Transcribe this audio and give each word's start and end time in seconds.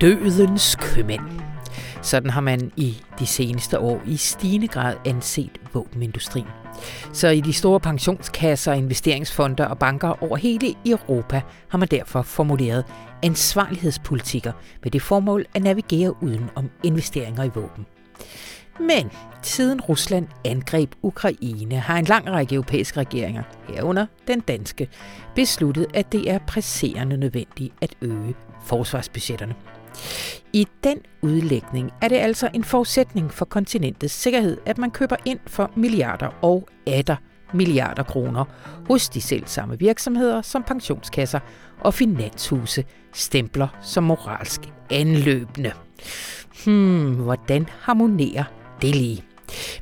dødens 0.00 0.76
købmænd. 0.80 1.22
Sådan 2.02 2.30
har 2.30 2.40
man 2.40 2.72
i 2.76 3.02
de 3.18 3.26
seneste 3.26 3.78
år 3.78 4.02
i 4.06 4.16
stigende 4.16 4.68
grad 4.68 4.96
anset 5.06 5.50
våbenindustrien. 5.72 6.46
Så 7.12 7.28
i 7.28 7.40
de 7.40 7.52
store 7.52 7.80
pensionskasser, 7.80 8.72
investeringsfonder 8.72 9.64
og 9.64 9.78
banker 9.78 10.22
over 10.22 10.36
hele 10.36 10.74
Europa 10.86 11.42
har 11.68 11.78
man 11.78 11.88
derfor 11.88 12.22
formuleret 12.22 12.84
ansvarlighedspolitikker 13.22 14.52
med 14.82 14.90
det 14.90 15.02
formål 15.02 15.46
at 15.54 15.62
navigere 15.62 16.22
uden 16.22 16.50
om 16.54 16.70
investeringer 16.82 17.44
i 17.44 17.50
våben. 17.54 17.86
Men 18.80 19.10
siden 19.42 19.80
Rusland 19.80 20.28
angreb 20.44 20.92
Ukraine, 21.02 21.78
har 21.78 21.98
en 21.98 22.04
lang 22.04 22.30
række 22.30 22.54
europæiske 22.54 23.00
regeringer, 23.00 23.42
herunder 23.68 24.06
den 24.28 24.40
danske, 24.40 24.88
besluttet, 25.34 25.86
at 25.94 26.12
det 26.12 26.30
er 26.30 26.38
presserende 26.38 27.16
nødvendigt 27.16 27.74
at 27.80 27.94
øge 28.02 28.34
forsvarsbudgetterne. 28.64 29.54
I 30.52 30.66
den 30.84 30.98
udlægning 31.22 31.90
er 32.02 32.08
det 32.08 32.16
altså 32.16 32.50
en 32.54 32.64
forudsætning 32.64 33.32
for 33.32 33.44
kontinentets 33.44 34.14
sikkerhed, 34.14 34.56
at 34.66 34.78
man 34.78 34.90
køber 34.90 35.16
ind 35.24 35.38
for 35.46 35.70
milliarder 35.76 36.28
og 36.42 36.68
atter 36.86 37.16
milliarder 37.54 38.02
kroner 38.02 38.44
hos 38.88 39.08
de 39.08 39.20
selv 39.20 39.42
samme 39.46 39.78
virksomheder 39.78 40.42
som 40.42 40.62
pensionskasser 40.62 41.40
og 41.80 41.94
finanshuse 41.94 42.84
stempler 43.12 43.68
som 43.82 44.04
moralsk 44.04 44.60
anløbende. 44.90 45.72
Hmm, 46.64 47.14
hvordan 47.14 47.66
harmonerer 47.80 48.44
det 48.82 48.94
lige? 48.94 49.24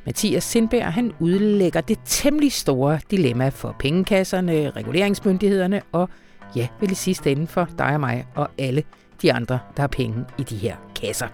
Mathias 0.05 0.43
Sindberg 0.43 0.93
han 0.93 1.11
udlægger 1.19 1.81
det 1.81 1.99
temmelig 2.05 2.51
store 2.51 2.99
dilemma 3.11 3.49
for 3.49 3.75
pengekasserne, 3.79 4.69
reguleringsmyndighederne 4.69 5.81
og 5.91 6.09
ja, 6.55 6.67
vel 6.79 6.91
i 6.91 6.95
sidste 6.95 7.31
ende 7.31 7.47
for 7.47 7.67
dig 7.77 7.93
og 7.93 7.99
mig 7.99 8.25
og 8.35 8.49
alle 8.57 8.83
de 9.25 9.33
andre, 9.33 9.59
der 9.75 9.81
har 9.81 9.87
penge 9.87 10.25
i 10.37 10.43
de 10.43 10.55
her 10.55 10.75
kasser. 10.95 11.27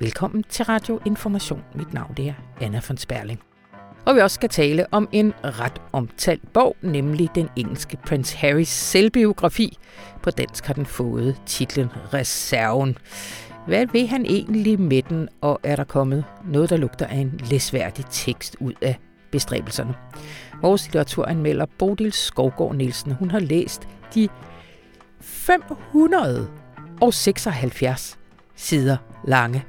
Velkommen 0.00 0.42
til 0.48 0.64
Radio 0.64 1.00
Information. 1.06 1.62
Mit 1.74 1.94
navn 1.94 2.14
det 2.16 2.28
er 2.28 2.34
Anna 2.60 2.80
von 2.88 2.96
Sperling. 2.96 3.40
Og 4.06 4.14
vi 4.14 4.20
også 4.20 4.34
skal 4.34 4.48
tale 4.48 4.86
om 4.90 5.08
en 5.12 5.32
ret 5.44 5.80
omtalt 5.92 6.52
bog, 6.52 6.76
nemlig 6.82 7.28
den 7.34 7.48
engelske 7.56 7.98
Prince 8.06 8.36
Harrys 8.36 8.68
selvbiografi. 8.68 9.78
På 10.22 10.30
dansk 10.30 10.66
har 10.66 10.74
den 10.74 10.86
fået 10.86 11.36
titlen 11.46 11.88
Reserven. 12.14 12.98
Hvad 13.66 13.86
vil 13.86 14.06
han 14.06 14.26
egentlig 14.26 14.80
med 14.80 15.02
den, 15.02 15.28
og 15.40 15.60
er 15.62 15.76
der 15.76 15.84
kommet 15.84 16.24
noget, 16.44 16.70
der 16.70 16.76
lugter 16.76 17.06
af 17.06 17.16
en 17.16 17.40
læsværdig 17.50 18.04
tekst 18.10 18.56
ud 18.60 18.72
af 18.82 18.98
bestræbelserne? 19.30 19.94
Vores 20.62 20.84
litteraturanmelder 20.84 21.66
Bodil 21.78 22.12
Skovgaard 22.12 22.74
Nielsen, 22.74 23.12
hun 23.12 23.30
har 23.30 23.40
læst 23.40 23.88
de 24.14 24.28
500 25.20 26.61
og 27.02 27.14
76 27.14 28.18
sider 28.56 28.96
lange. 29.24 29.64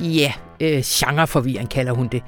Ja, 0.00 0.32
øh, 0.60 0.82
genreforvirring 0.84 1.70
kalder 1.70 1.92
hun 1.92 2.08
det. 2.08 2.22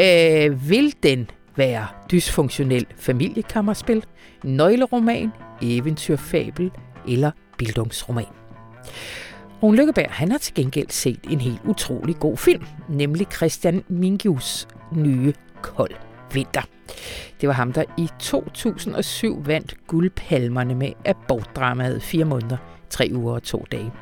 Øh, 0.00 0.70
vil 0.70 0.94
den 1.02 1.30
være 1.56 1.86
dysfunktionel 2.10 2.86
familiekammerspil, 2.96 4.04
nøgleroman, 4.44 5.30
eventyrfabel 5.62 6.70
eller 7.08 7.30
bildungsroman? 7.58 8.26
Rune 9.62 9.76
Lykkeberg 9.76 10.10
han 10.10 10.30
har 10.30 10.38
til 10.38 10.54
gengæld 10.54 10.90
set 10.90 11.20
en 11.30 11.40
helt 11.40 11.60
utrolig 11.64 12.16
god 12.16 12.36
film, 12.36 12.64
nemlig 12.88 13.26
Christian 13.36 13.84
Mingius 13.88 14.68
nye 14.92 15.32
Kold 15.62 15.94
Vinter. 16.32 16.62
Det 17.40 17.48
var 17.48 17.54
ham, 17.54 17.72
der 17.72 17.84
i 17.98 18.08
2007 18.18 19.46
vandt 19.46 19.74
guldpalmerne 19.86 20.74
med 20.74 20.92
abortdramaet 21.04 22.02
fire 22.02 22.24
måneder 22.24 22.56
tre 22.90 23.10
uger 23.14 23.34
og 23.34 23.42
to 23.42 23.66
dage. 23.72 23.92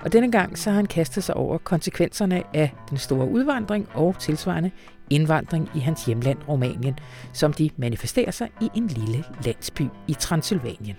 Og 0.00 0.12
denne 0.12 0.32
gang 0.32 0.58
så 0.58 0.70
har 0.70 0.76
han 0.76 0.86
kastet 0.86 1.24
sig 1.24 1.36
over 1.36 1.58
konsekvenserne 1.58 2.42
af 2.56 2.74
den 2.90 2.98
store 2.98 3.28
udvandring 3.28 3.88
og 3.94 4.18
tilsvarende 4.18 4.70
indvandring 5.10 5.68
i 5.74 5.78
hans 5.78 6.04
hjemland 6.04 6.38
Rumænien, 6.48 6.98
som 7.32 7.52
de 7.52 7.70
manifesterer 7.76 8.30
sig 8.30 8.50
i 8.60 8.70
en 8.74 8.86
lille 8.86 9.24
landsby 9.44 9.82
i 10.08 10.14
Transylvanien. 10.14 10.96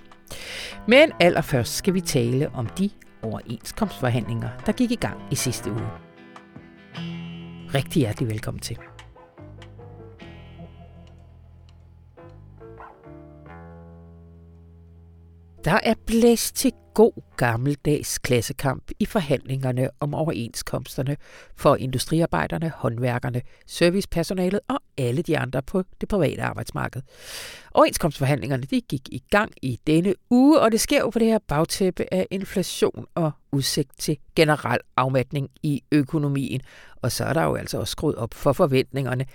Men 0.88 1.12
allerførst 1.20 1.76
skal 1.76 1.94
vi 1.94 2.02
tale 2.02 2.50
om 2.54 2.68
de 2.68 2.90
overenskomstforhandlinger, 3.22 4.50
der 4.66 4.72
gik 4.72 4.92
i 4.92 4.96
gang 4.96 5.18
i 5.32 5.36
sidste 5.36 5.72
uge. 5.72 5.88
Rigtig 7.74 8.00
hjertelig 8.00 8.30
velkommen 8.30 8.62
til. 8.62 8.78
Der 15.66 15.80
er 15.84 15.94
blæst 16.06 16.56
til 16.56 16.72
god 16.94 17.12
gammeldags 17.38 18.20
klassekamp 18.20 18.92
i 19.00 19.06
forhandlingerne 19.06 19.90
om 20.00 20.14
overenskomsterne 20.14 21.18
for 21.56 21.76
industriarbejderne, 21.76 22.74
håndværkerne, 22.76 23.42
servicepersonalet 23.68 24.60
og 24.68 24.80
alle 24.98 25.22
de 25.22 25.38
andre 25.38 25.62
på 25.62 25.84
det 26.02 26.10
private 26.10 26.42
arbejdsmarked. 26.42 27.02
Overenskomstforhandlingerne 27.74 28.64
de 28.64 28.82
gik 28.82 29.10
i 29.10 29.24
gang 29.32 29.52
i 29.62 29.80
denne 29.88 30.14
uge, 30.30 30.60
og 30.60 30.72
det 30.72 30.82
sker 30.82 31.00
jo 31.00 31.10
på 31.10 31.20
det 31.20 31.28
her 31.28 31.40
bagtæppe 31.48 32.14
af 32.14 32.28
inflation 32.32 33.06
og 33.16 33.32
udsigt 33.52 33.92
til 33.98 34.18
generel 34.36 34.80
afmatning 34.98 35.50
i 35.64 35.84
økonomien. 35.92 36.62
Og 37.02 37.12
så 37.12 37.24
er 37.24 37.34
der 37.34 37.44
jo 37.44 37.56
altså 37.56 37.80
også 37.80 37.92
skruet 37.92 38.16
op 38.16 38.34
for 38.34 38.54
forventningerne. 38.54 39.26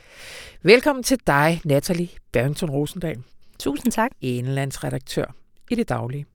Velkommen 0.63 1.03
til 1.03 1.19
dig, 1.27 1.61
Natalie 1.65 2.09
Barrington 2.33 2.71
Rosendal. 2.71 3.23
Tusind 3.59 3.93
tak. 3.93 4.11
Indlandsredaktør 4.21 5.35
i 5.71 5.75
det 5.75 5.89
daglige. 5.89 6.27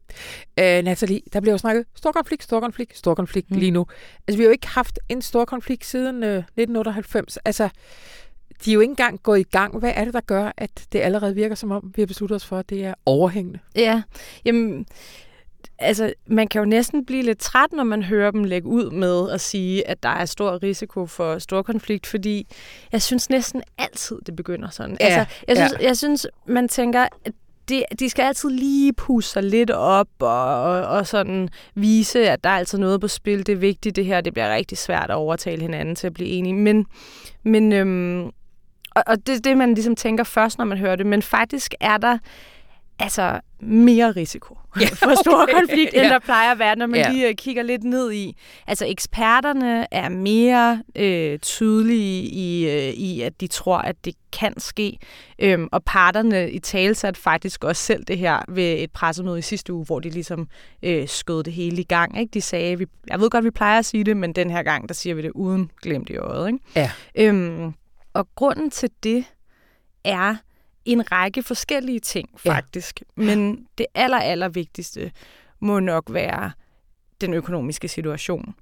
Øh, 0.59 0.83
Nathalie, 0.83 1.21
der 1.33 1.39
bliver 1.39 1.53
jo 1.53 1.57
snakket 1.57 1.85
stor 1.95 2.11
konflikt, 2.11 2.43
stor 2.43 2.59
konflikt, 2.59 2.97
stor 2.97 3.15
konflikt 3.15 3.51
mm. 3.51 3.57
lige 3.57 3.71
nu. 3.71 3.85
Altså, 4.27 4.37
vi 4.37 4.43
har 4.43 4.47
jo 4.47 4.51
ikke 4.51 4.67
haft 4.67 4.99
en 5.09 5.21
stor 5.21 5.45
konflikt 5.45 5.85
siden 5.85 6.23
øh, 6.23 6.37
1998. 6.37 7.37
Altså, 7.45 7.69
de 8.65 8.71
er 8.71 8.73
jo 8.73 8.79
ikke 8.79 8.91
engang 8.91 9.23
gået 9.23 9.39
i 9.39 9.43
gang. 9.43 9.79
Hvad 9.79 9.91
er 9.95 10.05
det, 10.05 10.13
der 10.13 10.21
gør, 10.21 10.51
at 10.57 10.87
det 10.91 10.99
allerede 10.99 11.35
virker 11.35 11.55
som 11.55 11.71
om, 11.71 11.91
vi 11.95 12.01
har 12.01 12.07
besluttet 12.07 12.35
os 12.35 12.45
for, 12.45 12.57
at 12.57 12.69
det 12.69 12.85
er 12.85 12.93
overhængende? 13.05 13.59
Ja, 13.75 14.01
jamen, 14.45 14.85
altså, 15.79 16.13
man 16.27 16.47
kan 16.47 16.59
jo 16.59 16.65
næsten 16.65 17.05
blive 17.05 17.23
lidt 17.23 17.39
træt, 17.39 17.73
når 17.73 17.83
man 17.83 18.03
hører 18.03 18.31
dem 18.31 18.43
lægge 18.43 18.67
ud 18.67 18.91
med 18.91 19.31
at 19.31 19.41
sige, 19.41 19.87
at 19.87 20.03
der 20.03 20.09
er 20.09 20.25
stor 20.25 20.63
risiko 20.63 21.05
for 21.05 21.39
stor 21.39 21.61
konflikt, 21.61 22.07
fordi 22.07 22.47
jeg 22.91 23.01
synes 23.01 23.29
næsten 23.29 23.63
altid, 23.77 24.17
det 24.25 24.35
begynder 24.35 24.69
sådan. 24.69 24.97
Ja, 24.99 25.05
altså, 25.05 25.35
jeg 25.47 25.57
synes, 25.57 25.81
ja. 25.81 25.87
jeg 25.87 25.97
synes 25.97 26.27
man 26.45 26.67
tænker, 26.67 27.07
at 27.25 27.33
de, 27.69 27.83
de 27.99 28.09
skal 28.09 28.23
altid 28.23 28.49
lige 28.49 28.93
pusse 28.93 29.31
sig 29.31 29.43
lidt 29.43 29.71
op 29.71 30.07
og, 30.19 30.63
og, 30.63 30.81
og 30.81 31.07
sådan 31.07 31.49
vise, 31.75 32.29
at 32.29 32.43
der 32.43 32.49
er 32.49 32.57
altid 32.57 32.77
noget 32.77 33.01
på 33.01 33.07
spil. 33.07 33.45
Det 33.45 33.53
er 33.53 33.57
vigtigt 33.57 33.95
det 33.95 34.05
her. 34.05 34.21
Det 34.21 34.33
bliver 34.33 34.55
rigtig 34.55 34.77
svært 34.77 35.09
at 35.09 35.15
overtale 35.15 35.61
hinanden 35.61 35.95
til 35.95 36.07
at 36.07 36.13
blive 36.13 36.29
enige. 36.29 36.53
Men, 36.53 36.85
men 37.43 37.73
øhm, 37.73 38.31
og, 38.95 39.03
og 39.07 39.27
det 39.27 39.35
er 39.35 39.39
det, 39.39 39.57
man 39.57 39.73
ligesom 39.73 39.95
tænker 39.95 40.23
først, 40.23 40.57
når 40.57 40.65
man 40.65 40.77
hører 40.77 40.95
det. 40.95 41.05
Men 41.05 41.21
faktisk 41.21 41.73
er 41.79 41.97
der 41.97 42.17
altså 43.03 43.39
mere 43.59 44.11
risiko 44.11 44.57
ja, 44.81 44.85
for 44.85 45.21
stor 45.23 45.43
okay. 45.43 45.53
konflikt, 45.53 45.93
end 45.93 46.03
ja. 46.03 46.09
der 46.09 46.19
plejer 46.19 46.51
at 46.51 46.59
være, 46.59 46.75
når 46.75 46.87
man 46.87 46.99
ja. 46.99 47.11
lige 47.11 47.29
øh, 47.29 47.35
kigger 47.35 47.63
lidt 47.63 47.83
ned 47.83 48.11
i. 48.11 48.37
Altså 48.67 48.85
eksperterne 48.87 49.93
er 49.93 50.09
mere 50.09 50.83
øh, 50.95 51.39
tydelige 51.39 52.23
i, 52.23 52.69
øh, 52.69 52.93
i, 52.93 53.21
at 53.21 53.41
de 53.41 53.47
tror, 53.47 53.77
at 53.77 53.95
det 54.05 54.13
kan 54.31 54.59
ske. 54.59 54.97
Øhm, 55.39 55.69
og 55.71 55.83
parterne 55.83 56.51
i 56.51 56.59
talsat 56.59 57.17
faktisk 57.17 57.63
også 57.63 57.83
selv 57.83 58.03
det 58.03 58.17
her 58.17 58.39
ved 58.47 58.75
et 58.79 58.91
pressemøde 58.91 59.39
i 59.39 59.41
sidste 59.41 59.73
uge, 59.73 59.85
hvor 59.85 59.99
de 59.99 60.09
ligesom 60.09 60.47
øh, 60.83 61.07
skød 61.07 61.43
det 61.43 61.53
hele 61.53 61.81
i 61.81 61.85
gang. 61.85 62.19
Ikke? 62.19 62.31
De 62.33 62.41
sagde, 62.41 62.77
vi, 62.77 62.85
jeg 63.07 63.19
ved 63.19 63.29
godt, 63.29 63.45
vi 63.45 63.51
plejer 63.51 63.79
at 63.79 63.85
sige 63.85 64.03
det, 64.03 64.17
men 64.17 64.33
den 64.33 64.49
her 64.49 64.63
gang, 64.63 64.89
der 64.89 64.93
siger 64.93 65.15
vi 65.15 65.21
det 65.21 65.31
uden 65.31 65.71
glemt 65.81 66.09
i 66.09 66.17
øjet. 66.17 66.47
Ikke? 66.47 66.59
Ja. 66.75 66.91
Øhm, 67.15 67.73
og 68.13 68.27
grunden 68.35 68.71
til 68.71 68.89
det 69.03 69.25
er, 70.03 70.35
en 70.85 71.11
række 71.11 71.43
forskellige 71.43 71.99
ting, 71.99 72.29
faktisk. 72.37 73.01
Ja. 73.17 73.23
Men 73.23 73.67
det 73.77 73.85
aller, 73.93 74.17
aller 74.17 74.49
vigtigste 74.49 75.11
må 75.59 75.79
nok 75.79 76.03
være 76.09 76.51
den 77.21 77.33
økonomiske 77.33 77.87
situation. 77.87 78.55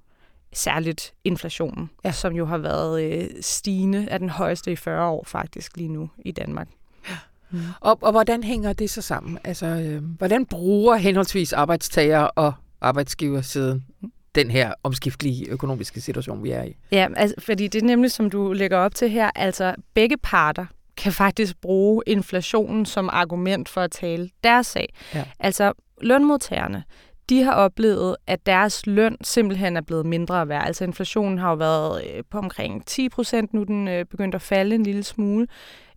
Særligt 0.53 1.13
inflationen, 1.23 1.89
ja. 2.05 2.11
som 2.11 2.33
jo 2.33 2.45
har 2.45 2.57
været 2.57 3.03
øh, 3.03 3.29
stigende 3.41 4.07
af 4.09 4.19
den 4.19 4.29
højeste 4.29 4.71
i 4.71 4.75
40 4.75 5.07
år 5.09 5.23
faktisk 5.27 5.77
lige 5.77 5.89
nu 5.89 6.09
i 6.25 6.31
Danmark. 6.31 6.67
Ja. 7.09 7.17
Mm. 7.51 7.59
Og, 7.79 7.97
og 8.01 8.11
hvordan 8.11 8.43
hænger 8.43 8.73
det 8.73 8.89
så 8.89 9.01
sammen? 9.01 9.37
Altså, 9.43 9.65
øh, 9.65 10.03
hvordan 10.03 10.45
bruger 10.45 10.95
henholdsvis 10.95 11.53
arbejdstager 11.53 12.19
og 12.19 12.53
arbejdsgiver 12.81 13.41
siden 13.41 13.85
den 14.35 14.51
her 14.51 14.73
omskiftelige 14.83 15.49
økonomiske 15.49 16.01
situation, 16.01 16.43
vi 16.43 16.51
er 16.51 16.63
i? 16.63 16.75
Ja, 16.91 17.07
altså, 17.15 17.35
fordi 17.39 17.67
det 17.67 17.81
er 17.81 17.85
nemlig, 17.85 18.11
som 18.11 18.29
du 18.29 18.53
lægger 18.53 18.77
op 18.77 18.95
til 18.95 19.09
her, 19.09 19.31
altså 19.35 19.75
begge 19.93 20.17
parter 20.17 20.65
kan 21.01 21.11
faktisk 21.11 21.61
bruge 21.61 22.03
inflationen 22.07 22.85
som 22.85 23.09
argument 23.13 23.69
for 23.69 23.81
at 23.81 23.91
tale 23.91 24.29
deres 24.43 24.67
sag. 24.67 24.93
Ja. 25.15 25.23
Altså 25.39 25.73
lønmodtagerne, 26.01 26.83
de 27.29 27.43
har 27.43 27.53
oplevet, 27.53 28.15
at 28.27 28.45
deres 28.45 28.85
løn 28.85 29.17
simpelthen 29.23 29.77
er 29.77 29.81
blevet 29.81 30.05
mindre 30.05 30.47
værd. 30.47 30.67
Altså 30.67 30.83
inflationen 30.83 31.37
har 31.37 31.49
jo 31.49 31.55
været 31.55 32.03
øh, 32.07 32.23
på 32.31 32.37
omkring 32.37 32.85
10 32.85 33.09
procent, 33.09 33.53
nu 33.53 33.63
den 33.63 33.87
øh, 33.87 34.05
begyndt 34.05 34.35
at 34.35 34.41
falde 34.41 34.75
en 34.75 34.83
lille 34.83 35.03
smule. 35.03 35.47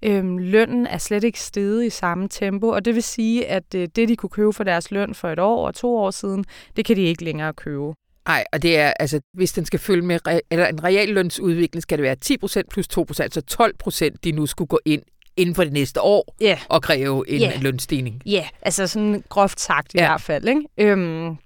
Øhm, 0.03 0.39
lønnen 0.39 0.87
er 0.87 0.99
slet 0.99 1.25
ikke 1.25 1.41
steget 1.41 1.85
i 1.85 1.91
samme 1.91 2.29
tempo, 2.29 2.69
og 2.69 2.85
det 2.85 2.95
vil 2.95 3.03
sige, 3.03 3.47
at 3.47 3.75
øh, 3.75 3.89
det, 3.97 4.09
de 4.09 4.17
kunne 4.17 4.31
købe 4.31 4.53
for 4.53 4.65
deres 4.65 4.91
løn 4.91 5.15
for 5.15 5.29
et 5.29 5.39
år 5.39 5.67
og 5.67 5.75
to 5.75 5.97
år 5.97 6.11
siden, 6.11 6.45
det 6.77 6.85
kan 6.85 6.97
de 6.97 7.03
ikke 7.03 7.25
længere 7.25 7.53
købe. 7.53 7.95
Nej, 8.29 8.45
og 8.53 8.63
det 8.63 8.79
er, 8.79 8.93
altså, 9.01 9.21
hvis 9.33 9.53
den 9.53 9.65
skal 9.65 9.79
følge 9.81 10.03
med, 10.03 10.19
re- 10.29 10.41
eller 10.51 10.67
en 10.67 10.85
reallønsudvikling, 10.85 11.83
skal 11.83 11.99
det 11.99 12.03
være 12.03 12.17
10% 12.25 12.63
plus 12.71 12.87
2%, 12.99 13.23
altså 13.23 13.43
12% 14.13 14.17
de 14.25 14.33
nu 14.33 14.47
skulle 14.47 14.69
gå 14.69 14.81
ind 14.85 15.03
inden 15.37 15.55
for 15.55 15.65
det 15.65 15.73
næste 15.73 16.01
år 16.01 16.35
Ja, 16.41 16.59
og 16.69 16.83
kræve 16.83 17.31
en 17.31 17.41
Ja. 17.41 17.53
lønstigning. 17.61 18.23
ja 18.27 18.49
altså 18.63 18.87
sådan 18.87 19.25
groft 19.29 19.61
sagt 19.61 19.95
i 19.95 19.99
Ja. 19.99 20.07
hvert 20.09 20.21
fald. 20.21 20.49
Ikke? 20.49 20.63
Øhm, 20.79 21.37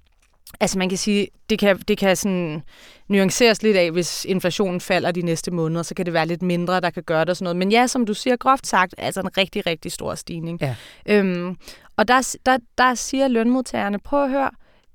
altså 0.60 0.78
man 0.78 0.88
kan 0.88 0.98
sige, 0.98 1.28
det 1.50 1.58
kan, 1.58 1.78
det 1.78 1.98
kan 1.98 2.16
sådan 2.16 2.62
nuanceres 3.08 3.62
lidt 3.62 3.76
af, 3.76 3.90
hvis 3.90 4.24
inflationen 4.24 4.80
falder 4.80 5.10
de 5.10 5.22
næste 5.22 5.50
måneder, 5.50 5.82
så 5.82 5.94
kan 5.94 6.06
det 6.06 6.14
være 6.14 6.26
lidt 6.26 6.42
mindre, 6.42 6.80
der 6.80 6.90
kan 6.90 7.02
gøre 7.02 7.20
det 7.20 7.28
og 7.30 7.36
sådan 7.36 7.44
noget. 7.44 7.56
Men 7.56 7.72
ja, 7.72 7.86
som 7.86 8.06
du 8.06 8.14
siger, 8.14 8.36
groft 8.36 8.66
sagt, 8.66 8.94
altså 8.98 9.20
en 9.20 9.36
rigtig, 9.36 9.66
rigtig 9.66 9.92
stor 9.92 10.14
stigning. 10.14 10.58
Ja. 10.62 10.74
Øhm, 11.06 11.56
og 11.96 12.08
der, 12.08 12.36
der, 12.46 12.58
der 12.78 12.94
siger 12.94 13.28
lønmodtagerne, 13.28 13.98
prøv 13.98 14.24
at 14.24 14.30
høre, 14.30 14.50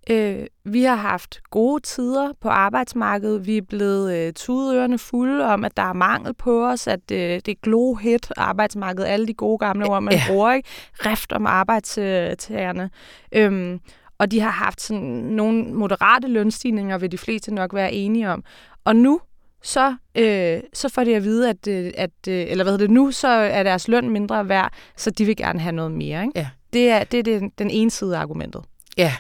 øh, 0.10 0.46
vi 0.66 0.84
har 0.84 0.96
haft 0.96 1.42
gode 1.52 1.82
tider 1.84 2.34
på 2.42 2.50
arbejdsmarkedet. 2.50 3.46
Vi 3.48 3.58
er 3.58 3.62
blevet 3.62 4.16
øh, 4.16 4.34
tudørende 4.34 4.98
fulde 4.98 5.46
om, 5.46 5.66
at 5.66 5.78
der 5.78 5.84
er 5.84 5.94
mangel 5.94 6.34
på 6.34 6.68
os, 6.68 6.88
at 6.88 7.12
øh, 7.12 7.18
det 7.18 7.48
er 7.48 7.56
glohit 7.62 8.32
arbejdsmarkedet, 8.38 9.08
alle 9.08 9.28
de 9.28 9.34
gode 9.34 9.58
gamle 9.58 9.86
ord, 9.90 10.04
man 10.04 10.14
Ja. 10.14 10.22
bruger, 10.28 10.54
ikke? 10.54 10.70
Rift 10.94 11.32
om 11.32 11.46
arbejdstagerne. 11.46 12.90
Øhm, 13.32 13.80
og 14.18 14.32
de 14.32 14.40
har 14.40 14.50
haft 14.52 14.82
sådan 14.82 15.02
nogle 15.10 15.64
moderate 15.74 16.28
lønstigninger, 16.28 16.98
vil 16.98 17.12
de 17.12 17.18
fleste 17.18 17.54
nok 17.54 17.74
være 17.74 17.94
enige 17.94 18.30
om. 18.32 18.44
Og 18.86 18.96
nu, 18.96 19.20
så, 19.64 19.96
øh, 20.18 20.60
så 20.74 20.90
får 20.90 21.04
de 21.04 21.16
at 21.16 21.24
vide, 21.24 21.50
at, 21.50 21.68
øh, 21.68 21.92
at 21.98 22.10
øh, 22.30 22.46
eller 22.48 22.64
hvad 22.64 22.74
hedder 22.74 22.86
det 22.88 22.94
nu, 22.94 23.12
så 23.12 23.28
er 23.28 23.64
deres 23.64 23.88
løn 23.88 24.10
mindre 24.10 24.50
værd, 24.50 24.74
så 24.98 25.12
de 25.12 25.26
vil 25.26 25.36
gerne 25.36 25.60
have 25.60 25.72
noget 25.76 25.92
mere. 25.92 26.22
Ikke? 26.22 26.40
Ja. 26.40 26.50
Det 26.74 26.90
er, 26.90 27.04
det 27.04 27.20
er 27.20 27.24
den, 27.24 27.52
den 27.58 27.70
ene 27.70 27.92
side 27.92 28.18
af 28.18 28.22
argumentet. 28.22 28.64
Ja, 28.98 29.14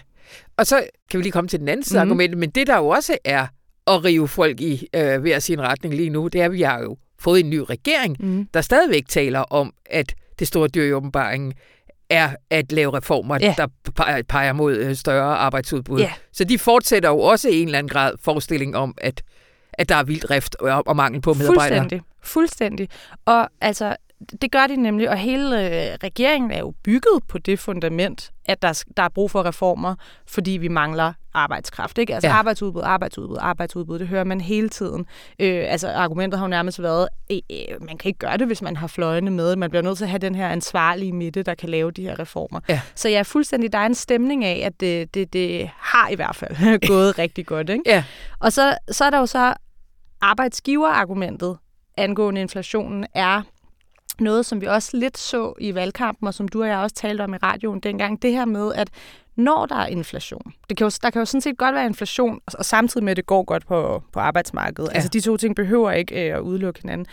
og 0.63 0.67
så 0.67 0.83
kan 1.11 1.17
vi 1.17 1.23
lige 1.23 1.31
komme 1.31 1.47
til 1.47 1.59
den 1.59 1.67
anden 1.67 1.83
side 1.83 1.99
af 1.99 2.05
Mhm. 2.05 2.11
argumentet, 2.11 2.37
men 2.37 2.49
det 2.49 2.67
der 2.67 2.77
jo 2.77 2.87
også 2.87 3.17
er 3.25 3.47
at 3.87 4.03
rive 4.05 4.27
folk 4.27 4.61
i 4.61 4.87
øh, 4.95 5.21
hver 5.21 5.39
sin 5.39 5.61
retning 5.61 5.93
lige 5.95 6.09
nu, 6.09 6.27
det 6.27 6.41
er, 6.41 6.45
at 6.45 6.51
vi 6.51 6.61
har 6.61 6.79
jo 6.79 6.97
fået 7.19 7.39
en 7.39 7.49
ny 7.49 7.57
regering, 7.69 8.17
Mm. 8.19 8.47
der 8.53 8.61
stadigvæk 8.61 9.03
taler 9.07 9.39
om, 9.39 9.73
at 9.85 10.13
det 10.39 10.47
store 10.47 10.67
dyr 10.67 10.83
i 10.83 10.93
åbenbaringen 10.93 11.53
er 12.09 12.29
at 12.49 12.71
lave 12.71 12.97
reformer, 12.97 13.37
Ja. 13.41 13.55
der 13.57 13.67
peger, 14.29 14.53
mod 14.53 14.75
øh, 14.77 14.95
større 14.95 15.35
arbejdsudbud. 15.37 15.99
Ja. 15.99 16.11
Så 16.33 16.43
de 16.43 16.59
fortsætter 16.59 17.09
jo 17.09 17.19
også 17.19 17.49
i 17.49 17.61
en 17.61 17.67
eller 17.67 17.79
anden 17.79 17.89
grad 17.89 18.13
forestilling 18.21 18.75
om, 18.77 18.93
at, 18.97 19.21
at 19.73 19.89
der 19.89 19.95
er 19.95 20.03
vildt 20.03 20.23
drift 20.23 20.55
og, 20.55 20.83
og 20.87 20.95
mangel 20.95 21.21
på 21.21 21.33
medarbejdere. 21.33 21.79
Fuldstændig. 21.79 22.01
Fuldstændig. 22.23 22.89
Og 23.25 23.49
altså, 23.61 23.95
det 24.41 24.51
gør 24.51 24.67
de 24.67 24.75
nemlig, 24.75 25.09
og 25.09 25.17
hele 25.17 25.65
øh, 25.65 25.97
regeringen 26.03 26.51
er 26.51 26.59
jo 26.59 26.73
bygget 26.83 27.23
på 27.27 27.37
det 27.37 27.59
fundament, 27.59 28.31
at 28.45 28.61
der, 28.61 28.83
der 28.97 29.03
er 29.03 29.09
brug 29.09 29.31
for 29.31 29.45
reformer, 29.45 29.95
fordi 30.27 30.51
vi 30.51 30.67
mangler 30.67 31.13
arbejdskraft. 31.33 31.97
Ikke? 31.97 32.13
Altså 32.13 32.27
Ja. 32.27 32.33
ja. 32.33 32.37
arbejdsudbud, 32.39 32.81
arbejdsudbud, 32.85 33.37
arbejdsudbud, 33.39 33.99
det 33.99 34.07
hører 34.07 34.23
man 34.23 34.41
hele 34.41 34.69
tiden. 34.69 35.05
Øh, 35.39 35.63
altså 35.67 35.91
argumentet 35.91 36.39
har 36.39 36.45
jo 36.45 36.49
nærmest 36.49 36.81
været, 36.81 37.07
øh, 37.31 37.37
øh, 37.51 37.81
man 37.87 37.97
kan 37.97 38.09
ikke 38.09 38.19
gøre 38.19 38.37
det, 38.37 38.47
hvis 38.47 38.61
man 38.61 38.75
har 38.75 38.87
fløjene 38.87 39.31
med. 39.31 39.55
Man 39.55 39.69
bliver 39.69 39.83
nødt 39.83 39.97
til 39.97 40.03
at 40.05 40.09
have 40.09 40.19
den 40.19 40.35
her 40.35 40.49
ansvarlige 40.49 41.13
midte, 41.13 41.43
der 41.43 41.55
kan 41.55 41.69
lave 41.69 41.91
de 41.91 42.01
her 42.01 42.19
reformer. 42.19 42.59
Ja. 42.69 42.81
Så 42.95 43.09
jeg 43.09 43.19
er 43.19 43.23
fuldstændig, 43.23 43.73
der 43.73 43.79
er 43.79 43.85
en 43.85 43.95
stemning 43.95 44.45
af, 44.45 44.61
at 44.65 44.79
det, 44.79 45.13
det, 45.13 45.33
det 45.33 45.69
har 45.77 46.09
i 46.09 46.15
hvert 46.15 46.35
fald 46.35 46.87
gået 46.93 47.19
rigtig 47.19 47.45
godt. 47.45 47.69
Ikke? 47.69 47.83
Ja, 47.85 48.03
Og 48.39 48.53
så, 48.53 48.77
så 48.91 49.05
er 49.05 49.09
der 49.09 49.19
jo 49.19 49.25
så 49.25 49.53
arbejdsgiverargumentet 50.21 51.57
angående 51.97 52.41
inflationen 52.41 53.05
er 53.13 53.41
noget, 54.19 54.45
som 54.45 54.61
vi 54.61 54.65
også 54.65 54.97
lidt 54.97 55.17
så 55.17 55.53
i 55.59 55.75
valgkampen, 55.75 56.27
og 56.27 56.33
som 56.33 56.47
du 56.47 56.61
og 56.61 56.67
jeg 56.67 56.77
også 56.77 56.95
talte 56.95 57.21
om 57.21 57.33
i 57.33 57.37
radioen 57.37 57.79
dengang, 57.79 58.21
det 58.21 58.31
her 58.31 58.45
med, 58.45 58.73
at 58.73 58.89
når 59.35 59.65
der 59.65 59.75
er 59.75 59.87
inflation, 59.87 60.53
det 60.69 60.77
kan 60.77 60.85
jo, 60.85 60.91
der 61.03 61.09
kan 61.09 61.19
jo 61.21 61.25
sådan 61.25 61.41
set 61.41 61.57
godt 61.57 61.75
være 61.75 61.85
inflation, 61.85 62.39
og- 62.45 62.65
samtidig 62.65 63.03
med, 63.03 63.11
at 63.11 63.17
det 63.17 63.25
går 63.25 63.43
godt 63.43 63.67
på, 63.67 64.03
på 64.13 64.19
arbejdsmarkedet. 64.19 64.89
Ja. 64.89 64.95
Altså 64.95 65.09
de 65.09 65.19
to 65.21 65.37
ting 65.37 65.55
behøver 65.55 65.91
ikke 65.91 66.27
øh, 66.29 66.35
at 66.35 66.39
udelukke 66.41 66.79
hinanden. 66.81 67.07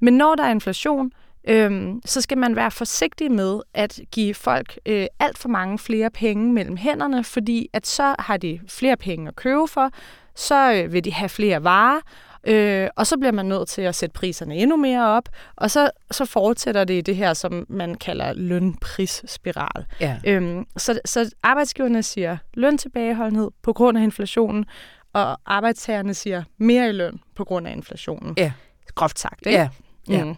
Men 0.00 0.14
når 0.16 0.34
der 0.34 0.42
er 0.42 0.50
inflation, 0.50 1.12
øhm, 1.48 2.00
så 2.04 2.20
skal 2.20 2.38
man 2.38 2.56
være 2.56 2.70
forsigtig 2.70 3.32
med 3.32 3.60
at 3.74 4.00
give 4.12 4.34
folk 4.34 4.78
øh, 4.86 5.06
alt 5.18 5.38
for 5.38 5.48
mange 5.48 5.78
flere 5.78 6.10
penge 6.10 6.52
mellem 6.52 6.76
hænderne, 6.76 7.24
fordi 7.24 7.68
at 7.72 7.86
så 7.86 8.14
har 8.18 8.36
de 8.36 8.60
flere 8.68 8.96
penge 8.96 9.28
at 9.28 9.36
købe 9.36 9.68
for, 9.68 9.90
så 10.34 10.72
øh, 10.72 10.92
vil 10.92 11.04
de 11.04 11.12
have 11.12 11.28
flere 11.28 11.64
varer, 11.64 12.00
øh, 12.44 12.88
og 12.96 13.06
så 13.06 13.16
bliver 13.18 13.32
man 13.32 13.46
nødt 13.46 13.68
til 13.68 13.82
at 13.82 13.94
sætte 13.94 14.12
priserne 14.12 14.56
endnu 14.56 14.76
mere 14.76 15.06
op, 15.06 15.28
og 15.56 15.70
så, 15.70 15.90
så 16.10 16.24
fortsætter 16.24 16.84
det 16.84 16.94
i 16.94 17.00
det 17.00 17.16
her, 17.16 17.34
som 17.34 17.66
man 17.68 17.94
kalder 17.94 18.32
lønprisspiral. 18.32 19.86
ja. 20.00 20.18
Øhm, 20.26 20.66
så, 20.76 21.00
så 21.04 21.30
arbejdsgiverne 21.42 22.02
siger 22.02 22.36
løntilbageholdenhed 22.54 23.50
på 23.62 23.72
grund 23.72 23.98
af 23.98 24.02
inflationen, 24.02 24.64
og 25.12 25.40
arbejdstagerne 25.46 26.14
siger 26.14 26.42
mere 26.58 26.88
i 26.88 26.92
løn 26.92 27.20
på 27.34 27.44
grund 27.44 27.66
af 27.66 27.72
inflationen. 27.72 28.34
Ja. 28.36 28.52
Groft 28.94 29.18
sagt, 29.18 29.46
ikke? 29.46 29.58
ja. 29.58 29.68
ja. 30.08 30.24
Mm. 30.24 30.34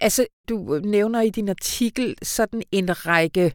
Altså, 0.00 0.26
du 0.48 0.80
nævner 0.84 1.20
i 1.20 1.30
din 1.30 1.48
artikel 1.48 2.14
sådan 2.22 2.62
en 2.72 3.06
række 3.06 3.52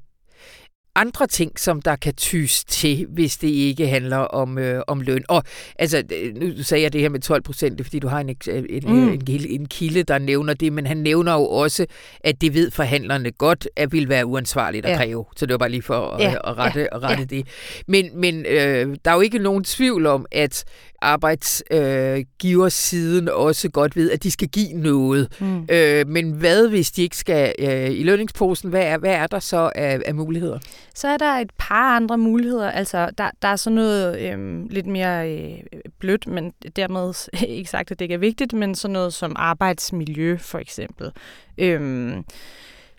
andre 0.99 1.27
ting, 1.27 1.59
som 1.59 1.81
der 1.81 1.95
kan 1.95 2.13
tys 2.15 2.63
til, 2.63 3.05
hvis 3.09 3.37
det 3.37 3.47
ikke 3.47 3.87
handler 3.87 4.17
om, 4.17 4.57
øh, 4.57 4.81
om 4.87 5.01
løn. 5.01 5.23
Og 5.27 5.43
altså, 5.79 6.03
øh, 6.21 6.35
nu 6.35 6.63
sagde 6.63 6.83
jeg 6.83 6.93
det 6.93 7.01
her 7.01 7.09
med 7.09 7.19
12 7.19 7.41
procent, 7.43 7.81
fordi 7.83 7.99
du 7.99 8.07
har 8.07 8.19
en, 8.19 8.29
eks- 8.29 8.51
en, 8.51 8.83
Mm. 8.85 8.91
mm. 8.95 9.09
en, 9.09 9.25
kilde- 9.25 9.49
en 9.49 9.65
kilde, 9.65 10.03
der 10.03 10.17
nævner 10.17 10.53
det, 10.53 10.73
men 10.73 10.87
han 10.87 10.97
nævner 10.97 11.33
jo 11.33 11.45
også, 11.45 11.85
at 12.23 12.41
det 12.41 12.53
ved 12.53 12.71
forhandlerne 12.71 13.31
godt, 13.31 13.67
at 13.75 13.91
vil 13.91 14.09
være 14.09 14.25
uansvarligt 14.25 14.85
at 14.85 14.91
Ja. 14.91 14.97
kræve. 14.97 15.25
Så 15.35 15.45
det 15.45 15.53
var 15.53 15.57
bare 15.57 15.69
lige 15.69 15.81
for 15.81 16.07
at, 16.09 16.21
Ja, 16.23 16.33
at 16.43 16.57
rette, 16.57 16.93
at 16.93 17.03
rette 17.03 17.25
det. 17.25 17.47
Men, 17.87 18.09
men 18.15 18.45
øh, 18.45 18.95
der 19.05 19.11
er 19.11 19.15
jo 19.15 19.21
ikke 19.21 19.39
nogen 19.39 19.63
tvivl 19.63 20.05
om, 20.05 20.25
at 20.31 20.63
arbejdsgiversiden 21.01 23.27
øh, 23.27 23.35
også 23.35 23.69
godt 23.69 23.95
ved, 23.95 24.11
at 24.11 24.23
de 24.23 24.31
skal 24.31 24.47
give 24.47 24.73
noget. 24.73 25.37
Mm. 25.39 25.67
Øh, 25.71 26.07
men 26.07 26.31
hvad, 26.31 26.69
hvis 26.69 26.91
de 26.91 27.01
ikke 27.01 27.17
skal 27.17 27.53
øh, 27.59 27.91
i 27.91 28.03
lønningsposen? 28.03 28.69
Hvad 28.69 28.83
er, 28.83 28.97
hvad 28.97 29.13
er 29.13 29.27
der 29.27 29.39
så 29.39 29.71
af, 29.75 30.01
af 30.05 30.15
muligheder? 30.15 30.59
Så 30.95 31.07
er 31.07 31.17
der 31.17 31.33
et 31.33 31.51
par 31.57 31.95
andre 31.95 32.17
muligheder. 32.17 32.71
Altså, 32.71 33.09
der, 33.17 33.29
der 33.41 33.47
er 33.47 33.55
sådan 33.55 33.75
noget 33.75 34.19
øhm, 34.19 34.67
lidt 34.69 34.87
mere 34.87 35.31
øh, 35.31 35.57
blødt, 35.99 36.27
men 36.27 36.53
dermed 36.75 37.29
ikke 37.47 37.69
sagt, 37.69 37.91
at 37.91 37.99
det 37.99 38.05
ikke 38.05 38.15
er 38.15 38.19
vigtigt, 38.19 38.53
men 38.53 38.75
sådan 38.75 38.93
noget 38.93 39.13
som 39.13 39.33
arbejdsmiljø, 39.35 40.37
for 40.37 40.59
eksempel. 40.59 41.11
Øhm, 41.57 42.23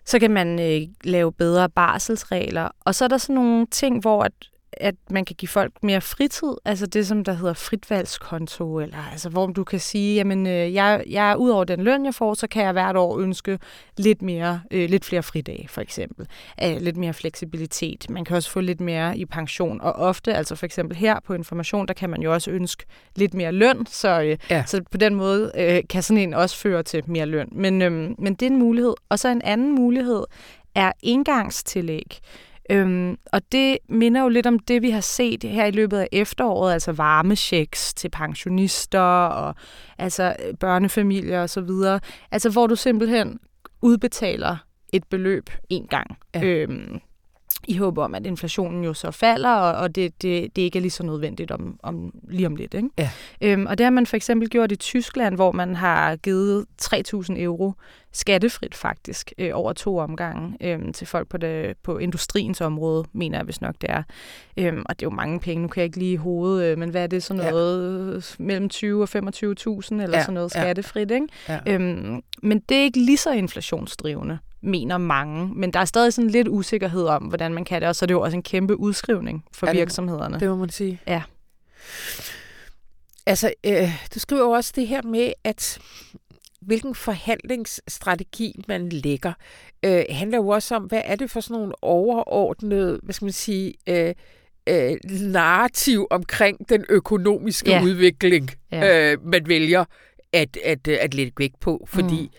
så 0.05 0.19
kan 0.19 0.31
man 0.31 0.59
øh, 0.59 0.81
lave 1.03 1.31
bedre 1.31 1.69
barselsregler. 1.69 2.69
Og 2.79 2.95
så 2.95 3.03
er 3.03 3.07
der 3.07 3.17
sådan 3.17 3.35
nogle 3.35 3.67
ting, 3.71 4.01
hvor 4.01 4.23
at, 4.23 4.31
at 4.73 4.95
man 5.09 5.25
kan 5.25 5.35
give 5.35 5.49
folk 5.49 5.73
mere 5.83 6.01
fritid, 6.01 6.53
altså 6.65 6.85
det, 6.85 7.07
som 7.07 7.23
der 7.23 7.33
hedder 7.33 7.53
fritvalgskonto, 7.53 8.79
eller 8.79 8.97
altså, 9.11 9.29
hvor 9.29 9.47
du 9.47 9.63
kan 9.63 9.79
sige, 9.79 10.15
jamen, 10.15 10.47
øh, 10.47 10.73
jeg, 10.73 11.03
jeg 11.09 11.35
ud 11.37 11.49
over 11.49 11.63
den 11.63 11.81
løn, 11.81 12.05
jeg 12.05 12.13
får, 12.15 12.33
så 12.33 12.47
kan 12.47 12.63
jeg 12.63 12.71
hvert 12.71 12.95
år 12.95 13.19
ønske 13.19 13.59
lidt 13.97 14.21
mere, 14.21 14.61
øh, 14.71 14.89
lidt 14.89 15.05
flere 15.05 15.23
fridage, 15.23 15.67
for 15.67 15.81
eksempel. 15.81 16.27
Øh, 16.63 16.77
lidt 16.81 16.97
mere 16.97 17.13
fleksibilitet. 17.13 18.09
Man 18.09 18.25
kan 18.25 18.35
også 18.35 18.49
få 18.51 18.59
lidt 18.59 18.81
mere 18.81 19.17
i 19.17 19.25
pension, 19.25 19.81
og 19.81 19.93
ofte, 19.93 20.33
altså 20.33 20.55
for 20.55 20.65
eksempel 20.65 20.97
her 20.97 21.19
på 21.27 21.33
Information, 21.33 21.87
der 21.87 21.93
kan 21.93 22.09
man 22.09 22.21
jo 22.21 22.33
også 22.33 22.51
ønske 22.51 22.85
lidt 23.15 23.33
mere 23.33 23.51
løn, 23.51 23.85
så, 23.85 24.21
øh, 24.21 24.37
Ja. 24.49 24.63
så 24.67 24.81
på 24.91 24.97
den 24.97 25.15
måde 25.15 25.51
øh, 25.57 25.81
kan 25.89 26.03
sådan 26.03 26.23
en 26.23 26.33
også 26.33 26.57
føre 26.57 26.83
til 26.83 27.03
mere 27.07 27.25
løn. 27.25 27.49
Men, 27.51 27.81
øh, 27.81 27.91
men 28.19 28.33
det 28.33 28.41
er 28.41 28.49
en 28.49 28.59
mulighed. 28.59 28.93
Og 29.09 29.19
så 29.19 29.27
en 29.29 29.41
anden 29.41 29.75
mulighed 29.75 30.23
er 30.75 30.91
engangstillæg. 31.03 32.19
Øhm, 32.71 33.17
og 33.25 33.41
det 33.51 33.77
minder 33.89 34.21
jo 34.21 34.27
lidt 34.27 34.47
om 34.47 34.59
det, 34.59 34.81
vi 34.81 34.89
har 34.89 35.01
set 35.01 35.43
her 35.43 35.65
i 35.65 35.71
løbet 35.71 35.97
af 35.97 36.07
efteråret, 36.11 36.73
altså 36.73 36.91
varmechecks 36.91 37.93
til 37.93 38.09
pensionister 38.09 38.99
og 39.25 39.55
altså 39.97 40.35
øh, 40.47 40.53
børnefamilier 40.59 41.43
osv. 41.43 41.69
Altså 42.31 42.49
hvor 42.49 42.67
du 42.67 42.75
simpelthen 42.75 43.39
udbetaler 43.81 44.57
et 44.93 45.03
beløb 45.09 45.49
en 45.69 45.87
gang. 45.87 46.17
Ja. 46.35 46.43
Øhm, 46.43 46.99
i 47.67 47.77
håb 47.77 47.97
om, 47.97 48.15
at 48.15 48.25
inflationen 48.25 48.83
jo 48.83 48.93
så 48.93 49.11
falder, 49.11 49.49
og, 49.49 49.73
og 49.81 49.95
det, 49.95 50.21
det, 50.21 50.55
det 50.55 50.61
ikke 50.61 50.79
er 50.79 50.81
lige 50.81 50.91
så 50.91 51.03
nødvendigt 51.03 51.51
om, 51.51 51.79
om, 51.83 52.13
lige 52.29 52.47
om 52.47 52.55
lidt. 52.55 52.73
Ikke? 52.73 52.89
Ja. 52.97 53.09
Øhm, 53.41 53.65
og 53.65 53.77
det 53.77 53.83
har 53.83 53.91
man 53.91 54.05
for 54.05 54.15
eksempel 54.15 54.49
gjort 54.49 54.71
i 54.71 54.75
Tyskland, 54.75 55.35
hvor 55.35 55.51
man 55.51 55.75
har 55.75 56.15
givet 56.15 56.65
3.000 56.81 57.41
euro 57.41 57.73
skattefrit 58.13 58.75
faktisk 58.75 59.31
øh, 59.37 59.49
over 59.53 59.73
to 59.73 59.97
omgange 59.97 60.57
øh, 60.61 60.93
til 60.93 61.07
folk 61.07 61.27
på, 61.27 61.37
det, 61.37 61.77
på 61.83 61.97
industriens 61.97 62.61
område, 62.61 63.05
mener 63.13 63.37
jeg 63.37 63.43
hvis 63.45 63.61
nok 63.61 63.75
det 63.81 63.89
er. 63.89 64.03
Øhm, 64.57 64.83
og 64.89 64.99
det 64.99 65.05
er 65.05 65.09
jo 65.11 65.15
mange 65.15 65.39
penge, 65.39 65.61
nu 65.61 65.67
kan 65.67 65.81
jeg 65.81 65.85
ikke 65.85 65.97
lige 65.99 66.13
i 66.13 66.15
hovedet, 66.15 66.71
øh, 66.71 66.77
men 66.77 66.89
hvad 66.89 67.03
er 67.03 67.07
det 67.07 67.23
sådan 67.23 67.43
Ja. 67.43 67.49
noget 67.49 68.15
øh, 68.15 68.23
mellem 68.39 68.69
20 68.69 69.01
og 69.01 69.09
25.000 69.09 69.21
eller 69.21 70.17
Ja, 70.17 70.21
sådan 70.21 70.33
noget 70.33 70.55
ja. 70.55 70.61
skattefrit, 70.61 71.11
ikke? 71.11 71.27
Ja. 71.49 71.59
Øhm, 71.67 72.21
men 72.43 72.59
det 72.69 72.77
er 72.77 72.81
ikke 72.83 72.99
lige 72.99 73.17
så 73.17 73.31
inflationsdrivende, 73.31 74.39
mener 74.61 74.97
mange. 74.97 75.49
Men 75.55 75.73
der 75.73 75.79
er 75.79 75.85
stadig 75.85 76.13
sådan 76.13 76.29
lidt 76.29 76.47
usikkerhed 76.47 77.03
om, 77.05 77.23
hvordan 77.23 77.53
man 77.53 77.63
kan 77.65 77.81
det, 77.81 77.89
og 77.89 77.95
så 77.95 78.05
er 78.05 78.07
det 78.07 78.13
jo 78.13 78.21
også 78.21 78.37
en 78.37 78.43
kæmpe 78.43 78.79
udskrivning 78.79 79.45
for 79.53 79.67
Ja, 79.67 79.71
det- 79.71 79.79
virksomhederne. 79.79 80.39
Det 80.39 80.49
må 80.49 80.55
man 80.55 80.69
sige. 80.69 81.01
Ja. 81.07 81.21
Altså, 83.25 83.53
øh, 83.65 83.89
du 84.15 84.19
skriver 84.19 84.41
jo 84.41 84.49
også 84.49 84.73
det 84.75 84.87
her 84.87 85.01
med, 85.01 85.33
at 85.43 85.79
hvilken 86.61 86.95
forhandlingsstrategi 86.95 88.63
man 88.67 88.89
lægger, 88.89 89.33
øh, 89.85 90.03
handler 90.09 90.37
jo 90.37 90.47
også 90.47 90.75
om, 90.75 90.83
hvad 90.83 91.01
er 91.05 91.15
det 91.15 91.31
for 91.31 91.39
sådan 91.39 91.57
nogle 91.57 91.73
overordnede, 91.83 92.99
hvad 93.03 93.13
skal 93.13 93.25
man 93.25 93.31
sige, 93.31 93.73
øh, 93.89 94.13
øh, 94.69 94.97
narrativ 95.21 96.07
omkring 96.09 96.69
den 96.69 96.85
økonomiske 96.89 97.69
Ja. 97.71 97.83
udvikling, 97.83 98.49
Ja. 98.71 99.11
øh, 99.13 99.25
man 99.25 99.47
vælger 99.47 99.85
at, 100.33 100.57
at, 100.65 100.87
at 100.87 101.13
lægge 101.13 101.31
vægt 101.37 101.59
på, 101.59 101.85
fordi 101.89 102.21
mm. 102.21 102.35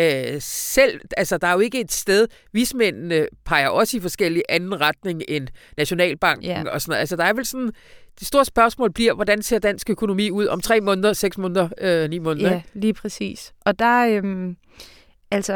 Øh, 0.00 0.36
selv, 0.40 1.00
altså 1.16 1.38
der 1.38 1.46
er 1.46 1.52
jo 1.52 1.58
ikke 1.60 1.80
et 1.80 1.92
sted, 1.92 2.26
vismændene 2.52 3.26
peger 3.44 3.68
også 3.68 3.96
i 3.96 4.00
forskellige 4.00 4.42
anden 4.48 4.80
retning 4.80 5.22
end 5.28 5.48
Nationalbanken 5.76 6.44
Ja. 6.44 6.64
og 6.70 6.80
sådan 6.82 6.90
noget. 6.90 7.00
Altså 7.00 7.16
der 7.16 7.24
er 7.24 7.32
vel 7.32 7.46
sådan, 7.46 7.70
det 8.20 8.26
store 8.26 8.44
spørgsmål 8.44 8.92
bliver, 8.92 9.14
hvordan 9.14 9.42
ser 9.42 9.58
dansk 9.58 9.90
økonomi 9.90 10.30
ud 10.30 10.46
om 10.46 10.60
tre 10.60 10.80
måneder, 10.80 11.12
seks 11.12 11.38
måneder, 11.38 11.68
øh, 11.80 12.10
ni 12.10 12.18
måneder? 12.18 12.50
Ja, 12.52 12.62
lige 12.74 12.94
præcis. 12.94 13.52
Og 13.64 13.78
der, 13.78 14.06
øhm, 14.08 14.56
altså, 15.30 15.54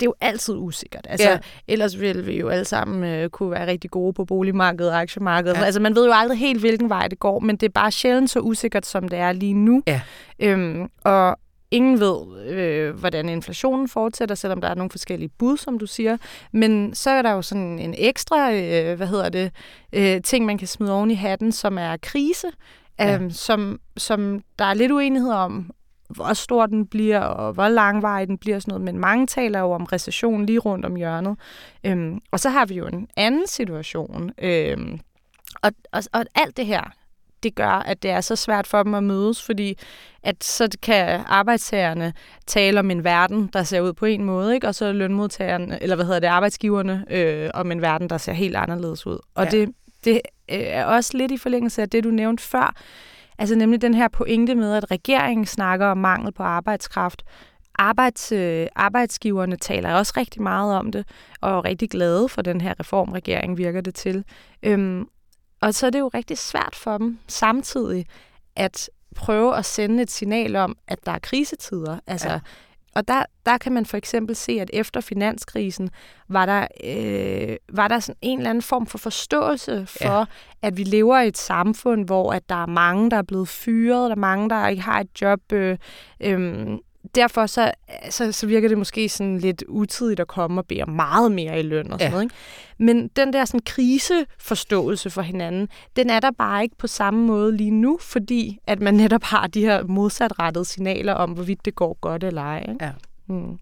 det 0.00 0.06
er 0.06 0.10
jo 0.10 0.14
altid 0.20 0.54
usikkert. 0.56 1.06
Altså, 1.08 1.30
Ja. 1.30 1.38
ellers 1.68 2.00
ville 2.00 2.24
vi 2.24 2.38
jo 2.38 2.48
alle 2.48 2.64
sammen 2.64 3.04
øh, 3.10 3.30
kunne 3.30 3.50
være 3.50 3.66
rigtig 3.66 3.90
gode 3.90 4.12
på 4.12 4.24
boligmarkedet 4.24 4.92
og 4.92 5.00
aktiemarkedet. 5.00 5.56
Ja. 5.56 5.64
Altså, 5.64 5.80
man 5.80 5.94
ved 5.96 6.06
jo 6.06 6.12
aldrig 6.14 6.38
helt, 6.38 6.60
hvilken 6.60 6.88
vej 6.88 7.08
det 7.08 7.18
går, 7.18 7.40
men 7.40 7.56
det 7.56 7.66
er 7.66 7.70
bare 7.74 7.90
sjældent 7.90 8.30
så 8.30 8.40
usikkert, 8.40 8.86
som 8.86 9.08
det 9.08 9.18
er 9.18 9.32
lige 9.32 9.54
nu. 9.54 9.82
Ja. 9.86 10.00
Øhm, 10.38 10.88
og 11.04 11.38
ingen 11.74 12.00
ved, 12.00 12.46
øh, 12.46 12.94
hvordan 12.94 13.28
inflationen 13.28 13.88
fortsætter, 13.88 14.34
selvom 14.34 14.60
der 14.60 14.68
er 14.68 14.74
nogle 14.74 14.90
forskellige 14.90 15.30
bud, 15.38 15.56
som 15.56 15.78
du 15.78 15.86
siger. 15.86 16.16
Men 16.52 16.94
så 16.94 17.10
er 17.10 17.22
der 17.22 17.30
jo 17.32 17.42
sådan 17.42 17.78
en 17.78 17.94
ekstra, 17.98 18.52
øh, 18.52 18.96
hvad 18.96 19.06
hedder 19.06 19.28
det, 19.28 19.50
øh, 19.92 20.22
ting, 20.22 20.46
man 20.46 20.58
kan 20.58 20.68
smide 20.68 20.92
oven 20.92 21.10
i 21.10 21.14
hatten, 21.14 21.52
som 21.52 21.78
er 21.78 21.96
krise, 22.02 22.46
Ja. 22.98 23.14
øhm, 23.14 23.30
som, 23.30 23.80
som 23.96 24.42
der 24.58 24.64
er 24.64 24.74
lidt 24.74 24.92
uenighed 24.92 25.32
om, 25.32 25.70
hvor 26.08 26.32
stor 26.32 26.66
den 26.66 26.86
bliver, 26.86 27.20
og 27.20 27.52
hvor 27.52 27.68
langvarig 27.68 28.28
den 28.28 28.38
bliver 28.38 28.56
og 28.56 28.62
sådan 28.62 28.72
noget. 28.72 28.84
Men 28.84 28.98
mange 28.98 29.26
taler 29.26 29.60
jo 29.60 29.70
om 29.72 29.84
recession 29.84 30.46
lige 30.46 30.58
rundt 30.58 30.84
om 30.86 30.94
hjørnet. 30.96 31.36
Øhm, 31.84 32.20
og 32.30 32.40
så 32.40 32.50
har 32.50 32.66
vi 32.66 32.74
jo 32.74 32.86
en 32.86 33.08
anden 33.16 33.46
situation. 33.46 34.30
Øhm, 34.38 35.00
og, 35.62 35.72
og, 35.92 36.02
og 36.12 36.24
alt 36.34 36.56
det 36.56 36.66
her, 36.66 36.90
det 37.44 37.54
gør, 37.54 37.70
at 37.70 38.02
det 38.02 38.10
er 38.10 38.20
så 38.20 38.36
svært 38.36 38.66
for 38.66 38.82
dem 38.82 38.94
at 38.94 39.04
mødes, 39.04 39.42
fordi 39.42 39.78
at 40.22 40.44
så 40.44 40.68
kan 40.82 41.20
arbejdstagerne 41.26 42.12
tale 42.46 42.80
om 42.80 42.90
en 42.90 43.04
verden, 43.04 43.50
der 43.52 43.62
ser 43.62 43.80
ud 43.80 43.92
på 43.92 44.06
en 44.06 44.24
måde, 44.24 44.54
ikke? 44.54 44.68
og 44.68 44.74
så 44.74 44.92
lønmodtagerne, 44.92 45.82
eller 45.82 45.96
hvad 45.96 46.04
hedder 46.04 46.20
det, 46.20 46.26
arbejdsgiverne, 46.26 47.04
øh, 47.10 47.50
om 47.54 47.72
en 47.72 47.82
verden, 47.82 48.10
der 48.10 48.18
ser 48.18 48.32
helt 48.32 48.56
anderledes 48.56 49.06
ud. 49.06 49.18
Og 49.34 49.44
Ja. 49.44 49.50
det, 49.50 49.68
det 50.04 50.20
øh, 50.50 50.58
er 50.60 50.84
også 50.84 51.16
lidt 51.16 51.32
i 51.32 51.36
forlængelse 51.38 51.82
af 51.82 51.90
det, 51.90 52.04
du 52.04 52.10
nævnte 52.10 52.42
før, 52.42 52.74
altså 53.38 53.54
nemlig 53.56 53.82
den 53.82 53.94
her 53.94 54.08
pointe 54.08 54.54
med, 54.54 54.74
at 54.74 54.90
regeringen 54.90 55.46
snakker 55.46 55.86
om 55.86 55.98
mangel 55.98 56.32
på 56.32 56.42
arbejdskraft, 56.42 57.22
Arbejds, 57.78 58.32
øh, 58.32 58.66
arbejdsgiverne 58.76 59.56
taler 59.56 59.94
også 59.94 60.12
rigtig 60.16 60.42
meget 60.42 60.74
om 60.74 60.92
det, 60.92 61.06
og 61.40 61.50
er 61.50 61.64
rigtig 61.64 61.90
glade 61.90 62.28
for 62.28 62.42
den 62.42 62.60
her 62.60 62.74
reformregering, 62.80 63.58
virker 63.58 63.80
det 63.80 63.94
til. 63.94 64.24
Øhm, 64.62 65.08
og 65.64 65.74
så 65.74 65.86
er 65.86 65.90
det 65.90 66.00
jo 66.00 66.10
rigtig 66.14 66.38
svært 66.38 66.74
for 66.74 66.98
dem 66.98 67.18
samtidig 67.28 68.06
at 68.56 68.90
prøve 69.14 69.56
at 69.56 69.64
sende 69.64 70.02
et 70.02 70.10
signal 70.10 70.56
om, 70.56 70.76
at 70.88 70.98
der 71.06 71.12
er 71.12 71.18
krisetider. 71.18 71.98
Altså, 72.06 72.28
Ja. 72.28 72.40
Og 72.94 73.08
der, 73.08 73.22
der 73.46 73.58
kan 73.58 73.72
man 73.72 73.86
for 73.86 73.96
eksempel 73.96 74.36
se, 74.36 74.52
at 74.60 74.70
efter 74.72 75.00
finanskrisen 75.00 75.90
var 76.28 76.46
der, 76.46 76.66
øh, 76.84 77.56
var 77.72 77.88
der 77.88 77.98
sådan 77.98 78.18
en 78.22 78.38
eller 78.38 78.50
anden 78.50 78.62
form 78.62 78.86
for 78.86 78.98
forståelse 78.98 79.86
for, 79.86 80.18
ja. 80.18 80.24
at 80.62 80.76
vi 80.76 80.84
lever 80.84 81.20
i 81.20 81.28
et 81.28 81.38
samfund, 81.38 82.06
hvor 82.06 82.32
at 82.32 82.48
der 82.48 82.62
er 82.62 82.66
mange, 82.66 83.10
der 83.10 83.16
er 83.16 83.22
blevet 83.22 83.48
fyret, 83.48 84.10
der 84.10 84.16
er 84.16 84.20
mange, 84.20 84.50
der 84.50 84.68
ikke 84.68 84.82
har 84.82 85.00
et 85.00 85.20
job. 85.20 85.52
Øh, 85.52 85.78
øh, 86.20 86.78
derfor 87.14 87.46
så, 87.46 87.72
så, 88.10 88.32
så 88.32 88.46
virker 88.46 88.68
det 88.68 88.78
måske 88.78 89.08
sådan 89.08 89.38
lidt 89.38 89.64
utidigt 89.68 90.20
at 90.20 90.28
komme 90.28 90.60
og 90.60 90.66
bede 90.66 90.82
om 90.82 90.88
meget 90.88 91.32
mere 91.32 91.58
i 91.60 91.62
løn 91.62 91.92
og 91.92 92.00
sådan 92.00 92.06
Ja. 92.06 92.10
noget. 92.10 92.22
Ikke? 92.24 92.34
Men 92.78 93.08
den 93.08 93.32
der 93.32 93.44
sådan 93.44 93.60
kriseforståelse 93.66 95.10
for 95.10 95.22
hinanden, 95.22 95.68
den 95.96 96.10
er 96.10 96.20
der 96.20 96.30
bare 96.38 96.62
ikke 96.62 96.76
på 96.78 96.86
samme 96.86 97.26
måde 97.26 97.56
lige 97.56 97.70
nu, 97.70 97.98
fordi 98.00 98.58
at 98.66 98.80
man 98.80 98.94
netop 98.94 99.22
har 99.24 99.46
de 99.46 99.60
her 99.60 99.84
modsatrettede 99.84 100.64
signaler 100.64 101.12
om, 101.12 101.30
hvorvidt 101.30 101.64
det 101.64 101.74
går 101.74 101.98
godt 102.00 102.24
eller 102.24 102.42
ej. 102.42 102.58
Ikke? 102.68 102.84
Ja. 102.84 102.90
Mm. 103.26 103.58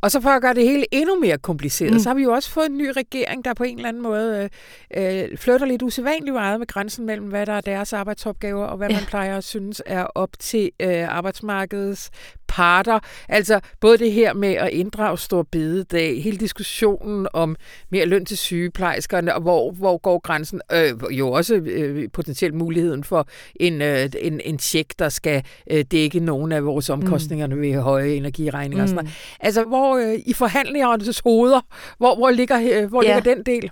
Og 0.00 0.10
så 0.10 0.20
for 0.20 0.30
at 0.30 0.42
gøre 0.42 0.54
det 0.54 0.64
hele 0.64 0.84
endnu 0.92 1.20
mere 1.20 1.38
kompliceret, 1.38 1.92
mm. 1.92 1.98
Så 1.98 2.08
har 2.08 2.14
vi 2.14 2.22
jo 2.22 2.32
også 2.32 2.50
fået 2.50 2.66
en 2.66 2.76
ny 2.78 2.90
regering, 2.96 3.44
der 3.44 3.54
på 3.54 3.64
en 3.64 3.76
eller 3.76 3.88
anden 3.88 4.02
måde 4.02 4.50
øh, 4.94 5.22
øh, 5.30 5.38
flytter 5.38 5.66
lidt 5.66 5.82
usædvanligt 5.82 6.34
meget 6.34 6.58
med 6.58 6.66
grænsen 6.66 7.06
mellem, 7.06 7.26
hvad 7.26 7.46
der 7.46 7.52
er 7.52 7.60
deres 7.60 7.92
arbejdsopgaver, 7.92 8.64
og 8.66 8.76
hvad. 8.76 8.88
Ja. 8.88 8.94
man 8.96 9.04
plejer 9.04 9.36
at 9.36 9.44
synes 9.44 9.82
er 9.86 10.04
op 10.04 10.30
til 10.38 10.70
øh, 10.80 11.16
arbejdsmarkedets 11.16 12.10
parter. 12.52 12.98
Altså 13.28 13.60
både 13.80 13.98
det 13.98 14.12
her 14.12 14.34
med 14.34 14.54
at 14.54 14.68
inddrage 14.68 15.18
stor 15.18 15.42
bededag, 15.42 16.22
hele 16.22 16.36
diskussionen 16.36 17.28
om 17.32 17.56
mere 17.90 18.06
løn 18.06 18.24
til 18.24 18.38
sygeplejerskerne, 18.38 19.34
og 19.34 19.40
hvor, 19.40 19.70
hvor 19.70 19.98
går 19.98 20.18
grænsen? 20.18 20.60
Øh, 20.72 20.92
jo 21.10 21.32
også 21.32 21.54
øh, 21.54 22.08
potentielt 22.12 22.54
muligheden 22.54 23.04
for 23.04 23.28
en, 23.56 23.82
øh, 23.82 24.08
en, 24.20 24.40
en 24.44 24.58
check, 24.58 24.98
der 24.98 25.08
skal 25.08 25.44
øh, 25.70 25.84
dække 25.90 26.20
nogle 26.20 26.56
af 26.56 26.64
vores 26.64 26.90
omkostninger 26.90 27.46
mm. 27.46 27.60
ved 27.60 27.80
høje 27.80 28.12
energiregninger. 28.14 28.76
Mm. 28.76 28.82
Og 28.82 28.88
sådan 28.88 29.04
noget. 29.04 29.16
Altså, 29.40 29.64
hvor 29.64 29.96
øh, 29.96 30.18
i 30.26 30.32
forhandlingernes 30.32 31.20
hoveder, 31.24 31.60
hvor, 31.98 32.16
hvor, 32.16 32.30
ligger, 32.30 32.82
øh, 32.82 32.88
hvor 32.88 33.02
Ja. 33.02 33.14
ligger 33.14 33.34
den 33.34 33.42
del? 33.46 33.70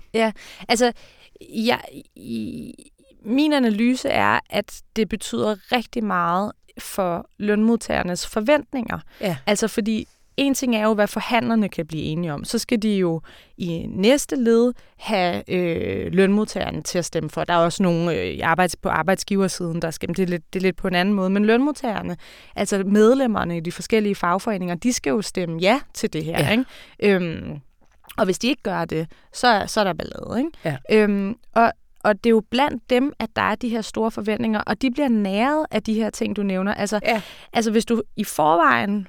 Altså, 0.69 0.91
jeg, 1.39 1.79
i, 2.15 2.73
min 3.25 3.53
analyse 3.53 4.09
er, 4.09 4.39
at 4.49 4.81
det 4.95 5.09
betyder 5.09 5.55
rigtig 5.71 6.03
meget 6.03 6.51
for 6.77 7.29
lønmodtagernes 7.37 8.27
forventninger. 8.27 8.99
Ja. 9.21 9.37
Altså 9.45 9.67
fordi 9.67 10.07
en 10.37 10.53
ting 10.53 10.75
er 10.75 10.83
jo, 10.83 10.93
hvad 10.93 11.07
forhandlerne 11.07 11.69
kan 11.69 11.87
blive 11.87 12.03
enige 12.03 12.33
om. 12.33 12.43
Så 12.43 12.57
skal 12.57 12.81
de 12.81 12.97
jo 12.97 13.21
i 13.57 13.85
næste 13.89 14.35
led 14.35 14.73
have 14.97 15.49
øh, 15.49 16.13
lønmodtagerne 16.13 16.81
til 16.81 16.97
at 16.97 17.05
stemme 17.05 17.29
for. 17.29 17.43
Der 17.43 17.53
er 17.53 17.57
også 17.57 17.83
nogle 17.83 18.13
øh, 18.13 18.25
i 18.25 18.39
arbejds, 18.39 18.75
på 18.75 18.89
arbejdsgiversiden, 18.89 19.81
der 19.81 19.91
skal, 19.91 20.09
det 20.09 20.19
er, 20.19 20.27
lidt, 20.27 20.53
det 20.53 20.59
er 20.59 20.63
lidt 20.63 20.77
på 20.77 20.87
en 20.87 20.95
anden 20.95 21.13
måde. 21.13 21.29
Men 21.29 21.45
lønmodtagerne, 21.45 22.17
altså 22.55 22.83
medlemmerne 22.85 23.57
i 23.57 23.59
de 23.59 23.71
forskellige 23.71 24.15
fagforeninger, 24.15 24.75
de 24.75 24.93
skal 24.93 25.09
jo 25.09 25.21
stemme 25.21 25.59
ja 25.61 25.79
til 25.93 26.13
det 26.13 26.23
her. 26.23 26.39
Ja. 26.39 26.51
Ikke? 26.51 26.65
Øhm, 26.99 27.59
og 28.17 28.25
hvis 28.25 28.39
de 28.39 28.47
ikke 28.47 28.63
gør 28.63 28.85
det, 28.85 29.07
så, 29.33 29.63
så 29.67 29.79
er 29.79 29.83
der 29.83 29.93
ballade. 29.93 30.39
Ikke? 30.39 30.51
Ja. 30.91 31.03
Øhm, 31.03 31.35
og, 31.53 31.71
og 32.03 32.15
det 32.23 32.25
er 32.29 32.31
jo 32.31 32.43
blandt 32.51 32.89
dem, 32.89 33.13
at 33.19 33.29
der 33.35 33.41
er 33.41 33.55
de 33.55 33.69
her 33.69 33.81
store 33.81 34.11
forventninger, 34.11 34.59
og 34.59 34.81
de 34.81 34.91
bliver 34.91 35.07
næret 35.09 35.65
af 35.71 35.83
de 35.83 35.93
her 35.93 36.09
ting, 36.09 36.35
du 36.35 36.43
nævner. 36.43 36.73
Altså, 36.73 36.99
Ja. 37.03 37.21
altså 37.53 37.71
hvis 37.71 37.85
du 37.85 38.01
i 38.17 38.23
forvejen 38.23 39.07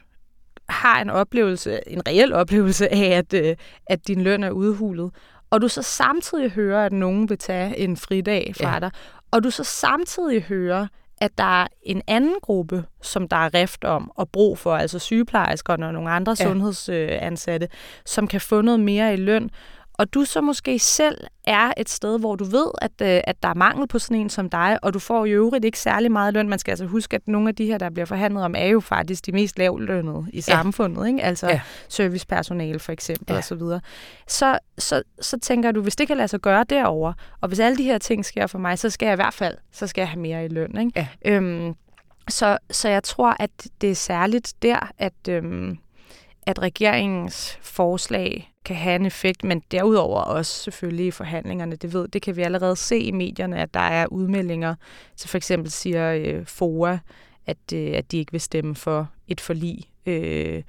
har 0.68 1.00
en 1.00 1.10
oplevelse, 1.10 1.80
en 1.86 2.02
reel 2.08 2.32
oplevelse 2.32 2.92
af, 2.92 3.04
at, 3.18 3.34
øh, 3.34 3.56
at 3.86 4.08
din 4.08 4.22
løn 4.22 4.42
er 4.44 4.50
udhulet, 4.50 5.10
og 5.50 5.62
du 5.62 5.68
så 5.68 5.82
samtidig 5.82 6.50
hører, 6.50 6.86
at 6.86 6.92
nogen 6.92 7.28
vil 7.28 7.38
tage 7.38 7.78
en 7.78 7.96
fridag 7.96 8.52
fra 8.60 8.72
Ja. 8.72 8.78
dig, 8.80 8.90
og 9.30 9.44
du 9.44 9.50
så 9.50 9.64
samtidig 9.64 10.42
hører, 10.42 10.86
at 11.20 11.38
der 11.38 11.62
er 11.62 11.66
en 11.82 12.02
anden 12.06 12.34
gruppe, 12.42 12.84
som 13.02 13.28
der 13.28 13.36
er 13.36 13.54
rift 13.54 13.84
om 13.84 14.10
og 14.14 14.28
brug 14.28 14.58
for, 14.58 14.76
altså 14.76 14.98
sygeplejerskerne 14.98 15.86
og 15.86 15.92
nogle 15.92 16.10
andre 16.10 16.36
ja. 16.40 16.44
sundhedsansatte, 16.46 17.68
som 18.06 18.26
kan 18.28 18.40
få 18.40 18.60
noget 18.60 18.80
mere 18.80 19.12
i 19.12 19.16
løn, 19.16 19.50
og 20.02 20.14
du 20.14 20.24
så 20.24 20.40
måske 20.40 20.78
selv 20.78 21.18
er 21.44 21.72
et 21.76 21.88
sted, 21.88 22.18
hvor 22.18 22.36
du 22.36 22.44
ved, 22.44 22.66
at, 22.82 22.90
øh, 23.02 23.20
at 23.24 23.42
der 23.42 23.48
er 23.48 23.54
mangel 23.54 23.88
på 23.88 23.98
sådan 23.98 24.16
en 24.16 24.30
som 24.30 24.50
dig, 24.50 24.78
og 24.82 24.94
du 24.94 24.98
får 24.98 25.24
i 25.24 25.30
øvrigt 25.30 25.64
ikke 25.64 25.78
særlig 25.78 26.12
meget 26.12 26.34
løn. 26.34 26.48
Man 26.48 26.58
skal 26.58 26.72
altså 26.72 26.86
huske, 26.86 27.16
at 27.16 27.28
nogle 27.28 27.48
af 27.48 27.54
de 27.54 27.66
her, 27.66 27.78
der 27.78 27.90
bliver 27.90 28.06
forhandlet 28.06 28.44
om, 28.44 28.54
er 28.58 28.66
jo 28.66 28.80
faktisk 28.80 29.26
de 29.26 29.32
mest 29.32 29.58
lavlønnede 29.58 30.26
i 30.32 30.36
Ja. 30.36 30.40
samfundet. 30.40 31.06
Ikke? 31.08 31.22
Altså 31.22 31.46
Ja. 31.48 31.60
servicepersonale 31.88 32.78
for 32.78 32.92
eksempel 32.92 33.32
Ja. 33.32 33.38
og 33.38 33.44
så 33.44 33.54
videre. 33.54 33.80
Så, 34.28 34.58
så, 34.78 35.02
så 35.20 35.38
tænker 35.38 35.72
du, 35.72 35.82
hvis 35.82 35.96
det 35.96 36.06
kan 36.08 36.16
lade 36.16 36.28
sig 36.28 36.40
gøre 36.40 36.64
derover, 36.64 37.12
og 37.40 37.48
hvis 37.48 37.60
alle 37.60 37.76
de 37.78 37.82
her 37.84 37.98
ting 37.98 38.24
sker 38.24 38.46
for 38.46 38.58
mig, 38.58 38.78
så 38.78 38.90
skal 38.90 39.06
jeg 39.06 39.12
i 39.12 39.16
hvert 39.16 39.34
fald 39.34 39.56
så 39.72 39.86
skal 39.86 40.02
jeg 40.02 40.08
have 40.08 40.20
mere 40.20 40.44
i 40.44 40.48
løn. 40.48 40.78
Ikke? 40.78 41.08
Ja. 41.24 41.32
Øhm, 41.32 41.74
så, 42.28 42.58
så 42.70 42.88
jeg 42.88 43.02
tror, 43.02 43.36
at 43.40 43.50
det 43.80 43.90
er 43.90 43.94
særligt 43.94 44.52
der, 44.62 44.90
at, 44.98 45.28
øhm, 45.28 45.78
at 46.46 46.62
regeringens 46.62 47.58
forslag 47.62 48.52
kan 48.64 48.76
have 48.76 48.96
en 48.96 49.06
effekt, 49.06 49.44
men 49.44 49.62
derudover 49.70 50.20
også 50.20 50.52
selvfølgelig 50.52 51.06
i 51.06 51.10
forhandlingerne. 51.10 51.76
Det, 51.76 51.92
ved, 51.92 52.08
det 52.08 52.22
kan 52.22 52.36
vi 52.36 52.42
allerede 52.42 52.76
se 52.76 52.98
i 52.98 53.10
medierne, 53.10 53.60
at 53.60 53.74
der 53.74 53.80
er 53.80 54.06
udmeldinger. 54.06 54.74
Så 55.16 55.28
for 55.28 55.36
eksempel 55.36 55.70
siger 55.70 56.12
øh, 56.12 56.46
FOA, 56.46 56.98
at, 57.46 57.72
øh, 57.74 57.92
at 57.96 58.12
de 58.12 58.18
ikke 58.18 58.32
vil 58.32 58.40
stemme 58.40 58.74
for 58.74 59.10
et 59.28 59.40
forlig, 59.40 59.84
øh, 60.06 60.62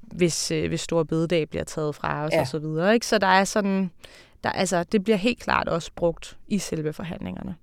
hvis, 0.00 0.50
øh, 0.50 0.68
hvis 0.68 0.80
Stor 0.80 1.02
Bededag 1.02 1.48
bliver 1.48 1.64
taget 1.64 1.94
fra 1.94 2.24
os 2.24 2.32
ja. 2.32 2.40
og 2.40 2.46
så 2.46 2.58
videre. 2.58 2.94
Ikke? 2.94 3.06
Så 3.06 3.18
der 3.18 3.26
er 3.26 3.44
sådan, 3.44 3.90
der, 4.44 4.50
altså, 4.50 4.84
det 4.84 5.04
bliver 5.04 5.16
helt 5.16 5.40
klart 5.40 5.68
også 5.68 5.90
brugt 5.96 6.38
i 6.48 6.58
selve 6.58 6.92
forhandlingerne. 6.92 7.56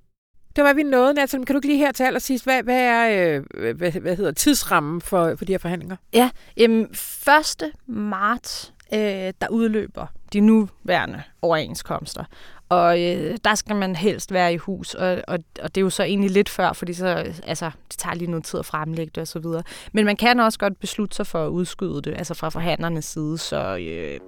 Det 0.55 0.63
var 0.63 0.73
vi 0.73 0.83
nåede, 0.83 1.13
Nathalie. 1.13 1.45
Kan 1.45 1.53
du 1.53 1.57
ikke 1.57 1.67
lige 1.67 1.77
her 1.77 1.91
til 1.91 2.03
allersidst, 2.03 2.43
hvad, 2.43 2.63
hvad 2.63 2.81
er 2.81 3.37
øh, 3.37 3.75
hvad, 3.75 3.91
hvad 3.91 4.15
hedder 4.15 4.31
tidsrammen 4.31 5.01
for, 5.01 5.35
for 5.37 5.45
de 5.45 5.53
her 5.53 5.57
forhandlinger? 5.57 5.95
Ja, 6.13 6.29
Jamen, 6.57 6.81
1. 6.81 7.71
marts, 7.87 8.73
øh, 8.93 8.99
der 9.41 9.47
udløber 9.49 10.07
de 10.33 10.39
nuværende 10.39 11.23
overenskomster. 11.41 12.23
Og 12.69 13.01
øh, 13.01 13.37
der 13.43 13.55
skal 13.55 13.75
man 13.75 13.95
helst 13.95 14.31
være 14.31 14.53
i 14.53 14.57
hus, 14.57 14.93
og, 14.93 15.21
og, 15.27 15.39
og 15.61 15.75
det 15.75 15.81
er 15.81 15.83
jo 15.83 15.89
så 15.89 16.03
egentlig 16.03 16.31
lidt 16.31 16.49
før, 16.49 16.73
fordi 16.73 16.93
så, 16.93 17.07
altså, 17.43 17.71
det 17.89 17.97
tager 17.97 18.15
lige 18.15 18.31
noget 18.31 18.45
tid 18.45 18.59
at 18.59 18.65
fremlægge 18.65 19.11
det 19.15 19.21
og 19.21 19.27
så 19.27 19.39
videre. 19.39 19.63
Men 19.91 20.05
man 20.05 20.15
kan 20.15 20.39
også 20.39 20.59
godt 20.59 20.79
beslutte 20.79 21.15
sig 21.15 21.27
for 21.27 21.45
at 21.45 21.49
udskyde 21.49 22.01
det, 22.01 22.13
altså 22.17 22.33
fra 22.33 22.49
forhandlernes 22.49 23.05
side, 23.05 23.37
så... 23.37 23.77
Øh, 23.77 24.19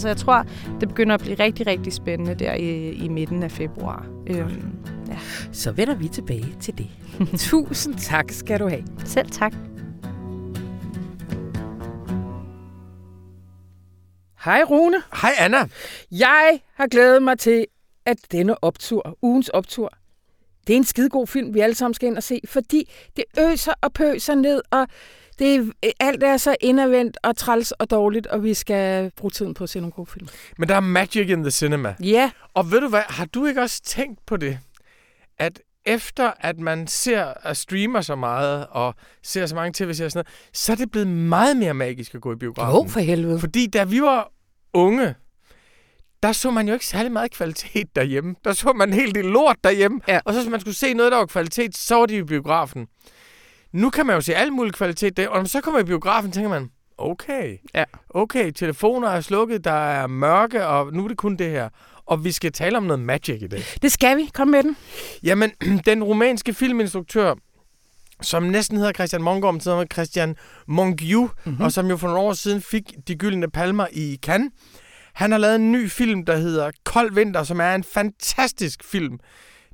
Altså, 0.00 0.08
jeg 0.08 0.16
tror, 0.16 0.46
det 0.80 0.88
begynder 0.88 1.14
at 1.14 1.20
blive 1.20 1.34
rigtig, 1.34 1.66
rigtig 1.66 1.92
spændende 1.92 2.34
der 2.34 2.54
i, 2.54 2.90
i 2.90 3.08
midten 3.08 3.42
af 3.42 3.50
februar. 3.50 4.06
Øhm, 4.26 4.72
ja. 5.08 5.18
Så 5.52 5.72
vender 5.72 5.94
vi 5.94 6.08
tilbage 6.08 6.56
til 6.60 6.78
det. 6.78 6.88
Tusind 7.50 7.94
tak 7.94 8.30
skal 8.30 8.60
du 8.60 8.68
have. 8.68 8.84
Selv 9.04 9.30
tak. 9.30 9.54
Hej 14.44 14.62
Rune. 14.70 15.02
Hej 15.22 15.32
Anna. 15.38 15.68
Jeg 16.10 16.60
har 16.74 16.86
glædet 16.86 17.22
mig 17.22 17.38
til, 17.38 17.66
at 18.06 18.18
denne 18.32 18.64
optur, 18.64 19.18
ugens 19.22 19.48
optur, 19.48 19.92
det 20.66 20.72
er 20.72 20.76
en 20.76 20.84
skidegod 20.84 21.26
film, 21.26 21.54
vi 21.54 21.60
alle 21.60 21.74
sammen 21.74 21.94
skal 21.94 22.06
ind 22.06 22.16
og 22.16 22.22
se, 22.22 22.40
fordi 22.44 22.90
det 23.16 23.24
øser 23.38 23.72
og 23.80 23.92
pøser 23.92 24.34
ned, 24.34 24.62
og 24.70 24.86
det 25.40 25.72
er, 25.82 25.90
alt 26.00 26.22
er 26.22 26.36
så 26.36 26.56
indadvendt 26.60 27.18
og 27.22 27.36
træls 27.36 27.72
og 27.72 27.90
dårligt, 27.90 28.26
og 28.26 28.44
vi 28.44 28.54
skal 28.54 29.12
bruge 29.16 29.30
tiden 29.30 29.54
på 29.54 29.64
at 29.64 29.70
se 29.70 29.80
nogle 29.80 29.92
gode 29.92 30.06
film. 30.06 30.28
Men 30.58 30.68
der 30.68 30.74
er 30.74 30.80
magic 30.80 31.28
in 31.28 31.42
the 31.42 31.50
cinema. 31.50 31.94
Ja. 32.00 32.06
Yeah. 32.06 32.30
Og 32.54 32.70
ved 32.70 32.80
du 32.80 32.88
hvad, 32.88 33.02
har 33.08 33.24
du 33.24 33.46
ikke 33.46 33.60
også 33.60 33.82
tænkt 33.82 34.26
på 34.26 34.36
det, 34.36 34.58
at 35.38 35.60
efter 35.86 36.32
at 36.40 36.58
man 36.58 36.86
ser 36.86 37.22
og 37.22 37.56
streamer 37.56 38.00
så 38.00 38.14
meget, 38.14 38.66
og 38.70 38.94
ser 39.22 39.46
så 39.46 39.54
mange 39.54 39.72
tv-serier 39.72 40.06
og 40.06 40.12
sådan 40.12 40.24
noget, 40.26 40.56
så 40.56 40.72
er 40.72 40.76
det 40.76 40.90
blevet 40.90 41.08
meget 41.08 41.56
mere 41.56 41.74
magisk 41.74 42.14
at 42.14 42.20
gå 42.20 42.32
i 42.32 42.36
biografen. 42.36 42.76
Jo, 42.76 42.88
for 42.88 43.00
helvede. 43.00 43.40
Fordi 43.40 43.66
da 43.66 43.84
vi 43.84 44.02
var 44.02 44.32
unge, 44.74 45.14
der 46.22 46.32
så 46.32 46.50
man 46.50 46.68
jo 46.68 46.74
ikke 46.74 46.86
særlig 46.86 47.12
meget 47.12 47.30
kvalitet 47.30 47.96
derhjemme. 47.96 48.34
Der 48.44 48.52
så 48.52 48.72
man 48.72 48.88
en 48.88 48.94
hel 48.94 49.14
del 49.14 49.24
lort 49.24 49.56
derhjemme. 49.64 50.00
Ja. 50.08 50.20
Og 50.24 50.34
så 50.34 50.40
hvis 50.40 50.50
man 50.50 50.60
skulle 50.60 50.76
se 50.76 50.94
noget, 50.94 51.12
der 51.12 51.18
var 51.18 51.26
kvalitet, 51.26 51.76
så 51.76 51.94
var 51.94 52.06
det 52.06 52.14
i 52.14 52.22
biografen. 52.22 52.86
Nu 53.72 53.90
kan 53.90 54.06
man 54.06 54.14
jo 54.14 54.20
se 54.20 54.34
al 54.34 54.52
mulig 54.52 54.74
kvalitet 54.74 55.16
der, 55.16 55.28
og 55.28 55.34
når 55.34 55.40
man 55.40 55.48
så 55.48 55.60
kommer 55.60 55.80
i 55.80 55.84
biografen, 55.84 56.32
tænker 56.32 56.50
man, 56.50 56.70
okay, 56.98 57.56
ja. 57.74 57.84
okay, 58.08 58.52
telefoner 58.52 59.08
er 59.08 59.20
slukket, 59.20 59.64
der 59.64 59.72
er 59.72 60.06
mørke, 60.06 60.66
og 60.66 60.92
nu 60.92 61.04
er 61.04 61.08
det 61.08 61.16
kun 61.16 61.36
det 61.36 61.50
her. 61.50 61.68
Og 62.06 62.24
vi 62.24 62.32
skal 62.32 62.52
tale 62.52 62.76
om 62.76 62.82
noget 62.82 63.00
magic 63.00 63.42
i 63.42 63.46
dag. 63.46 63.62
Det 63.82 63.92
skal 63.92 64.16
vi. 64.16 64.30
Kom 64.34 64.48
med 64.48 64.62
den. 64.62 64.76
Jamen, 65.22 65.50
den 65.86 66.04
romanske 66.04 66.54
filminstruktør, 66.54 67.34
som 68.22 68.42
næsten 68.42 68.76
hedder 68.76 68.92
Christian 68.92 69.22
Mongård, 69.22 69.54
men 69.54 69.60
hedder 69.64 69.84
Christian 69.92 70.36
Mongiu, 70.66 71.30
mm-hmm. 71.44 71.64
og 71.64 71.72
som 71.72 71.86
jo 71.86 71.96
for 71.96 72.06
nogle 72.06 72.22
år 72.22 72.32
siden 72.32 72.60
fik 72.60 72.82
de 73.08 73.14
gyldne 73.14 73.50
palmer 73.50 73.86
i 73.92 74.18
Cannes. 74.22 74.52
Han 75.14 75.30
har 75.30 75.38
lavet 75.38 75.56
en 75.56 75.72
ny 75.72 75.90
film, 75.90 76.24
der 76.24 76.36
hedder 76.36 76.70
Kold 76.84 77.14
Vinter, 77.14 77.42
som 77.42 77.60
er 77.60 77.74
en 77.74 77.84
fantastisk 77.84 78.84
film, 78.84 79.18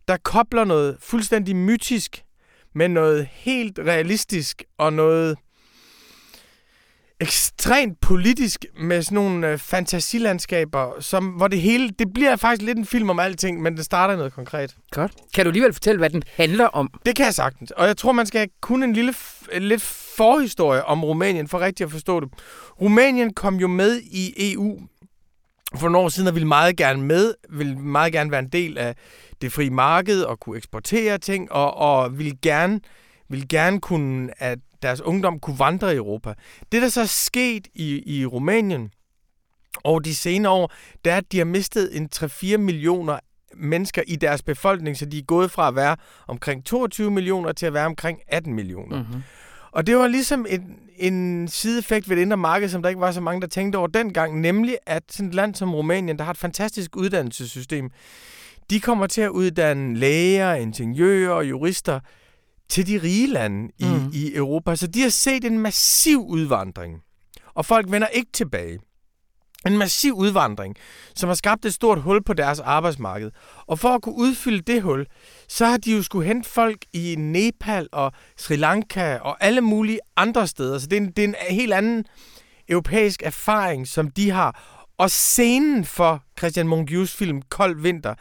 der 0.08 0.16
kobler 0.16 0.64
noget 0.64 0.96
fuldstændig 1.00 1.56
mytisk 1.56 2.25
med 2.76 2.88
noget 2.88 3.28
helt 3.32 3.78
realistisk 3.78 4.64
og 4.78 4.92
noget 4.92 5.36
ekstremt 7.20 8.00
politisk 8.00 8.66
med 8.80 9.02
sådan 9.02 9.14
nogle 9.14 9.48
øh, 9.48 9.58
fantasilandskaber, 9.58 11.00
som, 11.00 11.26
hvor 11.26 11.48
det 11.48 11.60
hele, 11.60 11.90
det 11.90 12.12
bliver 12.14 12.36
faktisk 12.36 12.62
lidt 12.62 12.78
en 12.78 12.86
film 12.86 13.10
om 13.10 13.18
alting, 13.18 13.62
men 13.62 13.76
det 13.76 13.84
starter 13.84 14.16
noget 14.16 14.32
konkret. 14.32 14.76
Godt. 14.90 15.12
Kan 15.34 15.44
du 15.44 15.48
alligevel 15.48 15.72
fortælle, 15.72 15.98
hvad 15.98 16.10
den 16.10 16.22
handler 16.34 16.66
om? 16.66 16.90
Det 17.06 17.16
kan 17.16 17.24
jeg 17.24 17.34
sagtens, 17.34 17.70
og 17.70 17.86
jeg 17.86 17.96
tror, 17.96 18.12
man 18.12 18.26
skal 18.26 18.48
kunne 18.60 18.84
en 18.84 18.92
lille, 18.92 19.14
lidt 19.58 19.82
forhistorie 20.16 20.84
om 20.84 21.04
Rumænien, 21.04 21.48
for 21.48 21.60
rigtig 21.60 21.84
at 21.84 21.90
forstå 21.90 22.20
det. 22.20 22.28
Rumænien 22.80 23.34
kom 23.34 23.54
jo 23.54 23.68
med 23.68 24.00
i 24.00 24.52
EU 24.52 24.78
for 25.74 25.88
nogle 25.88 26.04
år 26.04 26.08
siden, 26.08 26.28
og 26.28 26.34
ville 26.34 26.48
meget 26.48 26.76
gerne 26.76 27.02
med, 27.02 27.34
ville 27.50 27.78
meget 27.78 28.12
gerne 28.12 28.30
være 28.30 28.40
en 28.40 28.48
del 28.48 28.78
af 28.78 28.94
det 29.42 29.52
frie 29.52 29.70
marked 29.70 30.22
og 30.22 30.40
kunne 30.40 30.56
eksportere 30.56 31.18
ting, 31.18 31.52
og, 31.52 31.76
og 31.76 32.18
ville 32.18 32.36
gerne 32.42 32.80
ville 33.28 33.46
gerne 33.48 33.80
kunne, 33.80 34.42
at 34.42 34.58
deres 34.82 35.00
ungdom 35.00 35.40
kunne 35.40 35.58
vandre 35.58 35.92
i 35.92 35.96
Europa. 35.96 36.34
Det, 36.72 36.82
der 36.82 36.88
så 36.88 37.00
er 37.00 37.04
sket 37.04 37.68
i, 37.74 38.18
i 38.18 38.26
Rumænien 38.26 38.90
over 39.84 40.00
de 40.00 40.14
senere 40.14 40.52
år, 40.52 40.72
det 41.04 41.12
er, 41.12 41.16
at 41.16 41.32
de 41.32 41.38
har 41.38 41.44
mistet 41.44 41.96
en 41.96 42.08
3-4 42.16 42.56
millioner 42.56 43.18
mennesker 43.54 44.02
i 44.06 44.16
deres 44.16 44.42
befolkning, 44.42 44.96
så 44.96 45.06
de 45.06 45.18
er 45.18 45.22
gået 45.22 45.50
fra 45.50 45.68
at 45.68 45.76
være 45.76 45.96
omkring 46.26 46.64
22 46.64 47.10
millioner 47.10 47.52
til 47.52 47.66
at 47.66 47.74
være 47.74 47.86
omkring 47.86 48.20
18 48.28 48.54
millioner. 48.54 49.02
Mm-hmm. 49.02 49.22
Og 49.76 49.86
det 49.86 49.96
var 49.96 50.06
ligesom 50.06 50.46
en, 50.48 50.78
en 50.96 51.48
sideeffekt 51.48 52.08
ved 52.08 52.16
det 52.16 52.22
indre 52.22 52.36
marked, 52.36 52.68
som 52.68 52.82
der 52.82 52.88
ikke 52.88 53.00
var 53.00 53.12
så 53.12 53.20
mange, 53.20 53.40
der 53.40 53.46
tænkte 53.46 53.76
over 53.76 53.86
dengang, 53.86 54.40
nemlig 54.40 54.78
at 54.86 55.02
sådan 55.10 55.28
et 55.28 55.34
land 55.34 55.54
som 55.54 55.74
Rumænien, 55.74 56.18
der 56.18 56.24
har 56.24 56.30
et 56.30 56.38
fantastisk 56.38 56.96
uddannelsessystem, 56.96 57.90
de 58.70 58.80
kommer 58.80 59.06
til 59.06 59.20
at 59.20 59.28
uddanne 59.28 59.96
læger, 59.96 60.54
ingeniører 60.54 61.32
og 61.32 61.48
jurister 61.48 62.00
til 62.68 62.86
de 62.86 63.02
rige 63.02 63.26
lande 63.26 63.72
i, 63.78 63.84
mm. 63.84 64.10
i 64.12 64.34
Europa. 64.34 64.76
Så 64.76 64.86
de 64.86 65.02
har 65.02 65.08
set 65.08 65.44
en 65.44 65.58
massiv 65.58 66.26
udvandring, 66.26 67.00
og 67.54 67.66
folk 67.66 67.90
vender 67.90 68.08
ikke 68.08 68.32
tilbage. 68.32 68.78
En 69.66 69.78
massiv 69.78 70.12
udvandring, 70.14 70.76
som 71.14 71.28
har 71.28 71.34
skabt 71.34 71.64
et 71.64 71.74
stort 71.74 72.02
hul 72.02 72.22
på 72.22 72.32
deres 72.32 72.60
arbejdsmarked. 72.60 73.30
Og 73.66 73.78
for 73.78 73.88
at 73.88 74.02
kunne 74.02 74.14
udfylde 74.14 74.60
det 74.60 74.82
hul, 74.82 75.06
så 75.48 75.66
har 75.66 75.76
de 75.76 75.92
jo 75.92 76.02
skulle 76.02 76.26
hente 76.26 76.50
folk 76.50 76.78
i 76.92 77.14
Nepal 77.18 77.88
og 77.92 78.12
Sri 78.36 78.56
Lanka 78.56 79.16
og 79.16 79.44
alle 79.44 79.60
mulige 79.60 79.98
andre 80.16 80.46
steder. 80.46 80.78
Så 80.78 80.86
det 80.86 80.96
er 80.96 81.00
en, 81.00 81.10
det 81.10 81.24
er 81.24 81.28
en 81.28 81.34
helt 81.50 81.72
anden 81.72 82.04
europæisk 82.68 83.22
erfaring, 83.22 83.88
som 83.88 84.10
de 84.10 84.30
har. 84.30 84.82
Og 84.98 85.10
scenen 85.10 85.84
for 85.84 86.22
Christian 86.38 86.68
Mungius 86.68 87.16
film 87.16 87.42
Kold 87.42 87.80
Vinter, 87.80 88.14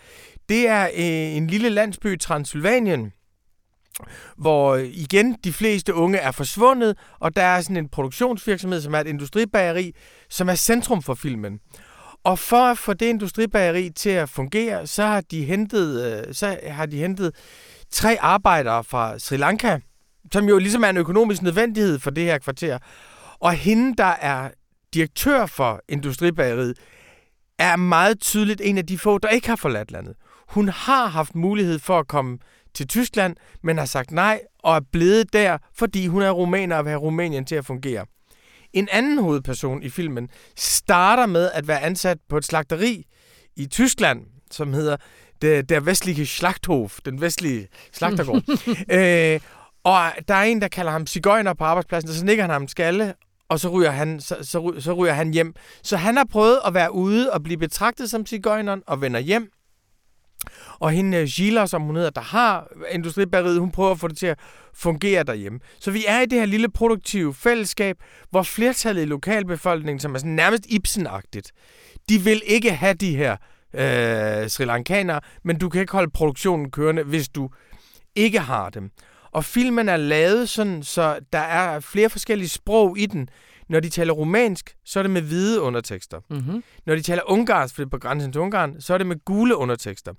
det 0.49 0.67
er 0.67 0.83
øh, 0.83 1.37
en 1.37 1.47
lille 1.47 1.69
landsby 1.69 2.13
i 2.13 2.17
Transylvanien, 2.17 3.11
hvor 4.37 4.75
øh, 4.75 4.83
igen 4.85 5.35
de 5.43 5.53
fleste 5.53 5.93
unge 5.93 6.17
er 6.17 6.31
forsvundet, 6.31 6.97
og 7.19 7.35
der 7.35 7.43
er 7.43 7.61
sådan 7.61 7.77
en 7.77 7.89
produktionsvirksomhed, 7.89 8.81
som 8.81 8.93
er 8.95 8.99
et 8.99 9.07
industribageri, 9.07 9.91
som 10.29 10.49
er 10.49 10.55
centrum 10.55 11.01
for 11.01 11.13
filmen. 11.13 11.59
Og 12.23 12.39
for 12.39 12.65
at 12.65 12.77
få 12.77 12.93
det 12.93 13.05
industribageri 13.05 13.89
til 13.89 14.09
at 14.09 14.29
fungere, 14.29 14.87
så 14.87 15.05
har 15.05 15.21
de 15.21 15.43
hentet, 15.43 16.05
øh, 16.27 16.33
så 16.33 16.57
har 16.63 16.85
de 16.85 16.97
hentet 16.97 17.35
tre 17.91 18.17
arbejdere 18.21 18.83
fra 18.83 19.19
Sri 19.19 19.37
Lanka, 19.37 19.79
som 20.31 20.49
jo 20.49 20.57
ligesom 20.57 20.83
er 20.83 20.89
en 20.89 20.97
økonomisk 20.97 21.41
nødvendighed 21.41 21.99
for 21.99 22.09
det 22.09 22.23
her 22.23 22.37
kvarter. 22.37 22.77
Og 23.39 23.53
hende, 23.53 23.95
der 23.97 24.03
er 24.21 24.49
direktør 24.93 25.45
for 25.45 25.81
industribageriet, 25.89 26.77
er 27.59 27.75
meget 27.75 28.19
tydeligt 28.19 28.61
en 28.63 28.77
af 28.77 28.85
de 28.85 28.97
få, 28.97 29.17
der 29.17 29.29
ikke 29.29 29.47
har 29.47 29.55
forladt 29.55 29.91
landet. 29.91 30.15
Hun 30.49 30.69
har 30.69 31.07
haft 31.07 31.35
mulighed 31.35 31.79
for 31.79 31.99
at 31.99 32.07
komme 32.07 32.37
til 32.75 32.87
Tyskland, 32.87 33.35
men 33.63 33.77
har 33.77 33.85
sagt 33.85 34.11
nej 34.11 34.41
og 34.59 34.75
er 34.75 34.81
blevet 34.91 35.33
der, 35.33 35.57
fordi 35.73 36.07
hun 36.07 36.21
er 36.21 36.31
rumæner 36.31 36.75
og 36.75 36.85
vil 36.85 36.89
have 36.89 37.01
Rumænien 37.01 37.45
til 37.45 37.55
at 37.55 37.65
fungere. 37.65 38.05
En 38.73 38.87
anden 38.91 39.17
hovedperson 39.17 39.83
i 39.83 39.89
filmen 39.89 40.29
starter 40.55 41.25
med 41.25 41.51
at 41.53 41.67
være 41.67 41.81
ansat 41.81 42.17
på 42.29 42.37
et 42.37 42.45
slagteri 42.45 43.05
i 43.55 43.65
Tyskland, 43.65 44.21
som 44.51 44.73
hedder 44.73 44.97
Der, 45.41 45.61
der 45.61 45.79
Vestlige 45.79 46.25
Schlachthof, 46.25 46.99
den 47.05 47.21
vestlige 47.21 47.67
slagtergård. 47.93 48.43
øh, 48.97 49.39
og 49.83 50.11
der 50.27 50.33
er 50.33 50.43
en, 50.43 50.61
der 50.61 50.67
kalder 50.67 50.91
ham 50.91 51.07
cigøjner 51.07 51.53
på 51.53 51.63
arbejdspladsen, 51.63 52.09
og 52.09 52.15
så 52.15 52.25
nikker 52.25 52.43
han 52.43 52.51
ham 52.51 52.67
skalle, 52.67 53.13
og 53.49 53.59
så 53.59 53.69
ryger, 53.69 53.91
han, 53.91 54.19
så, 54.19 54.37
så, 54.41 54.75
så 54.79 54.93
ryger 54.93 55.13
han 55.13 55.31
hjem. 55.31 55.53
Så 55.83 55.97
han 55.97 56.17
har 56.17 56.25
prøvet 56.31 56.59
at 56.65 56.73
være 56.73 56.91
ude 56.91 57.31
og 57.31 57.43
blive 57.43 57.57
betragtet 57.57 58.09
som 58.09 58.25
cigøjneren 58.25 58.83
og 58.87 59.01
vender 59.01 59.19
hjem. 59.19 59.51
Og 60.79 60.91
hende 60.91 61.17
øh, 61.17 61.27
Gila, 61.27 61.65
som 61.65 61.81
hun 61.81 61.95
hedder, 61.95 62.09
der 62.09 62.21
har 62.21 62.67
industribæreriet, 62.91 63.59
hun 63.59 63.71
prøver 63.71 63.91
at 63.91 63.99
få 63.99 64.07
det 64.07 64.17
til 64.17 64.27
at 64.27 64.39
fungere 64.73 65.23
derhjemme. 65.23 65.59
Så 65.79 65.91
vi 65.91 66.05
er 66.07 66.21
i 66.21 66.25
det 66.25 66.39
her 66.39 66.45
lille 66.45 66.69
produktive 66.69 67.33
fællesskab, 67.33 67.97
hvor 68.29 68.43
flertallet 68.43 69.01
i 69.01 69.05
lokalbefolkningen, 69.05 69.99
som 69.99 70.15
er 70.15 70.19
sådan 70.19 70.31
nærmest 70.31 70.65
Ibsen-agtigt, 70.65 71.51
de 72.09 72.17
vil 72.19 72.41
ikke 72.45 72.71
have 72.71 72.93
de 72.93 73.15
her 73.15 73.31
øh, 73.73 74.49
Sri 74.49 74.65
Lankanere, 74.65 75.21
men 75.43 75.57
du 75.57 75.69
kan 75.69 75.81
ikke 75.81 75.93
holde 75.93 76.11
produktionen 76.11 76.71
kørende, 76.71 77.03
hvis 77.03 77.29
du 77.29 77.49
ikke 78.15 78.39
har 78.39 78.69
dem. 78.69 78.91
Og 79.31 79.45
filmen 79.45 79.89
er 79.89 79.97
lavet 79.97 80.49
sådan, 80.49 80.83
så 80.83 81.19
der 81.33 81.39
er 81.39 81.79
flere 81.79 82.09
forskellige 82.09 82.49
sprog 82.49 82.97
i 82.97 83.05
den. 83.05 83.29
Når 83.69 83.79
de 83.79 83.89
taler 83.89 84.13
romansk, 84.13 84.75
så 84.85 84.99
er 84.99 85.03
det 85.03 85.11
med 85.11 85.21
hvide 85.21 85.61
undertekster. 85.61 86.19
Mm-hmm. 86.29 86.63
Når 86.85 86.95
de 86.95 87.01
taler 87.01 87.21
ungarsk, 87.25 87.75
for 87.75 87.81
det 87.81 87.85
er 87.85 87.89
på 87.89 87.97
grænsen 87.97 88.31
til 88.31 88.41
Ungarn, 88.41 88.81
så 88.81 88.93
er 88.93 88.97
det 88.97 89.07
med 89.07 89.25
gule 89.25 89.55
undertekster. 89.55 90.13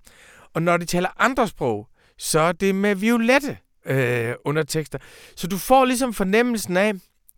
Og 0.57 0.63
når 0.63 0.77
de 0.77 0.85
taler 0.85 1.09
andre 1.19 1.49
sprog, 1.49 1.89
så 2.19 2.41
er 2.41 2.53
det 2.53 2.75
med 2.75 2.95
violette 2.95 3.59
øh, 3.87 4.35
undertekster. 4.45 4.99
Så 5.37 5.47
du 5.47 5.59
får 5.59 5.85
ligesom 5.85 6.15
fornemmelsen 6.15 6.77
af 6.77 6.93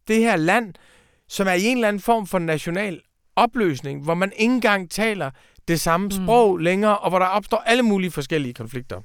det 0.08 0.16
her 0.16 0.36
land, 0.36 0.74
som 1.28 1.46
er 1.46 1.52
i 1.52 1.64
en 1.64 1.76
eller 1.76 1.88
anden 1.88 2.02
form 2.02 2.26
for 2.26 2.38
national 2.38 3.00
opløsning, 3.36 4.02
hvor 4.02 4.14
man 4.14 4.32
ikke 4.36 4.54
engang 4.54 4.90
taler 4.90 5.30
det 5.68 5.80
samme 5.80 6.04
mm. 6.04 6.10
sprog 6.10 6.58
længere, 6.58 6.98
og 6.98 7.10
hvor 7.10 7.18
der 7.18 7.26
opstår 7.26 7.56
alle 7.56 7.82
mulige 7.82 8.10
forskellige 8.10 8.54
konflikter. 8.54 9.00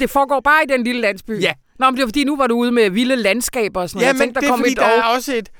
Det 0.00 0.10
foregår 0.10 0.40
bare 0.40 0.64
i 0.64 0.66
den 0.66 0.84
lille 0.84 1.00
landsby? 1.00 1.42
Ja. 1.42 1.52
Nå, 1.78 1.90
men 1.90 1.96
det 1.96 2.02
er 2.02 2.06
fordi, 2.06 2.24
nu 2.24 2.36
var 2.36 2.46
du 2.46 2.54
ude 2.54 2.72
med 2.72 2.90
vilde 2.90 3.16
landskaber 3.16 3.80
og 3.80 3.90
sådan 3.90 3.98
noget. 3.98 4.06
Ja, 4.06 4.12
men 4.12 4.20
tænkte, 4.20 4.40
der 4.40 4.46
det 4.46 4.52
er 4.52 4.56
fordi, 4.56 4.74
der 4.74 4.86
er 4.86 5.02
også 5.02 5.34
et... 5.34 5.50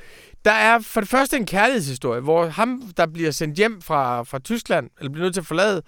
Der 0.44 0.52
er 0.52 0.78
for 0.78 1.00
det 1.00 1.10
første 1.10 1.36
en 1.36 1.46
kærlighedshistorie, 1.46 2.20
hvor 2.20 2.46
ham, 2.46 2.82
der 2.96 3.06
bliver 3.06 3.30
sendt 3.30 3.56
hjem 3.56 3.82
fra, 3.82 4.22
fra 4.22 4.38
Tyskland, 4.38 4.90
eller 4.98 5.12
bliver 5.12 5.24
nødt 5.24 5.34
til 5.34 5.40
at 5.40 5.46
forlade 5.46 5.82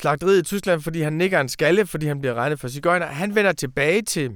slagteriet 0.00 0.38
i 0.38 0.42
Tyskland, 0.42 0.82
fordi 0.82 1.02
han 1.02 1.12
nikker 1.12 1.40
en 1.40 1.48
skalle, 1.48 1.86
fordi 1.86 2.06
han 2.06 2.20
bliver 2.20 2.34
regnet 2.34 2.60
for 2.60 2.68
cigøjner, 2.68 3.06
han 3.06 3.34
vender 3.34 3.52
tilbage 3.52 4.02
til 4.02 4.30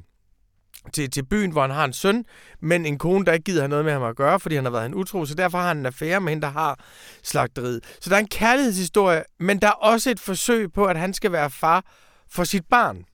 til, 0.92 1.10
til 1.10 1.24
byen, 1.26 1.50
hvor 1.50 1.60
han 1.62 1.70
har 1.70 1.84
en 1.84 1.92
søn, 1.92 2.24
men 2.62 2.86
en 2.86 2.98
kone, 2.98 3.24
der 3.24 3.32
ikke 3.32 3.44
gider 3.44 3.60
have 3.60 3.68
noget 3.68 3.84
med 3.84 3.92
ham 3.92 4.02
at 4.02 4.16
gøre, 4.16 4.40
fordi 4.40 4.54
han 4.54 4.64
har 4.64 4.72
været 4.72 4.86
en 4.86 4.94
utro, 4.94 5.24
så 5.24 5.34
derfor 5.34 5.58
har 5.58 5.68
han 5.68 5.78
en 5.78 5.86
affære 5.86 6.20
med 6.20 6.28
hende, 6.32 6.42
der 6.46 6.52
har 6.52 6.78
slagteriet. 7.22 7.80
Så 8.00 8.10
der 8.10 8.16
er 8.16 8.20
en 8.20 8.28
kærlighedshistorie, 8.28 9.22
men 9.40 9.58
der 9.58 9.66
er 9.68 9.72
også 9.72 10.10
et 10.10 10.20
forsøg 10.20 10.72
på, 10.72 10.84
at 10.84 10.96
han 10.98 11.14
skal 11.14 11.32
være 11.32 11.50
far 11.50 11.84
for 12.30 12.44
sit 12.44 12.64
barn. 12.70 13.04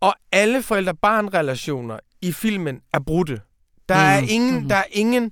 Og 0.00 0.14
alle 0.32 0.62
forældre-barn-relationer 0.62 1.98
i 2.22 2.32
filmen 2.32 2.80
er 2.94 3.00
brudte. 3.06 3.40
Der 3.88 3.94
er 3.94 4.20
Mm. 4.20 4.26
ingen, 4.30 4.54
Mhm. 4.60 4.68
der 4.68 4.76
er 4.76 4.84
ingen, 4.90 5.30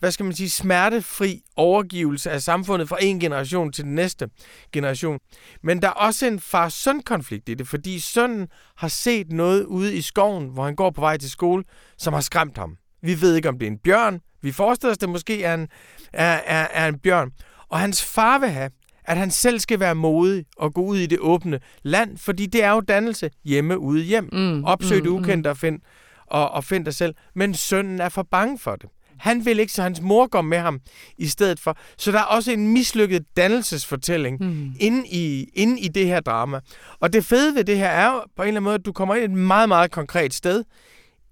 hvad 0.00 0.10
skal 0.10 0.24
man 0.24 0.34
sige, 0.34 0.50
smertefri 0.50 1.42
overgivelse 1.56 2.30
af 2.30 2.42
samfundet 2.42 2.88
fra 2.88 2.96
en 3.00 3.20
generation 3.20 3.72
til 3.72 3.84
den 3.84 3.94
næste 3.94 4.28
generation. 4.72 5.18
Men 5.62 5.82
der 5.82 5.88
er 5.88 5.92
også 5.92 6.26
en 6.26 6.40
far-søn-konflikt 6.40 7.48
i 7.48 7.54
det, 7.54 7.68
fordi 7.68 8.00
sønnen 8.00 8.48
har 8.76 8.88
set 8.88 9.32
noget 9.32 9.64
ude 9.64 9.94
i 9.94 10.00
skoven, 10.00 10.48
hvor 10.48 10.64
han 10.64 10.76
går 10.76 10.90
på 10.90 11.00
vej 11.00 11.16
til 11.16 11.30
skole, 11.30 11.64
som 11.98 12.12
har 12.12 12.20
skræmt 12.20 12.58
ham. 12.58 12.76
Vi 13.02 13.20
ved 13.20 13.36
ikke, 13.36 13.48
om 13.48 13.58
det 13.58 13.66
er 13.66 13.70
en 13.70 13.78
bjørn. 13.78 14.20
Vi 14.42 14.52
forestiller 14.52 14.90
os, 14.90 14.98
det 14.98 15.08
måske 15.08 15.44
er 15.44 15.54
en, 15.54 15.68
er, 16.12 16.40
er, 16.46 16.66
er 16.72 16.88
en 16.88 16.98
bjørn. 16.98 17.30
Og 17.68 17.78
hans 17.80 18.04
far 18.04 18.38
vil 18.38 18.48
have, 18.48 18.70
at 19.04 19.16
han 19.16 19.30
selv 19.30 19.58
skal 19.58 19.80
være 19.80 19.94
modig 19.94 20.44
og 20.56 20.74
gå 20.74 20.82
ud 20.82 20.98
i 20.98 21.06
det 21.06 21.18
åbne 21.20 21.60
land, 21.82 22.18
fordi 22.18 22.46
det 22.46 22.64
er 22.64 22.70
jo 22.70 22.80
dannelse 22.80 23.30
hjemme 23.44 23.78
ude 23.78 24.02
hjem. 24.02 24.28
Mm, 24.32 24.64
Opsøg 24.64 25.02
det 25.02 25.10
mm, 25.10 25.16
ukendte 25.16 25.50
og 25.50 25.56
find, 25.56 25.80
og, 26.26 26.50
og 26.50 26.64
find 26.64 26.84
dig 26.84 26.94
selv. 26.94 27.14
Men 27.34 27.54
sønnen 27.54 28.00
er 28.00 28.08
for 28.08 28.22
bange 28.22 28.58
for 28.58 28.76
det. 28.76 28.90
Han 29.20 29.44
vil 29.44 29.58
ikke, 29.58 29.72
så 29.72 29.82
hans 29.82 30.00
mor 30.00 30.26
går 30.26 30.42
med 30.42 30.58
ham 30.58 30.80
i 31.18 31.26
stedet 31.26 31.60
for. 31.60 31.76
Så 31.98 32.12
der 32.12 32.18
er 32.18 32.22
også 32.22 32.52
en 32.52 32.68
mislykket 32.72 33.24
dannelsesfortælling 33.36 34.36
Mm. 34.40 34.72
inde 34.80 35.08
i, 35.08 35.48
inde 35.54 35.80
i 35.80 35.88
det 35.88 36.06
her 36.06 36.20
drama. 36.20 36.60
Og 37.00 37.12
det 37.12 37.24
fede 37.24 37.54
ved 37.54 37.64
det 37.64 37.78
her 37.78 37.88
er 37.88 38.12
jo 38.12 38.20
på 38.36 38.42
en 38.42 38.48
eller 38.48 38.56
anden 38.60 38.64
måde, 38.64 38.74
at 38.74 38.86
du 38.86 38.92
kommer 38.92 39.14
ind 39.14 39.24
et 39.24 39.30
meget, 39.38 39.68
meget 39.68 39.90
konkret 39.90 40.34
sted. 40.34 40.64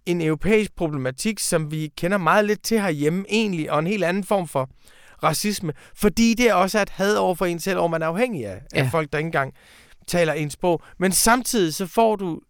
En 0.06 0.20
europæisk 0.22 0.76
problematik, 0.76 1.38
som 1.38 1.70
vi 1.70 1.90
kender 1.96 2.18
meget 2.18 2.44
lidt 2.44 2.62
til 2.62 2.80
herhjemme 2.80 3.24
egentlig, 3.28 3.70
og 3.72 3.78
en 3.78 3.86
helt 3.86 4.04
anden 4.04 4.24
form 4.24 4.48
for 4.48 4.70
racisme. 5.22 5.72
Fordi 5.96 6.34
det 6.34 6.52
også 6.52 6.78
er 6.78 6.82
et 6.82 6.90
had 6.90 7.16
over 7.16 7.34
for 7.34 7.46
en 7.46 7.58
selv, 7.60 7.78
og 7.78 7.90
man 7.90 8.02
er 8.02 8.06
afhængig 8.06 8.46
af, 8.46 8.60
ja. 8.74 8.78
af 8.84 8.90
folk, 8.90 9.12
der 9.12 9.18
ikke 9.18 9.26
engang 9.28 9.54
taler 10.06 10.32
ens 10.32 10.52
sprog. 10.52 10.82
Men 10.98 11.12
samtidig 11.12 11.74
så 11.74 11.86
får 11.86 12.16
du 12.16 12.40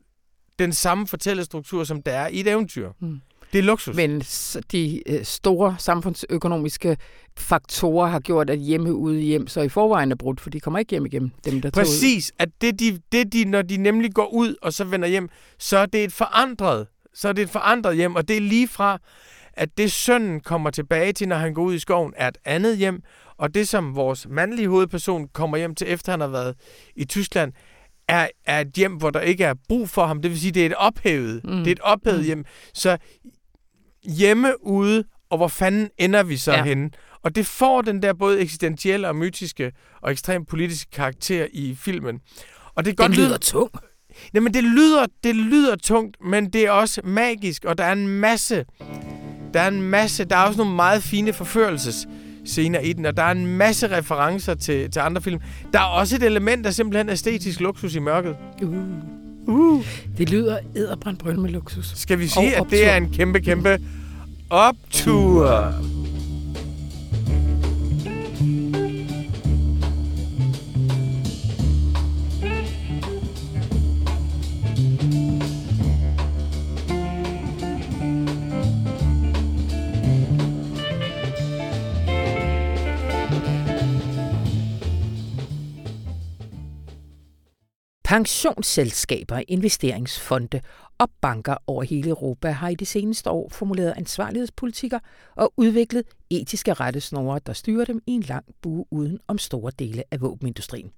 den 0.58 0.72
samme 0.72 1.06
fortællestruktur, 1.06 1.84
som 1.84 2.02
der 2.02 2.12
er 2.12 2.28
i 2.28 2.40
et 2.40 2.46
eventyr. 2.48 2.90
Mm. 3.00 3.20
Det 3.52 3.58
er 3.58 3.62
luksus. 3.62 3.96
Men 3.96 4.20
de 4.72 5.02
øh, 5.06 5.24
store 5.24 5.76
samfundsøkonomiske 5.78 6.96
faktorer 7.36 8.08
har 8.08 8.20
gjort, 8.20 8.50
at 8.50 8.58
hjemme 8.58 8.94
ude 8.94 9.20
hjem 9.20 9.46
så 9.46 9.60
i 9.60 9.68
forvejen 9.68 10.10
er 10.12 10.16
brudt, 10.16 10.40
for 10.40 10.50
de 10.50 10.60
kommer 10.60 10.78
ikke 10.78 10.90
hjem 10.90 11.06
igennem 11.06 11.30
dem, 11.44 11.60
der. 11.60 11.70
Præcis, 11.70 12.32
at 12.38 12.48
det 12.60 12.80
de, 12.80 13.00
det 13.12 13.32
de, 13.32 13.44
når 13.44 13.62
de 13.62 13.76
nemlig 13.76 14.12
går 14.14 14.26
ud 14.34 14.54
og 14.62 14.72
så 14.72 14.84
vender 14.84 15.08
hjem, 15.08 15.28
så 15.58 15.78
er 15.78 15.86
det 15.86 16.04
et 16.04 16.12
forandret, 16.12 16.86
så 17.14 17.28
er 17.28 17.32
det 17.32 17.42
et 17.42 17.50
forandret 17.50 17.96
hjem, 17.96 18.14
og 18.16 18.28
det 18.28 18.36
er 18.36 18.40
lige 18.40 18.68
fra, 18.68 18.98
at 19.52 19.68
det 19.78 19.92
sønnen 19.92 20.40
kommer 20.40 20.70
tilbage 20.70 21.12
til, 21.12 21.28
når 21.28 21.36
han 21.36 21.54
går 21.54 21.62
ud 21.62 21.74
i 21.74 21.78
skoven, 21.78 22.12
er 22.16 22.28
et 22.28 22.38
andet 22.44 22.76
hjem, 22.76 23.02
og 23.36 23.54
det 23.54 23.68
som 23.68 23.94
vores 23.94 24.26
mandlige 24.30 24.68
hovedperson 24.68 25.28
kommer 25.32 25.56
hjem 25.56 25.74
til, 25.74 25.86
efter 25.92 26.12
han 26.12 26.20
har 26.20 26.28
været 26.28 26.54
i 26.96 27.04
Tyskland, 27.04 27.52
er, 28.08 28.28
er 28.46 28.60
et 28.60 28.72
hjem, 28.76 28.92
hvor 28.92 29.10
der 29.10 29.20
ikke 29.20 29.44
er 29.44 29.54
brug 29.68 29.88
for 29.88 30.06
ham. 30.06 30.22
Det 30.22 30.30
vil 30.30 30.40
sige, 30.40 30.52
det 30.52 30.62
er 30.62 30.66
et 30.66 30.74
ophævet, 30.74 31.40
Mm. 31.44 31.50
det 31.56 31.66
er 31.66 31.72
et 31.72 31.80
ophævet 31.80 32.18
mm. 32.18 32.24
hjem. 32.26 32.44
Så 32.74 32.96
hjemme 34.04 34.66
ude, 34.66 35.04
og 35.30 35.36
hvor 35.36 35.48
fanden 35.48 35.88
ender 35.98 36.22
vi 36.22 36.36
så 36.36 36.52
Ja. 36.52 36.64
henne? 36.64 36.90
Og 37.22 37.34
det 37.34 37.46
får 37.46 37.82
den 37.82 38.02
der 38.02 38.12
både 38.12 38.40
eksistentielle 38.40 39.08
og 39.08 39.16
mytiske 39.16 39.72
og 40.02 40.12
ekstremt 40.12 40.48
politiske 40.48 40.90
karakter 40.90 41.46
i 41.52 41.74
filmen. 41.80 42.18
Og 42.74 42.84
det 42.84 42.96
godt 42.96 43.16
lyder 43.16 43.28
lyde, 43.28 43.38
tung. 43.38 43.70
Jamen, 44.34 44.54
det 44.54 44.64
lyder, 44.64 45.06
det 45.24 45.36
lyder 45.36 45.76
tungt, 45.76 46.16
men 46.24 46.50
det 46.52 46.66
er 46.66 46.70
også 46.70 47.00
magisk, 47.04 47.64
og 47.64 47.78
der 47.78 47.84
er 47.84 47.92
en 47.92 48.08
masse, 48.08 48.64
der 49.54 49.60
er 49.60 49.68
en 49.68 49.82
masse, 49.82 50.24
der 50.24 50.36
er 50.36 50.42
også 50.42 50.58
nogle 50.58 50.74
meget 50.76 51.02
fine 51.02 51.32
forførelsesscener 51.32 52.80
i 52.80 52.92
den, 52.92 53.06
og 53.06 53.16
der 53.16 53.22
er 53.22 53.30
en 53.30 53.46
masse 53.46 53.96
referencer 53.96 54.54
til, 54.54 54.90
til 54.90 55.00
andre 55.00 55.22
film. 55.22 55.40
Der 55.72 55.78
er 55.80 55.84
også 55.84 56.16
et 56.16 56.22
element 56.22 56.66
af 56.66 56.74
simpelthen 56.74 57.08
æstetisk 57.08 57.60
luksus 57.60 57.94
i 57.94 57.98
mørket. 57.98 58.36
Uh. 58.62 59.17
Uh. 59.48 59.84
Det 60.18 60.30
lyder 60.30 60.58
edderbrandbrøl 60.74 61.38
med 61.38 61.50
luksus. 61.50 61.92
Skal 61.96 62.18
vi 62.18 62.28
sige, 62.28 62.56
Og 62.56 62.66
at 62.66 62.70
det 62.70 62.88
er 62.88 62.96
en 62.96 63.10
kæmpe, 63.12 63.40
kæmpe 63.40 63.78
optur? 64.50 65.74
Pensionsselskaber, 88.08 89.42
investeringsfonde 89.48 90.60
og 90.98 91.08
banker 91.20 91.54
over 91.66 91.82
hele 91.82 92.10
Europa 92.10 92.50
har 92.50 92.68
i 92.68 92.74
de 92.74 92.86
seneste 92.86 93.30
år 93.30 93.48
formuleret 93.48 93.94
ansvarlighedspolitikker 93.96 94.98
og 95.36 95.52
udviklet 95.56 96.02
etiske 96.30 96.72
rettesnore, 96.72 97.40
der 97.46 97.52
styrer 97.52 97.84
dem 97.84 98.02
i 98.06 98.12
en 98.12 98.22
lang 98.22 98.44
bue 98.62 98.84
uden 98.90 99.18
om 99.28 99.38
store 99.38 99.72
dele 99.78 100.02
af 100.10 100.20
våbenindustrien. 100.20 100.90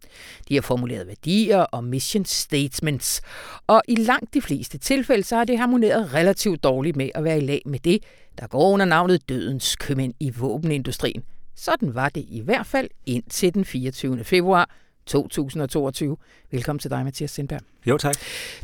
De 0.48 0.54
har 0.54 0.62
formuleret 0.62 1.06
værdier 1.06 1.58
og 1.58 1.84
mission 1.84 2.24
statements, 2.24 3.22
og 3.66 3.82
i 3.88 3.94
langt 3.94 4.34
de 4.34 4.42
fleste 4.42 4.78
tilfælde 4.78 5.22
så 5.22 5.36
har 5.36 5.44
det 5.44 5.58
harmoneret 5.58 6.14
relativt 6.14 6.64
dårligt 6.64 6.96
med 6.96 7.10
at 7.14 7.24
være 7.24 7.38
i 7.38 7.46
lag 7.46 7.62
med 7.66 7.78
det, 7.78 8.04
der 8.38 8.46
går 8.46 8.72
under 8.72 8.86
navnet 8.86 9.28
dødens 9.28 9.76
købmænd 9.76 10.14
i 10.20 10.30
våbenindustrien. 10.30 11.22
Sådan 11.54 11.94
var 11.94 12.08
det 12.08 12.24
i 12.28 12.40
hvert 12.40 12.66
fald 12.66 12.88
indtil 13.06 13.54
den 13.54 13.64
24. 13.64 14.24
februar 14.24 14.70
2022. 15.10 16.16
Velkommen 16.50 16.78
til 16.78 16.90
dig, 16.90 17.04
Mathias 17.04 17.30
Sindberg. 17.30 17.60
Jo, 17.86 17.98
tak. 17.98 18.14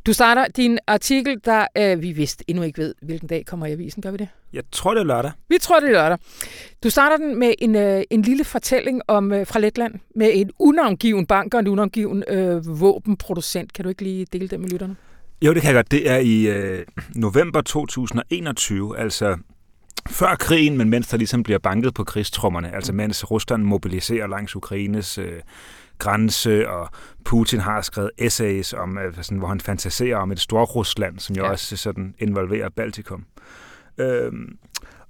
Du 0.07 0.13
starter 0.13 0.47
din 0.57 0.79
artikel, 0.87 1.41
der 1.45 1.67
øh, 1.79 2.03
vi 2.03 2.13
vist 2.13 2.43
endnu 2.47 2.63
ikke 2.63 2.79
ved, 2.79 2.95
hvilken 3.03 3.29
dag 3.29 3.47
kommer 3.47 3.67
i 3.67 3.73
avisen. 3.73 4.03
Gør 4.03 4.11
vi 4.11 4.17
det? 4.17 4.29
Jeg 4.53 4.63
tror, 4.73 4.95
det 4.95 5.01
er 5.01 5.05
lørdag. 5.05 5.33
Vi 5.49 5.57
tror, 5.61 5.81
det 5.81 5.89
er 5.89 5.93
lørdag. 5.93 6.19
Du 6.83 6.91
starter 6.91 7.17
den 7.17 7.39
med 7.39 7.55
en, 7.59 7.75
øh, 7.75 8.03
en 8.11 8.23
lille 8.23 8.45
fortælling 8.45 9.03
om 9.09 9.33
øh, 9.33 9.47
fra 9.47 9.59
Letland 9.59 9.95
med 10.15 10.31
en 10.35 10.51
unavngiven 10.59 11.27
bank 11.27 11.55
og 11.55 11.61
en 11.61 11.69
unavngiven 11.69 12.25
øh, 12.29 12.81
våbenproducent. 12.81 13.73
Kan 13.73 13.83
du 13.83 13.89
ikke 13.89 14.03
lige 14.03 14.27
dele 14.33 14.49
det 14.49 14.61
med 14.61 14.69
lytterne? 14.69 14.97
Jo, 15.43 15.55
det 15.55 15.63
kan 15.63 15.69
jeg 15.69 15.75
godt. 15.75 15.91
Det 15.91 16.11
er 16.11 16.17
i 16.17 16.47
øh, 16.47 16.87
november 17.15 17.61
2021, 17.61 18.99
altså 18.99 19.37
før 20.11 20.35
krigen, 20.35 20.79
men 20.79 20.91
mens 20.91 21.09
der 21.09 21.17
ligesom 21.17 21.43
bliver 21.43 21.59
banket 21.59 21.95
på 21.95 22.05
krigstrommerne, 22.05 22.75
altså 22.75 22.93
mens 22.93 23.31
Rusland 23.31 23.63
mobiliserer 23.63 24.27
langs 24.27 24.57
Ukraines 24.57 25.19
øh, 25.19 25.41
grænse, 25.99 26.69
og 26.69 26.89
Putin 27.25 27.61
har 27.61 27.83
skrevet 27.83 28.11
essays, 28.19 28.73
om, 28.73 28.99
øh, 28.99 29.15
sådan, 29.15 29.39
hvor 29.39 29.49
han 29.49 29.61
fantaserer 29.61 30.17
om 30.17 30.33
et 30.33 30.41
stort 30.41 30.75
Rusland, 30.77 31.19
som 31.19 31.37
jo 31.37 31.45
Ja. 31.45 31.51
også 31.51 31.77
sådan 31.77 32.15
involverer 32.19 32.69
Baltikum. 32.69 33.25
Øhm, 33.99 34.59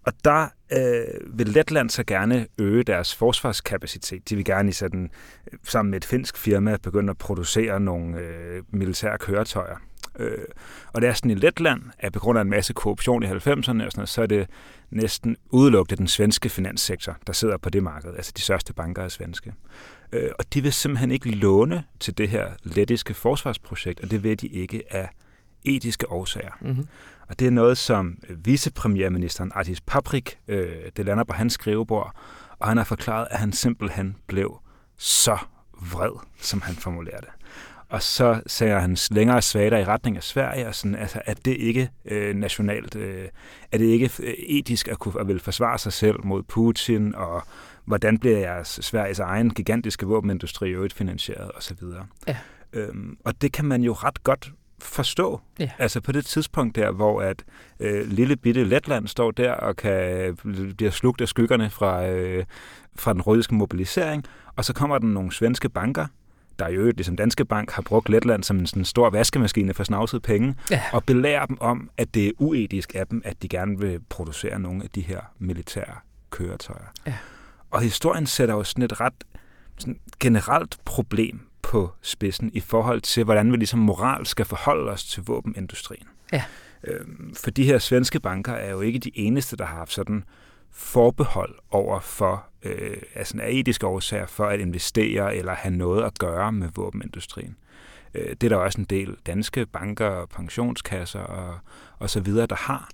og 0.06 0.12
der 0.24 0.46
øh, 0.72 1.38
vil 1.38 1.48
Letland 1.48 1.90
så 1.90 2.04
gerne 2.04 2.46
øge 2.58 2.82
deres 2.82 3.14
forsvarskapacitet. 3.14 4.28
De 4.30 4.36
vil 4.36 4.44
gerne 4.44 4.68
i 4.68 4.72
sådan, 4.72 5.10
øh, 5.52 5.58
sammen 5.64 5.90
med 5.90 5.96
et 5.96 6.04
finsk 6.04 6.36
firma 6.36 6.76
begynde 6.82 7.10
at 7.10 7.18
producere 7.18 7.80
nogle 7.80 8.18
øh, 8.18 8.62
militære 8.70 9.18
køretøjer. 9.18 9.76
Øh, 10.18 10.38
og 10.92 11.00
det 11.00 11.08
er 11.08 11.12
sådan 11.12 11.30
i 11.30 11.34
Letland, 11.34 11.82
at 11.98 12.12
på 12.12 12.18
grund 12.18 12.38
af 12.38 12.42
en 12.42 12.50
masse 12.50 12.72
korruption 12.72 13.22
i 13.22 13.26
90'erne, 13.26 13.58
og 13.58 13.64
sådan 13.64 13.82
noget, 13.96 14.08
så 14.08 14.22
er 14.22 14.26
det 14.26 14.46
næsten 14.90 15.36
udelukkende 15.50 15.98
den 15.98 16.08
svenske 16.08 16.48
finanssektor, 16.48 17.16
der 17.26 17.32
sidder 17.32 17.56
på 17.56 17.70
det 17.70 17.82
marked. 17.82 18.10
Altså 18.16 18.32
de 18.36 18.42
største 18.42 18.74
banker 18.74 19.02
er 19.02 19.08
svenske. 19.08 19.52
Øh, 20.12 20.30
og 20.38 20.54
de 20.54 20.62
vil 20.62 20.72
simpelthen 20.72 21.10
ikke 21.10 21.30
låne 21.30 21.84
til 22.00 22.18
det 22.18 22.28
her 22.28 22.48
lettiske 22.62 23.14
forsvarsprojekt, 23.14 24.00
og 24.00 24.10
det 24.10 24.22
vil 24.22 24.40
de 24.40 24.46
ikke 24.46 24.82
af 24.90 25.08
etiske 25.64 26.10
årsager. 26.10 26.52
Mm-hmm. 26.60 26.86
Og 27.28 27.38
det 27.38 27.46
er 27.46 27.50
noget, 27.50 27.78
som 27.78 28.18
vicepremierministeren 28.28 29.52
Artis 29.54 29.80
Paprik, 29.80 30.38
øh, 30.48 30.68
det 30.96 31.04
lander 31.04 31.24
på 31.24 31.32
hans 31.32 31.52
skrivebord, 31.52 32.16
og 32.58 32.68
han 32.68 32.76
har 32.76 32.84
forklaret, 32.84 33.26
at 33.30 33.38
han 33.38 33.52
simpelthen 33.52 34.16
blev 34.26 34.58
så 34.96 35.38
vred, 35.92 36.20
som 36.40 36.60
han 36.60 36.74
formulerer 36.74 37.20
det. 37.20 37.28
Og 37.88 38.02
så 38.02 38.40
sagde 38.46 38.80
han 38.80 38.96
længere 39.10 39.42
svager 39.42 39.78
i 39.78 39.84
retning 39.84 40.16
af 40.16 40.22
Sverige, 40.22 40.68
og 40.68 40.74
sådan, 40.74 40.94
altså, 40.94 41.20
at 41.24 41.44
det 41.44 41.56
ikke 41.56 41.90
øh, 42.04 42.36
nationalt, 42.36 42.96
øh, 42.96 43.28
er 43.72 43.78
det 43.78 43.84
ikke 43.84 44.10
øh, 44.22 44.32
etisk 44.32 44.88
at 44.88 44.98
kunne 44.98 45.20
at 45.20 45.28
vil 45.28 45.40
forsvare 45.40 45.78
sig 45.78 45.92
selv 45.92 46.24
mod 46.24 46.42
Putin, 46.42 47.14
og 47.14 47.42
hvordan 47.86 48.18
bliver 48.18 48.38
jeres 48.38 48.78
Sveriges 48.82 49.18
egen 49.18 49.50
gigantiske 49.50 50.06
våbenindustri 50.06 50.70
øvrigt 50.70 50.92
finansieret, 50.92 51.50
osv. 51.56 51.78
Ja. 52.28 52.36
Øhm, 52.72 53.16
og 53.24 53.42
det 53.42 53.52
kan 53.52 53.64
man 53.64 53.82
jo 53.82 53.92
ret 53.92 54.22
godt 54.22 54.52
forstå. 54.78 55.40
Ja. 55.58 55.70
Altså 55.78 56.00
på 56.00 56.12
det 56.12 56.26
tidspunkt 56.26 56.76
der, 56.76 56.90
hvor 56.90 57.22
at 57.22 57.44
øh, 57.80 58.06
lille 58.08 58.36
bitte 58.36 58.64
Letland 58.64 59.06
står 59.08 59.30
der 59.30 59.52
og 59.52 59.76
kan 59.76 60.36
bliver 60.76 60.90
slugt 60.90 61.20
af 61.20 61.28
skyggerne 61.28 61.70
fra, 61.70 62.06
øh, 62.06 62.44
fra 62.96 63.12
den 63.12 63.22
russiske 63.22 63.54
mobilisering, 63.54 64.24
og 64.56 64.64
så 64.64 64.72
kommer 64.74 64.98
der 64.98 65.06
nogle 65.06 65.32
svenske 65.32 65.68
banker, 65.68 66.06
der 66.58 66.68
øvrigt, 66.70 66.96
ligesom 66.96 67.16
Danske 67.16 67.44
Bank, 67.44 67.70
har 67.70 67.82
brugt 67.82 68.08
Letland 68.08 68.42
som 68.42 68.58
en 68.58 68.66
sådan 68.66 68.84
stor 68.84 69.10
vaskemaskine 69.10 69.74
for 69.74 69.84
snavset 69.84 70.22
penge, 70.22 70.54
Ja. 70.70 70.82
og 70.92 71.04
belærer 71.04 71.46
dem 71.46 71.56
om, 71.60 71.90
at 71.96 72.14
det 72.14 72.26
er 72.26 72.32
uetisk 72.38 72.94
af 72.94 73.06
dem, 73.06 73.22
at 73.24 73.42
de 73.42 73.48
gerne 73.48 73.78
vil 73.78 74.00
producere 74.08 74.58
nogle 74.58 74.82
af 74.84 74.90
de 74.90 75.00
her 75.00 75.20
militære 75.38 75.94
køretøjer. 76.30 76.86
Ja. 77.06 77.14
Og 77.70 77.80
historien 77.80 78.26
sætter 78.26 78.54
jo 78.54 78.64
sådan 78.64 78.84
et 78.84 79.00
ret 79.00 79.24
sådan 79.78 80.00
generelt 80.20 80.76
problem 80.84 81.40
på 81.62 81.92
spidsen 82.02 82.50
i 82.52 82.60
forhold 82.60 83.00
til, 83.00 83.24
hvordan 83.24 83.52
vi 83.52 83.56
ligesom 83.56 83.80
moral 83.80 84.26
skal 84.26 84.44
forholde 84.44 84.92
os 84.92 85.04
til 85.04 85.22
våbenindustrien. 85.22 86.06
Ja. 86.32 86.44
Øhm, 86.84 87.34
For 87.34 87.50
de 87.50 87.64
her 87.64 87.78
svenske 87.78 88.20
banker 88.20 88.52
er 88.52 88.70
jo 88.70 88.80
ikke 88.80 88.98
de 88.98 89.10
eneste, 89.14 89.56
der 89.56 89.64
har 89.64 89.76
haft 89.76 89.92
sådan 89.92 90.24
forbehold 90.70 91.54
over 91.70 92.00
for, 92.00 92.46
øh, 92.62 92.96
altså 93.14 93.38
af 93.40 93.50
etiske 93.50 93.86
årsager, 93.86 94.26
for 94.26 94.46
at 94.46 94.60
investere 94.60 95.36
eller 95.36 95.54
have 95.54 95.74
noget 95.74 96.04
at 96.04 96.18
gøre 96.18 96.52
med 96.52 96.68
våbenindustrien. 96.74 97.56
Øh, 98.14 98.28
det 98.28 98.42
er 98.44 98.48
der 98.48 98.56
også 98.56 98.80
en 98.80 98.84
del 98.84 99.16
danske 99.26 99.66
banker 99.66 100.06
og 100.06 100.28
pensionskasser 100.28 101.20
og, 101.20 101.58
og 101.98 102.10
så 102.10 102.20
videre, 102.20 102.46
der 102.46 102.56
har. 102.56 102.88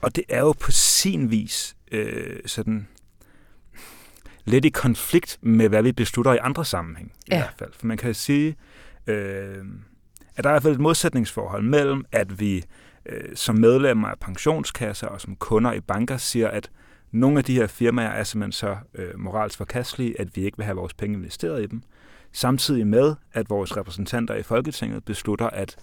Og 0.00 0.16
det 0.16 0.24
er 0.28 0.40
jo 0.40 0.52
på 0.52 0.70
sin 0.70 1.30
vis 1.30 1.76
øh, 1.92 2.40
sådan 2.46 2.88
lidt 4.44 4.64
i 4.64 4.68
konflikt 4.68 5.38
med, 5.42 5.68
hvad 5.68 5.82
vi 5.82 5.92
beslutter 5.92 6.32
i 6.32 6.38
andre 6.40 6.64
sammenhæng. 6.64 7.12
I 7.26 7.28
Ja. 7.30 7.36
hvert 7.38 7.54
fald. 7.58 7.70
For 7.72 7.86
man 7.86 7.96
kan 7.96 8.14
sige, 8.14 8.56
øh, 9.06 9.64
at 10.36 10.44
der 10.44 10.50
er 10.50 10.52
i 10.52 10.54
hvert 10.54 10.62
fald 10.62 10.74
et 10.74 10.80
modsætningsforhold 10.80 11.62
mellem, 11.62 12.04
at 12.12 12.40
vi 12.40 12.64
øh, 13.06 13.24
som 13.34 13.56
medlemmer 13.56 14.08
af 14.08 14.18
pensionskasser 14.20 15.06
og 15.06 15.20
som 15.20 15.36
kunder 15.36 15.72
i 15.72 15.80
banker 15.80 16.16
siger, 16.16 16.48
at 16.48 16.70
nogle 17.10 17.38
af 17.38 17.44
de 17.44 17.54
her 17.54 17.66
firmaer 17.66 18.08
er 18.10 18.24
simpelthen 18.24 18.52
så 18.52 18.76
øh, 18.94 19.18
moralsk 19.18 19.58
forkastelige, 19.58 20.20
at 20.20 20.36
vi 20.36 20.44
ikke 20.44 20.56
vil 20.58 20.64
have 20.64 20.76
vores 20.76 20.94
penge 20.94 21.16
investeret 21.18 21.62
i 21.62 21.66
dem. 21.66 21.82
Samtidig 22.32 22.86
med, 22.86 23.14
at 23.32 23.50
vores 23.50 23.76
repræsentanter 23.76 24.34
i 24.34 24.42
Folketinget 24.42 25.04
beslutter, 25.04 25.46
at 25.50 25.76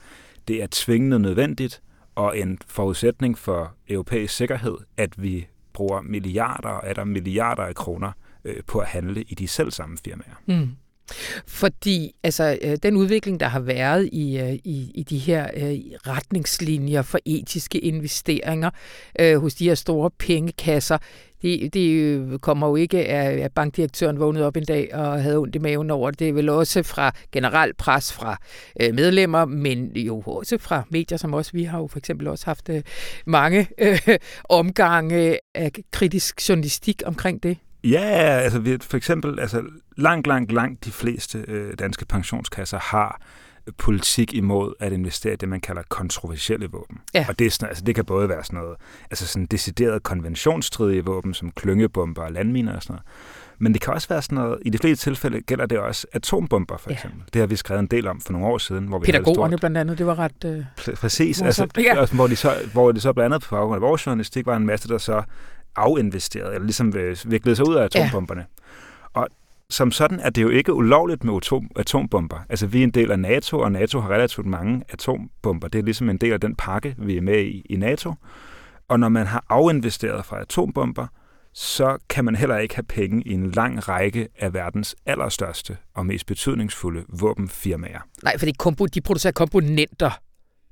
det 0.47 0.63
er 0.63 0.67
tvingende 0.71 1.19
nødvendigt 1.19 1.81
og 2.15 2.37
en 2.37 2.57
forudsætning 2.67 3.37
for 3.37 3.73
europæisk 3.89 4.35
sikkerhed, 4.35 4.77
at 4.97 5.23
vi 5.23 5.47
bruger 5.73 6.01
milliarder 6.01 6.69
og 6.69 6.81
er 6.89 6.93
der 6.93 7.03
milliarder 7.03 7.63
af 7.63 7.75
kroner 7.75 8.11
øh, 8.45 8.55
på 8.67 8.79
at 8.79 8.87
handle 8.87 9.21
i 9.21 9.35
de 9.35 9.47
selv 9.47 9.71
samme 9.71 9.97
firmaer. 10.05 10.41
Mm. 10.45 10.69
Fordi 11.47 12.15
altså, 12.23 12.57
øh, 12.61 12.77
den 12.83 12.97
udvikling, 12.97 13.39
der 13.39 13.47
har 13.47 13.59
været 13.59 14.09
i, 14.11 14.39
øh, 14.39 14.53
i, 14.53 14.91
i 14.95 15.03
de 15.03 15.17
her 15.17 15.47
øh, 15.53 15.77
retningslinjer 16.07 17.01
for 17.01 17.19
etiske 17.25 17.79
investeringer 17.79 18.69
øh, 19.19 19.37
hos 19.37 19.53
de 19.53 19.67
her 19.67 19.75
store 19.75 20.11
pengekasser, 20.11 20.97
det, 21.41 21.73
det 21.73 21.89
øh, 21.89 22.39
kommer 22.39 22.67
jo 22.67 22.75
ikke 22.75 23.07
af, 23.07 23.31
at 23.31 23.51
bankdirektøren 23.51 24.19
vågnede 24.19 24.45
op 24.45 24.57
en 24.57 24.65
dag 24.65 24.95
og 24.95 25.23
havde 25.23 25.37
ondt 25.37 25.55
i 25.55 25.59
maven 25.59 25.91
over 25.91 26.11
det. 26.11 26.19
Det 26.19 26.29
er 26.29 26.33
vel 26.33 26.49
også 26.49 26.83
fra 26.83 27.11
generelt 27.31 27.77
pres 27.77 28.13
fra 28.13 28.37
øh, 28.81 28.95
medlemmer, 28.95 29.45
men 29.45 29.91
jo 29.95 30.21
også 30.21 30.57
fra 30.57 30.83
medier 30.89 31.17
som 31.17 31.33
også 31.33 31.51
Vi 31.53 31.63
har 31.63 31.79
jo 31.79 31.87
for 31.87 31.97
eksempel 31.97 32.27
også 32.27 32.45
haft 32.45 32.69
øh, 32.69 32.81
mange 33.25 33.67
øh, 33.77 33.99
omgange 34.49 35.39
af 35.55 35.71
kritisk 35.91 36.49
journalistik 36.49 37.01
omkring 37.05 37.43
det. 37.43 37.57
Ja, 37.83 37.99
altså 38.43 38.59
vi, 38.59 38.77
for 38.81 38.97
eksempel, 38.97 39.39
altså 39.39 39.63
langt, 39.97 40.27
langt, 40.27 40.51
langt 40.51 40.85
de 40.85 40.91
fleste 40.91 41.45
øh, 41.47 41.73
danske 41.79 42.05
pensionskasser 42.05 42.79
har 42.79 43.21
politik 43.77 44.33
imod 44.33 44.73
at 44.79 44.91
investere 44.93 45.33
i 45.33 45.35
det, 45.35 45.49
man 45.49 45.61
kalder 45.61 45.81
kontroversielle 45.89 46.67
våben. 46.71 46.97
Ja. 47.13 47.25
Og 47.29 47.39
det, 47.39 47.47
er 47.47 47.51
sådan, 47.51 47.69
altså, 47.69 47.83
det 47.83 47.95
kan 47.95 48.05
både 48.05 48.29
være 48.29 48.43
sådan 48.43 48.59
noget, 48.59 48.75
altså 49.11 49.27
sådan 49.27 49.45
decideret 49.45 50.03
konventionsstridige 50.03 51.05
våben, 51.05 51.33
som 51.33 51.51
klyngebomber 51.51 52.21
og 52.23 52.31
landminer 52.31 52.75
og 52.75 52.83
sådan 52.83 52.93
noget. 52.93 53.05
Men 53.61 53.73
det 53.73 53.81
kan 53.81 53.93
også 53.93 54.07
være 54.09 54.21
sådan 54.21 54.35
noget, 54.35 54.57
i 54.65 54.69
de 54.69 54.77
fleste 54.77 55.03
tilfælde 55.03 55.41
gælder 55.41 55.65
det 55.65 55.79
også 55.79 56.07
atombomber, 56.13 56.77
for 56.77 56.89
Ja. 56.89 56.95
eksempel. 56.95 57.21
Det 57.33 57.39
har 57.39 57.47
vi 57.47 57.55
skrevet 57.55 57.79
en 57.79 57.87
del 57.87 58.07
om 58.07 58.21
for 58.21 58.31
nogle 58.33 58.47
år 58.47 58.57
siden. 58.57 58.87
Hvor 58.87 58.99
vi 58.99 59.05
Pædagogerne 59.05 59.51
stort- 59.51 59.59
blandt 59.59 59.77
andet, 59.77 59.97
det 59.97 60.05
var 60.05 60.19
ret... 60.19 60.45
Øh, 60.45 60.63
Pr- 60.79 60.95
Præcis, 60.95 61.41
altså, 61.41 61.67
ja. 61.77 62.05
hvor, 62.05 62.27
de 62.27 62.35
så, 62.35 62.53
hvor 62.73 62.91
det 62.91 63.01
så 63.01 63.13
blandt 63.13 63.33
andet 63.35 63.47
på 63.47 63.55
baggrund 63.55 63.75
af 63.75 63.81
vores 63.81 64.05
journalistik 64.05 64.45
var 64.45 64.55
en 64.55 64.65
masse, 64.65 64.87
der 64.87 64.97
så 64.97 65.23
afinvesterede, 65.75 66.53
eller 66.53 66.65
ligesom 66.65 66.93
øh, 66.95 67.17
viklede 67.25 67.55
sig 67.55 67.69
ud 67.69 67.75
af 67.75 67.83
atombomberne. 67.83 68.45
Ja. 69.15 69.21
Og 69.21 69.27
som 69.69 69.91
sådan 69.91 70.19
er 70.19 70.29
det 70.29 70.41
jo 70.41 70.49
ikke 70.49 70.73
ulovligt 70.73 71.23
med 71.23 71.35
atom, 71.35 71.71
atombomber. 71.75 72.37
Altså 72.49 72.67
vi 72.67 72.79
er 72.79 72.83
en 72.83 72.91
del 72.91 73.11
af 73.11 73.19
NATO, 73.19 73.59
og 73.59 73.71
NATO 73.71 73.99
har 73.99 74.09
relativt 74.09 74.45
mange 74.47 74.83
atombomber. 74.89 75.67
Det 75.67 75.79
er 75.79 75.83
ligesom 75.83 76.09
en 76.09 76.17
del 76.17 76.33
af 76.33 76.39
den 76.39 76.55
pakke, 76.55 76.95
vi 76.97 77.17
er 77.17 77.21
med 77.21 77.39
i 77.39 77.65
i 77.69 77.75
NATO. 77.75 78.13
Og 78.87 78.99
når 78.99 79.09
man 79.09 79.27
har 79.27 79.45
afinvesteret 79.49 80.25
fra 80.25 80.41
atombomber, 80.41 81.07
så 81.53 81.97
kan 82.09 82.25
man 82.25 82.35
heller 82.35 82.57
ikke 82.57 82.75
have 82.75 82.83
penge 82.83 83.23
i 83.25 83.33
en 83.33 83.51
lang 83.51 83.87
række 83.87 84.27
af 84.39 84.53
verdens 84.53 84.95
allerstørste 85.05 85.77
og 85.93 86.05
mest 86.05 86.25
betydningsfulde 86.25 87.03
våbenfirmaer. 87.09 87.99
nej, 88.23 88.37
for 88.37 88.47
kompo, 88.59 88.85
de 88.85 89.01
producerer 89.01 89.33
komponenter, 89.33 90.19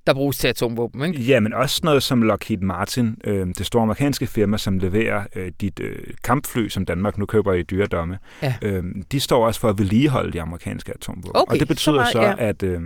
der 0.08 0.14
bruges 0.14 0.38
til 0.38 0.48
atomvåben, 0.48 1.04
ikke? 1.04 1.22
Ja, 1.22 1.40
men 1.40 1.54
også 1.54 1.82
noget 1.84 2.04
som 2.04 2.22
Lockheed 2.22 2.62
Martin, 2.62 3.18
øh, 3.24 3.48
det 3.48 3.66
store 3.66 3.84
amerikanske 3.84 4.28
firma, 4.28 4.58
som 4.58 4.80
leverer 4.80 5.24
øh, 5.36 5.52
dit 5.62 5.80
øh, 5.80 5.96
kampfly, 6.24 6.68
som 6.68 6.86
Danmark 6.86 7.18
nu 7.18 7.26
køber 7.26 7.54
i 7.54 7.64
dyredomme. 7.64 8.20
Ja. 8.42 8.56
Øh, 8.62 8.84
de 9.12 9.20
står 9.20 9.46
også 9.46 9.60
for 9.60 9.70
at 9.70 9.78
vedligeholde 9.78 10.34
de 10.34 10.42
amerikanske 10.42 10.94
atomvåben. 10.96 11.32
Okay, 11.36 11.54
og 11.54 11.60
det 11.60 11.68
betyder 11.68 12.06
så 12.06 12.18
meget, 12.18 12.38
så, 12.38 12.44
ja. 12.44 12.50
at, 12.50 12.64
øh, 12.64 12.82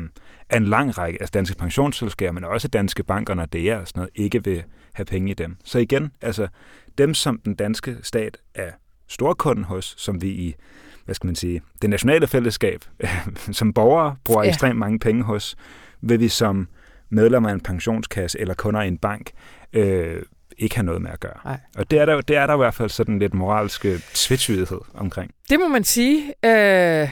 at 0.49 0.57
en 0.57 0.67
lang 0.67 0.97
række 0.97 1.21
af 1.21 1.29
danske 1.29 1.57
pensionsselskaber, 1.57 2.31
men 2.31 2.43
også 2.43 2.67
danske 2.67 3.03
banker, 3.03 3.33
når 3.33 3.45
det 3.45 3.69
er 3.69 3.77
og 3.77 3.87
sådan 3.87 3.99
noget, 3.99 4.11
ikke 4.15 4.43
vil 4.43 4.63
have 4.93 5.05
penge 5.05 5.31
i 5.31 5.33
dem. 5.33 5.57
Så 5.63 5.79
igen, 5.79 6.11
altså 6.21 6.47
dem, 6.97 7.13
som 7.13 7.39
den 7.45 7.55
danske 7.55 7.97
stat 8.01 8.37
er 8.55 8.69
storkunden 9.07 9.65
hos, 9.65 9.95
som 9.97 10.21
vi 10.21 10.27
i 10.29 10.55
hvad 11.05 11.15
skal 11.15 11.27
man 11.27 11.35
sige, 11.35 11.61
det 11.81 11.89
nationale 11.89 12.27
fællesskab, 12.27 12.85
som 13.51 13.73
borgere 13.73 14.15
bruger 14.23 14.41
Ja. 14.41 14.45
ja. 14.45 14.49
ekstremt 14.49 14.79
mange 14.79 14.99
penge 14.99 15.23
hos, 15.23 15.55
vil 16.01 16.19
vi 16.19 16.27
som 16.27 16.67
medlemmer 17.11 17.49
af 17.49 17.53
en 17.53 17.61
pensionskasse 17.61 18.39
eller 18.39 18.53
kunder 18.53 18.81
i 18.81 18.87
en 18.87 18.97
bank 18.97 19.31
øh, 19.73 20.21
ikke 20.57 20.75
have 20.75 20.85
noget 20.85 21.01
med 21.01 21.11
at 21.11 21.19
gøre. 21.19 21.37
Nej. 21.45 21.59
Og 21.77 21.91
det 21.91 21.99
er, 21.99 22.05
der, 22.05 22.21
det 22.21 22.35
er 22.35 22.47
der 22.47 22.53
i 22.53 22.57
hvert 22.57 22.73
fald 22.73 22.89
sådan 22.89 23.19
lidt 23.19 23.33
moralsk 23.33 23.85
øh, 23.85 23.99
tvetydighed 24.13 24.79
omkring. 24.93 25.31
Det 25.49 25.59
må 25.59 25.67
man 25.67 25.83
sige. 25.83 26.33
Øh, 26.45 27.09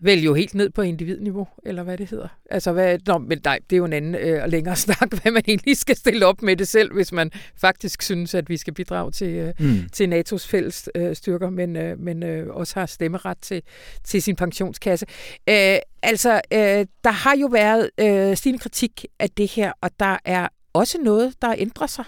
vel 0.00 0.22
jo 0.22 0.34
helt 0.34 0.54
ned 0.54 0.70
på 0.70 0.82
individniveau, 0.82 1.48
eller 1.66 1.82
hvad 1.82 1.98
det 1.98 2.10
hedder. 2.10 2.28
Altså, 2.50 2.72
hvad, 2.72 2.98
nå, 3.06 3.18
men 3.18 3.40
nej, 3.44 3.58
det 3.70 3.76
er 3.76 3.78
jo 3.78 3.84
en 3.84 3.92
anden 3.92 4.14
øh, 4.14 4.42
og 4.42 4.48
længere 4.48 4.76
snak, 4.86 5.12
hvad 5.22 5.32
man 5.32 5.42
egentlig 5.48 5.76
skal 5.76 5.96
stille 5.96 6.26
op 6.26 6.42
med 6.42 6.56
det 6.56 6.68
selv, 6.68 6.92
hvis 6.92 7.12
man 7.12 7.30
faktisk 7.60 8.02
synes, 8.02 8.34
at 8.34 8.48
vi 8.48 8.56
skal 8.56 8.74
bidrage 8.74 9.10
til, 9.12 9.28
øh, 9.28 9.52
Mm. 9.58 9.88
til 9.92 10.12
NATO's 10.12 10.46
fælles 10.48 10.88
øh, 10.94 11.16
styrker, 11.16 11.50
men, 11.50 11.76
øh, 11.76 11.98
men 12.00 12.22
øh, 12.22 12.46
også 12.54 12.78
har 12.80 12.86
stemmeret 12.86 13.38
til, 13.38 13.62
til 14.04 14.22
sin 14.22 14.36
pensionskasse. 14.36 15.06
Øh, 15.48 15.76
altså, 16.02 16.40
øh, 16.52 16.86
der 17.04 17.10
har 17.10 17.36
jo 17.36 17.46
været 17.46 17.90
øh, 18.00 18.36
stigende 18.36 18.58
kritik 18.62 19.04
af 19.18 19.30
det 19.30 19.50
her, 19.50 19.72
og 19.80 19.90
der 20.00 20.16
er 20.24 20.48
også 20.72 20.98
noget, 21.02 21.34
der 21.42 21.54
ændrer 21.58 21.86
sig. 21.86 22.04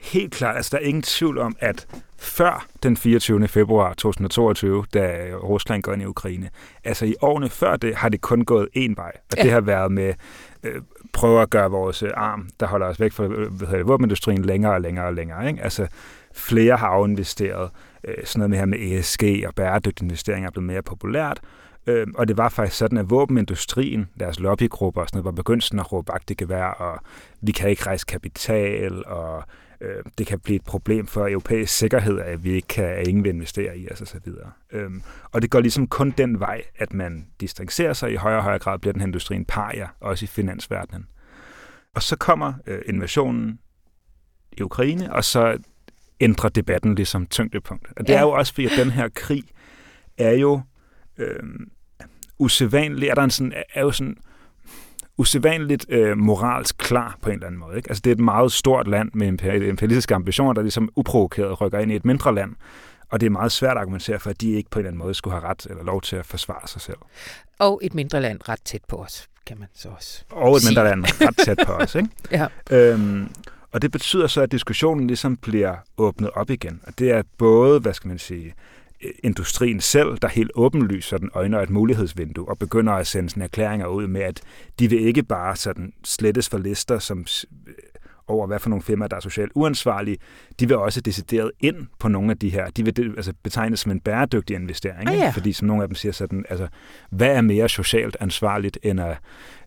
Helt 0.00 0.32
klart, 0.32 0.56
altså 0.56 0.70
der 0.76 0.82
er 0.82 0.86
ingen 0.88 1.02
tvivl 1.02 1.38
om, 1.38 1.56
at 1.60 1.86
før 2.18 2.66
den 2.82 2.96
24. 2.96 3.48
februar 3.48 3.92
2022, 3.94 4.84
da 4.94 5.30
Rusland 5.42 5.82
går 5.82 5.92
ind 5.92 6.02
i 6.02 6.04
Ukraine, 6.04 6.50
altså 6.84 7.04
i 7.06 7.14
årene 7.20 7.48
før 7.48 7.76
det, 7.76 7.94
har 7.96 8.08
det 8.08 8.20
kun 8.20 8.44
gået 8.44 8.68
én 8.76 8.94
vej. 8.96 9.12
Og 9.30 9.36
Ja. 9.36 9.42
det 9.42 9.50
har 9.52 9.60
været 9.60 9.92
med 9.92 10.14
øh, 10.62 10.82
prøve 11.12 11.42
at 11.42 11.50
gøre 11.50 11.70
vores 11.70 12.02
øh, 12.02 12.10
arm, 12.16 12.48
der 12.60 12.66
holder 12.66 12.86
os 12.86 13.00
væk 13.00 13.12
fra 13.12 13.24
øh, 13.24 13.52
hvad 13.52 13.66
hedder 13.66 13.76
det, 13.76 13.88
våbenindustrien 13.88 14.44
længere 14.44 14.72
og 14.72 14.80
længere 14.80 15.06
og 15.06 15.14
længere. 15.14 15.48
Ikke? 15.48 15.62
Altså 15.62 15.86
flere 16.34 16.76
har 16.76 16.88
afinvesteret, 16.88 17.70
øh, 18.04 18.14
sådan 18.24 18.38
noget 18.38 18.50
med 18.50 18.58
her 18.58 18.66
med 18.66 18.78
ESG 18.98 19.24
og 19.46 19.54
bæredygtige 19.54 20.06
investeringer 20.06 20.48
er 20.48 20.52
blevet 20.52 20.66
mere 20.66 20.82
populært. 20.82 21.40
Øh, 21.86 22.06
og 22.14 22.28
det 22.28 22.36
var 22.36 22.48
faktisk 22.48 22.78
sådan, 22.78 22.98
at 22.98 23.10
våbenindustrien, 23.10 24.08
deres 24.20 24.40
lobbygrupper 24.40 25.00
og 25.00 25.08
sådan 25.08 25.16
noget, 25.16 25.24
var 25.24 25.42
begyndt 25.42 25.64
sådan 25.64 25.80
at 25.80 25.92
råbe 25.92 26.08
vagt 26.12 26.30
i 26.30 26.34
gevær, 26.34 26.64
og 26.64 27.00
vi 27.40 27.52
kan 27.52 27.70
ikke 27.70 27.86
rejse 27.86 28.06
kapital, 28.08 29.04
og 29.06 29.44
øh, 29.80 30.04
det 30.18 30.26
kan 30.26 30.40
blive 30.40 30.56
et 30.56 30.64
problem 30.64 31.06
for 31.06 31.28
europæisk 31.28 31.76
sikkerhed, 31.76 32.18
at 32.20 32.44
vi 32.44 32.50
ikke 32.52 32.68
kan, 32.68 32.84
at 32.84 33.06
ingen 33.06 33.24
vil 33.24 33.30
investere 33.34 33.78
i 33.78 33.88
os 33.90 34.16
videre. 34.24 34.52
Øhm, 34.72 35.02
og 35.32 35.42
det 35.42 35.50
går 35.50 35.60
ligesom 35.60 35.86
kun 35.86 36.10
den 36.10 36.40
vej, 36.40 36.62
at 36.76 36.92
man 36.94 37.26
distancerer 37.40 37.92
sig 37.92 38.12
i 38.12 38.14
højere 38.16 38.38
og 38.38 38.42
højere 38.44 38.58
grad, 38.58 38.78
bliver 38.78 38.92
den 38.92 39.00
her 39.00 39.06
industri 39.06 39.36
en 39.36 39.44
paria, 39.44 39.88
også 40.00 40.24
i 40.24 40.26
finansverdenen. 40.26 41.06
Og 41.94 42.02
så 42.02 42.16
kommer 42.16 42.52
øh, 42.66 42.82
invasionen 42.86 43.58
i 44.52 44.62
Ukraine, 44.62 45.12
og 45.12 45.24
så 45.24 45.58
ændrer 46.20 46.48
debatten 46.50 46.94
ligesom 46.94 47.26
tyngdepunkt. 47.26 47.88
Og 47.96 48.06
det 48.06 48.12
Ja. 48.12 48.18
er 48.18 48.22
jo 48.22 48.30
også 48.30 48.54
fordi, 48.54 48.66
at 48.66 48.72
den 48.78 48.90
her 48.90 49.08
krig 49.14 49.44
er 50.18 50.32
jo 50.32 50.60
øh, 51.18 51.42
usædvanlig, 52.38 53.08
er 53.08 53.14
der 53.14 53.22
en 53.22 53.30
sådan, 53.30 53.52
er 53.74 53.80
jo 53.80 53.90
sådan 53.90 54.16
usædvanligt 55.20 55.86
øh, 55.88 56.18
moralsk 56.18 56.78
klar 56.78 57.18
på 57.22 57.28
en 57.28 57.34
eller 57.34 57.46
anden 57.46 57.60
måde. 57.60 57.76
Ikke? 57.76 57.90
Altså 57.90 58.00
det 58.04 58.10
er 58.10 58.14
et 58.14 58.20
meget 58.20 58.52
stort 58.52 58.88
land 58.88 59.10
med 59.14 59.28
imper- 59.28 59.62
imperialistiske 59.68 60.14
ambitioner, 60.14 60.52
der 60.52 60.62
ligesom 60.62 60.88
uprovokeret 60.96 61.60
rykker 61.60 61.78
ind 61.78 61.92
i 61.92 61.96
et 61.96 62.04
mindre 62.04 62.34
land. 62.34 62.52
Og 63.10 63.20
det 63.20 63.26
er 63.26 63.30
meget 63.30 63.52
svært 63.52 63.70
at 63.76 63.80
argumentere 63.80 64.18
for, 64.18 64.30
at 64.30 64.40
de 64.40 64.50
ikke 64.50 64.70
på 64.70 64.78
en 64.78 64.80
eller 64.80 64.90
anden 64.90 65.02
måde 65.02 65.14
skulle 65.14 65.34
have 65.34 65.44
ret 65.44 65.66
eller 65.70 65.84
lov 65.84 66.00
til 66.02 66.16
at 66.16 66.26
forsvare 66.26 66.68
sig 66.68 66.80
selv. 66.80 66.96
Og 67.58 67.80
et 67.82 67.94
mindre 67.94 68.20
land 68.20 68.48
ret 68.48 68.60
tæt 68.64 68.80
på 68.88 68.96
os, 68.96 69.28
kan 69.46 69.58
man 69.58 69.68
så 69.74 69.88
også. 69.88 70.24
Og 70.30 70.56
et 70.56 70.62
Sige. 70.62 70.70
mindre 70.70 70.84
land 70.84 71.04
ret 71.04 71.36
tæt 71.46 71.58
på 71.66 71.72
os. 71.72 71.94
Ikke? 71.94 72.08
Ja. 72.38 72.46
Øhm, 72.70 73.28
og 73.72 73.82
det 73.82 73.90
betyder 73.92 74.26
så, 74.26 74.40
at 74.40 74.52
diskussionen 74.52 75.06
ligesom 75.06 75.36
bliver 75.36 75.76
åbnet 75.98 76.30
op 76.34 76.50
igen. 76.50 76.80
Og 76.86 76.98
det 76.98 77.10
er 77.10 77.22
både, 77.38 77.80
hvad 77.80 77.94
skal 77.94 78.08
man 78.08 78.18
sige, 78.18 78.54
industrien 79.24 79.80
selv, 79.80 80.18
der 80.22 80.28
helt 80.28 80.50
åbenlyst 80.54 81.08
sådan 81.08 81.30
øjner 81.34 81.60
et 81.60 81.70
mulighedsvindue 81.70 82.48
og 82.48 82.58
begynder 82.58 82.92
at 82.92 83.06
sende 83.06 83.30
sådan 83.30 83.42
erklæringer 83.42 83.86
ud 83.86 84.06
med, 84.06 84.20
at 84.20 84.40
de 84.78 84.90
vil 84.90 85.00
ikke 85.00 85.22
bare 85.22 85.56
sådan 85.56 85.92
slettes 86.04 86.48
for 86.48 86.58
lister, 86.58 86.98
som 86.98 87.26
over, 88.30 88.46
hvad 88.46 88.58
for 88.58 88.70
nogle 88.70 88.82
firmaer, 88.82 89.08
der 89.08 89.16
er 89.16 89.20
socialt 89.20 89.52
uansvarlige, 89.54 90.16
de 90.60 90.68
vil 90.68 90.76
også 90.76 91.00
decideret 91.00 91.50
ind 91.60 91.86
på 91.98 92.08
nogle 92.08 92.30
af 92.30 92.38
de 92.38 92.48
her. 92.50 92.70
De 92.70 92.84
vil 92.84 93.14
altså, 93.16 93.32
betegnes 93.42 93.80
som 93.80 93.92
en 93.92 94.00
bæredygtig 94.00 94.56
investering. 94.56 95.08
Ah, 95.08 95.18
ja. 95.18 95.30
Fordi 95.30 95.52
som 95.52 95.68
nogle 95.68 95.82
af 95.82 95.88
dem 95.88 95.94
siger 95.94 96.12
sådan, 96.12 96.44
altså, 96.48 96.68
hvad 97.10 97.28
er 97.36 97.40
mere 97.40 97.68
socialt 97.68 98.16
ansvarligt, 98.20 98.78
end 98.82 99.00
at 99.00 99.18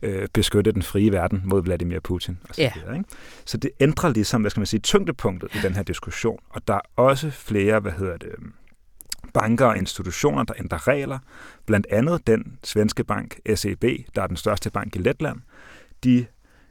øh, 0.02 0.28
beskytte 0.34 0.72
den 0.72 0.82
frie 0.82 1.12
verden 1.12 1.42
mod 1.46 1.64
Vladimir 1.64 2.00
Putin? 2.00 2.38
Og 2.50 2.56
så, 2.56 2.62
Ja. 2.62 2.72
videre, 2.76 2.98
ikke? 2.98 3.10
så 3.46 3.58
det 3.58 3.72
ændrer 3.80 4.10
ligesom, 4.10 4.42
hvad 4.42 4.52
skal 4.52 4.60
man 4.60 4.68
sige, 4.68 4.80
tyngdepunktet 4.80 5.56
i 5.56 5.58
den 5.64 5.74
her 5.76 5.84
diskussion. 5.84 6.40
Og 6.50 6.68
der 6.68 6.74
er 6.74 6.82
også 6.96 7.30
flere, 7.30 7.80
hvad 7.80 7.92
hedder 7.92 8.18
det, 8.18 8.30
øhm, 8.38 8.54
banker 9.34 9.66
og 9.66 9.78
institutioner, 9.78 10.44
der 10.44 10.54
ændrer 10.60 10.88
regler. 10.88 11.20
Blandt 11.66 11.88
andet 11.90 12.28
den 12.28 12.60
svenske 12.64 13.04
bank 13.04 13.40
SEB, 13.56 13.84
der 14.16 14.22
er 14.22 14.28
den 14.28 14.38
største 14.38 14.72
bank 14.72 14.96
i 14.96 15.00
Letland. 15.00 15.40
De 16.04 16.26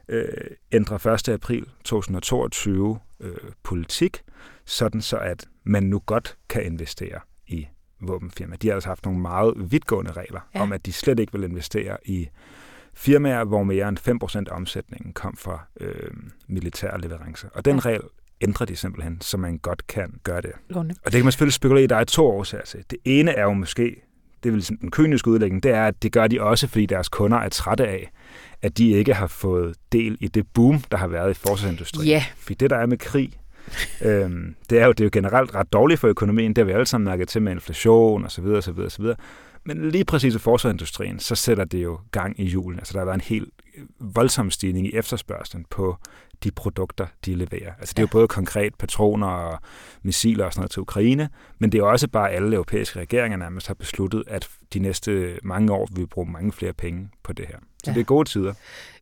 øh, 0.09 0.27
ændrer 0.71 1.07
1. 1.07 1.29
april 1.29 1.65
2022 1.83 2.99
øh, 3.19 3.35
politik, 3.63 4.21
sådan 4.65 5.01
så 5.01 5.17
at 5.17 5.45
man 5.63 5.83
nu 5.83 6.01
godt 6.05 6.37
kan 6.49 6.65
investere 6.65 7.19
i 7.47 7.67
våbenfirmaer. 8.01 8.57
De 8.57 8.67
har 8.67 8.73
altså 8.73 8.89
haft 8.89 9.05
nogle 9.05 9.19
meget 9.19 9.53
vidtgående 9.71 10.11
regler 10.11 10.39
Ja. 10.55 10.61
om, 10.61 10.71
at 10.73 10.85
de 10.85 10.93
slet 10.93 11.19
ikke 11.19 11.33
vil 11.33 11.43
investere 11.43 11.97
i 12.05 12.29
firmaer, 12.93 13.43
hvor 13.43 13.63
mere 13.63 13.89
end 13.89 14.47
5% 14.47 14.51
af 14.51 14.55
omsætningen 14.55 15.13
kom 15.13 15.37
fra 15.37 15.59
øh, 15.79 16.11
militære 16.47 17.01
leverancer. 17.01 17.49
Og 17.53 17.65
den 17.65 17.75
ja. 17.75 17.79
regel 17.79 18.01
ændrer 18.43 18.65
de 18.65 18.75
simpelthen, 18.75 19.21
så 19.21 19.37
man 19.37 19.57
godt 19.57 19.87
kan 19.87 20.13
gøre 20.23 20.41
det. 20.41 20.51
Lunde. 20.69 20.95
Og 21.05 21.11
det 21.11 21.17
kan 21.17 21.25
man 21.25 21.31
selvfølgelig 21.31 21.53
spekulere 21.53 21.83
i, 21.83 21.87
der 21.87 21.95
er 21.95 22.03
to 22.03 22.27
årsager 22.27 22.65
til. 22.65 22.79
Det 22.89 22.97
ene 23.05 23.31
er 23.31 23.43
jo 23.43 23.53
måske, 23.53 24.01
det 24.43 24.65
sådan 24.65 24.77
den 24.81 24.91
kyniske 24.91 25.29
udlægning, 25.29 25.63
det 25.63 25.71
er, 25.71 25.85
at 25.85 26.03
det 26.03 26.11
gør 26.11 26.27
de 26.27 26.41
også, 26.41 26.67
fordi 26.67 26.85
deres 26.85 27.09
kunder 27.09 27.37
er 27.37 27.49
trætte 27.49 27.87
af, 27.87 28.11
at 28.61 28.77
de 28.77 28.89
ikke 28.89 29.13
har 29.13 29.27
fået 29.27 29.75
del 29.91 30.17
i 30.19 30.27
det 30.27 30.47
boom, 30.53 30.79
der 30.91 30.97
har 30.97 31.07
været 31.07 31.31
i 31.31 31.33
forsvarsindustrien. 31.33 32.07
Ja, 32.07 32.25
Fordi 32.37 32.53
det, 32.53 32.69
der 32.69 32.77
er 32.77 32.85
med 32.85 32.97
krig, 32.97 33.33
øhm, 34.01 34.55
det, 34.69 34.79
er 34.79 34.85
jo, 34.85 34.91
det 34.91 34.99
er 34.99 35.05
jo 35.05 35.09
generelt 35.13 35.55
ret 35.55 35.73
dårligt 35.73 35.99
for 35.99 36.07
økonomien. 36.07 36.49
Det 36.49 36.57
har 36.57 36.65
vi 36.65 36.71
alle 36.71 36.85
sammen 36.85 37.05
mærket 37.05 37.27
til 37.27 37.41
med 37.41 37.51
inflation 37.51 38.25
osv. 38.25 38.45
osv., 38.45 38.79
osv. 38.79 39.05
Men 39.65 39.89
lige 39.89 40.05
præcis 40.05 40.35
i 40.35 40.39
forsvarsindustrien, 40.39 41.19
så 41.19 41.35
sætter 41.35 41.63
det 41.63 41.83
jo 41.83 41.99
gang 42.11 42.39
i 42.39 42.43
julen. 42.43 42.79
Altså 42.79 42.93
der 42.93 42.99
har 42.99 43.05
været 43.05 43.15
en 43.15 43.21
helt 43.21 43.49
voldsom 43.99 44.51
stigning 44.51 44.87
i 44.87 44.95
efterspørgselen 44.95 45.65
på 45.69 45.97
de 46.43 46.51
produkter, 46.51 47.07
de 47.25 47.35
leverer. 47.35 47.73
Altså 47.79 47.93
det 47.93 47.99
er 47.99 48.03
jo 48.03 48.07
både 48.11 48.27
konkret 48.27 48.75
patroner 48.75 49.27
og 49.27 49.59
missiler 50.03 50.45
og 50.45 50.53
sådan 50.53 50.61
noget 50.61 50.71
til 50.71 50.81
Ukraine, 50.81 51.29
men 51.59 51.71
det 51.71 51.79
er 51.79 51.83
også 51.83 52.07
bare 52.07 52.31
alle 52.31 52.55
europæiske 52.55 52.99
regeringer 52.99 53.37
nærmest 53.37 53.67
har 53.67 53.73
besluttet, 53.73 54.23
at 54.27 54.49
de 54.73 54.79
næste 54.79 55.39
mange 55.43 55.73
år 55.73 55.87
vil 55.91 56.01
vi 56.01 56.05
bruge 56.05 56.31
mange 56.31 56.51
flere 56.51 56.73
penge 56.73 57.09
på 57.23 57.33
det 57.33 57.45
her. 57.47 57.57
Så 57.83 57.91
Ja. 57.91 57.93
det 57.93 57.99
er 57.99 58.05
gode 58.05 58.29
tider. 58.29 58.53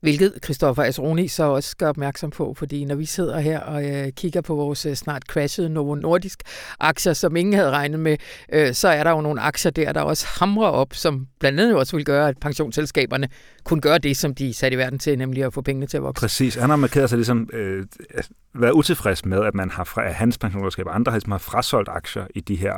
Hvilket 0.01 0.33
Christoffer 0.43 0.83
Asroni 0.83 1.27
så 1.27 1.43
også 1.43 1.77
gør 1.77 1.89
opmærksom 1.89 2.29
på, 2.29 2.53
fordi 2.57 2.85
når 2.85 2.95
vi 2.95 3.05
sidder 3.05 3.39
her 3.39 3.59
og 3.59 3.85
øh, 3.89 4.11
kigger 4.11 4.41
på 4.41 4.55
vores 4.55 4.85
øh, 4.85 4.95
snart 4.95 5.23
crashede 5.23 5.69
Novo 5.69 5.95
Nordisk 5.95 6.43
aktier, 6.79 7.13
som 7.13 7.35
ingen 7.35 7.53
havde 7.53 7.69
regnet 7.71 7.99
med, 7.99 8.17
øh, 8.53 8.73
så 8.73 8.87
er 8.87 9.03
der 9.03 9.11
jo 9.11 9.21
nogle 9.21 9.41
aktier 9.41 9.71
der, 9.71 9.91
der 9.93 10.01
også 10.01 10.27
hamrer 10.39 10.67
op, 10.67 10.93
som 10.93 11.27
blandt 11.39 11.59
andet 11.59 11.75
også 11.75 11.95
vil 11.95 12.05
gøre, 12.05 12.27
at 12.27 12.37
pensionsselskaberne 12.37 13.27
kunne 13.63 13.81
gøre 13.81 13.97
det, 13.97 14.17
som 14.17 14.35
de 14.35 14.49
er 14.49 14.53
sat 14.53 14.73
i 14.73 14.77
verden 14.77 14.99
til, 14.99 15.17
nemlig 15.17 15.43
at 15.43 15.53
få 15.53 15.61
pengene 15.61 15.87
til 15.87 15.97
at 15.97 16.03
vokse. 16.03 16.21
Præcis. 16.21 16.55
Han 16.55 16.69
har 16.69 16.77
markeret 16.77 17.09
sig 17.09 17.17
ligesom 17.17 17.49
øh, 17.53 17.85
at 18.09 18.29
været 18.53 18.71
utilfreds 18.71 19.25
med, 19.25 19.45
at 19.45 19.55
man 19.55 19.69
har 19.69 19.83
fra 19.83 20.05
at 20.05 20.13
hans 20.13 20.37
pensionsselskab 20.37 20.87
og 20.87 20.95
andre 20.95 21.11
har, 21.11 21.17
ligesom 21.17 21.31
har 21.31 21.39
frasolgt 21.39 21.89
aktier 21.89 22.27
i 22.35 22.39
de 22.39 22.55
her 22.55 22.73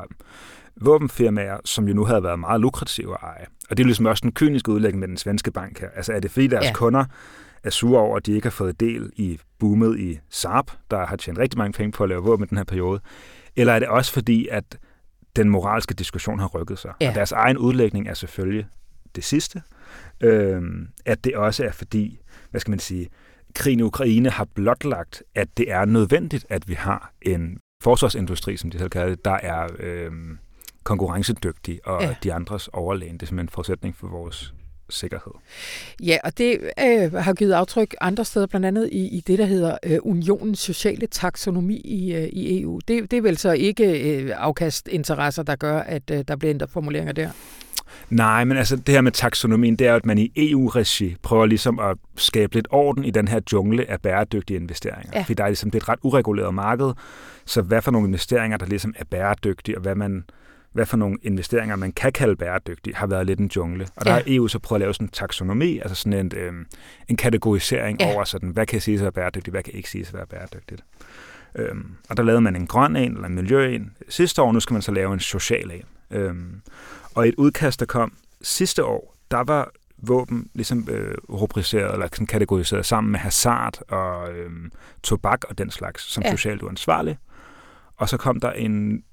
våbenfirmaer, 0.82 1.58
som 1.66 1.88
jo 1.88 1.94
nu 1.94 2.06
havde 2.06 2.24
været 2.24 2.40
meget 2.40 2.62
lukrative 2.62 3.14
at 3.14 3.20
eje. 3.24 3.46
Og 3.70 3.78
det 3.78 3.84
er 3.84 3.86
ligesom 3.86 4.06
også 4.06 4.22
den 4.22 4.32
kyniske 4.32 4.72
udlægning 4.72 5.00
med 5.00 5.08
den 5.08 5.18
svenske 5.18 5.52
bank 5.52 5.80
her. 5.80 5.90
Altså 5.96 6.14
er 6.14 6.20
det 6.20 6.32
fordi 6.32 6.48
deres 6.48 6.66
Ja. 6.66 6.74
kunder 6.74 7.06
er 7.64 7.70
sure 7.70 8.00
over, 8.02 8.18
at 8.18 8.26
de 8.26 8.32
ikke 8.34 8.46
har 8.46 8.52
fået 8.52 8.80
del 8.80 9.12
i 9.16 9.40
boomet 9.60 10.00
i 10.00 10.20
Saab, 10.30 10.66
der 10.92 11.06
har 11.06 11.16
tjent 11.16 11.38
rigtig 11.38 11.58
mange 11.58 11.74
penge 11.74 11.92
på 11.92 12.04
at 12.04 12.10
lave 12.10 12.24
våben 12.24 12.46
i 12.46 12.48
den 12.48 12.58
her 12.58 12.66
periode? 12.66 13.00
Eller 13.56 13.74
er 13.74 13.80
det 13.80 13.88
også 13.88 14.14
fordi, 14.14 14.48
at 14.48 14.64
den 15.36 15.50
moralske 15.50 15.94
diskussion 15.94 16.40
har 16.40 16.48
rykket 16.48 16.80
sig? 16.80 16.94
Ja. 17.02 17.10
Og 17.10 17.16
deres 17.16 17.32
egen 17.32 17.58
udlægning 17.58 18.08
er 18.08 18.14
selvfølgelig 18.14 18.68
det 19.16 19.24
sidste. 19.24 19.62
Øhm, 20.22 20.88
at 21.06 21.24
det 21.24 21.36
også 21.36 21.64
er 21.66 21.72
fordi, 21.72 22.20
hvad 22.52 22.62
skal 22.62 22.72
man 22.72 22.80
sige, 22.80 23.10
krigen 23.56 23.80
i 23.80 23.84
Ukraine 23.84 24.30
har 24.30 24.48
blotlagt, 24.56 25.24
at 25.36 25.58
det 25.58 25.72
er 25.72 25.86
nødvendigt, 25.86 26.46
at 26.50 26.68
vi 26.68 26.74
har 26.74 27.14
en 27.22 27.58
forsvarsindustri, 27.82 28.58
som 28.58 28.72
de 28.72 28.78
selv 28.80 28.90
kalder 28.90 29.10
det, 29.10 29.26
der 29.26 29.32
er 29.44 29.68
øhm, 29.80 30.38
konkurrencedygtig 30.84 31.80
og 31.86 32.02
Ja. 32.02 32.16
de 32.24 32.34
andres 32.34 32.68
overlegen. 32.68 33.14
Det 33.14 33.22
er 33.22 33.26
simpelthen 33.26 33.46
en 33.46 33.50
forudsætning 33.50 33.96
for 33.96 34.08
vores 34.08 34.54
sikkerhed. 34.90 35.34
Ja, 36.04 36.18
og 36.24 36.38
det 36.38 36.60
øh, 36.80 37.14
har 37.14 37.34
givet 37.34 37.54
aftryk 37.54 37.96
andre 38.02 38.26
steder, 38.26 38.48
blandt 38.48 38.66
andet 38.66 38.90
i, 38.92 39.08
i 39.08 39.24
det, 39.28 39.40
der 39.40 39.46
hedder 39.46 39.78
øh, 39.84 39.98
Unionens 40.02 40.60
sociale 40.60 41.08
taksonomi 41.08 41.78
i, 41.78 42.16
øh, 42.16 42.24
i 42.24 42.62
EU. 42.62 42.80
Det, 42.88 43.12
det 43.12 43.18
er 43.18 43.22
vel 43.22 43.38
så 43.38 43.52
ikke 43.52 44.14
øh, 44.16 44.32
afkastinteresser, 44.36 45.44
der 45.44 45.56
gør, 45.56 45.80
at 45.80 46.12
øh, 46.12 46.24
der 46.28 46.36
bliver 46.36 46.50
ændret 46.54 46.70
formuleringer 46.70 47.14
der? 47.14 47.30
Nej, 48.10 48.44
men 48.44 48.58
altså 48.58 48.76
det 48.76 48.90
her 48.90 49.02
med 49.02 49.12
taksonomien, 49.12 49.76
det 49.76 49.88
er 49.88 49.96
at 49.96 50.06
man 50.06 50.18
i 50.18 50.32
EU-regi 50.36 51.16
prøver 51.22 51.46
ligesom 51.46 51.80
at 51.80 51.98
skabe 52.16 52.54
lidt 52.56 52.68
orden 52.72 53.06
i 53.06 53.12
den 53.12 53.28
her 53.28 53.40
jungle 53.54 53.90
af 53.90 54.02
bæredygtige 54.02 54.58
investeringer. 54.58 55.12
Ja. 55.14 55.22
Fordi 55.22 55.34
der 55.34 55.44
er 55.44 55.48
ligesom, 55.48 55.72
det 55.72 55.80
er 55.80 55.84
et 55.84 55.90
ret 55.90 56.00
ureguleret 56.04 56.54
marked, 56.54 56.92
så 57.46 57.62
hvad 57.62 57.82
for 57.82 57.92
nogle 57.92 58.08
investeringer, 58.08 58.58
der 58.58 58.66
ligesom 58.66 58.94
er 58.98 59.04
bæredygtige, 59.06 59.78
og 59.78 59.82
hvad 59.82 59.96
man 59.96 60.24
hvad 60.74 60.86
for 60.86 60.98
nogle 60.98 61.18
investeringer, 61.22 61.76
man 61.76 61.92
kan 61.92 62.12
kalde 62.12 62.36
bæredygtige, 62.36 62.96
har 62.96 63.08
været 63.08 63.26
lidt 63.28 63.40
en 63.40 63.52
jungle. 63.56 63.88
Og 63.96 64.06
der 64.06 64.12
Ja. 64.12 64.16
har 64.18 64.24
EU 64.28 64.48
så 64.48 64.60
prøvet 64.60 64.78
at 64.78 64.82
lave 64.86 64.94
sådan 64.94 65.06
en 65.08 65.12
taksonomi, 65.12 65.78
altså 65.80 65.96
sådan 65.96 66.14
en, 66.26 66.32
øh, 66.36 66.54
en 67.08 67.18
kategorisering 67.18 68.02
Ja. 68.02 68.14
over, 68.14 68.24
sådan, 68.24 68.50
hvad 68.50 68.66
kan 68.66 68.82
siges 68.82 69.02
at 69.02 69.04
være 69.04 69.12
bæredygtigt, 69.12 69.54
hvad 69.54 69.64
kan 69.64 69.74
ikke 69.74 69.90
siges 69.90 70.08
at 70.08 70.14
være 70.14 70.26
bæredygtigt. 70.28 70.84
Øhm, 71.56 71.96
og 72.10 72.18
der 72.18 72.24
lavede 72.24 72.42
man 72.42 72.56
en 72.56 72.68
grøn 72.68 72.96
en, 72.96 73.12
eller 73.14 73.28
en 73.28 73.36
miljø 73.36 73.76
en 73.76 73.98
sidste 74.10 74.42
år, 74.42 74.52
nu 74.52 74.60
skal 74.60 74.74
man 74.74 74.82
så 74.82 74.92
lave 74.92 75.14
en 75.14 75.20
social 75.20 75.72
en. 75.72 76.18
Øhm, 76.18 76.62
og 77.16 77.28
et 77.28 77.36
udkast, 77.38 77.80
der 77.80 77.86
kom 77.86 78.14
sidste 78.42 78.86
år, 78.86 79.16
der 79.32 79.44
var 79.44 79.72
våben 79.98 80.50
ligesom 80.54 80.88
øh, 80.92 81.16
rubriceret 81.30 81.94
eller 81.94 82.08
sådan 82.12 82.28
kategoriseret 82.28 82.86
sammen 82.86 83.12
med 83.12 83.20
hasard 83.20 83.80
og 83.92 84.32
øh, 84.34 84.52
tobak 85.04 85.44
og 85.50 85.58
den 85.58 85.72
slags 85.72 86.12
som 86.14 86.24
Ja. 86.24 86.32
socialt 86.32 86.62
uansvarlig. 86.62 87.18
Og 87.98 88.10
så 88.10 88.18
kom 88.18 88.40
der 88.40 88.52
en 88.52 89.04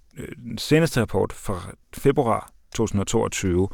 den 0.45 0.59
seneste 0.59 1.01
rapport 1.01 1.33
fra 1.33 1.75
februar 1.95 2.51
2022, 2.75 3.69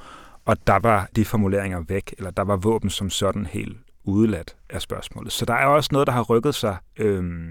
og 0.44 0.66
der 0.66 0.78
var 0.78 1.08
de 1.16 1.24
formuleringer 1.24 1.80
væk, 1.88 2.14
eller 2.18 2.30
der 2.30 2.42
var 2.42 2.56
våben 2.56 2.90
som 2.90 3.10
sådan 3.10 3.46
helt 3.46 3.76
udeladt 4.04 4.56
af 4.70 4.82
spørgsmålet. 4.82 5.32
Så 5.32 5.44
der 5.44 5.54
er 5.54 5.66
også 5.66 5.88
noget, 5.92 6.06
der 6.06 6.12
har 6.12 6.22
rykket 6.22 6.54
sig 6.54 6.76
øh, 6.96 7.48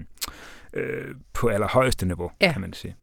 øh, 0.74 1.14
på 1.32 1.48
allerhøjeste 1.48 2.06
niveau, 2.06 2.30
Ja. 2.40 2.46
ja. 2.46 2.52
kan 2.52 2.60
man 2.60 2.72
sige. 2.72 2.96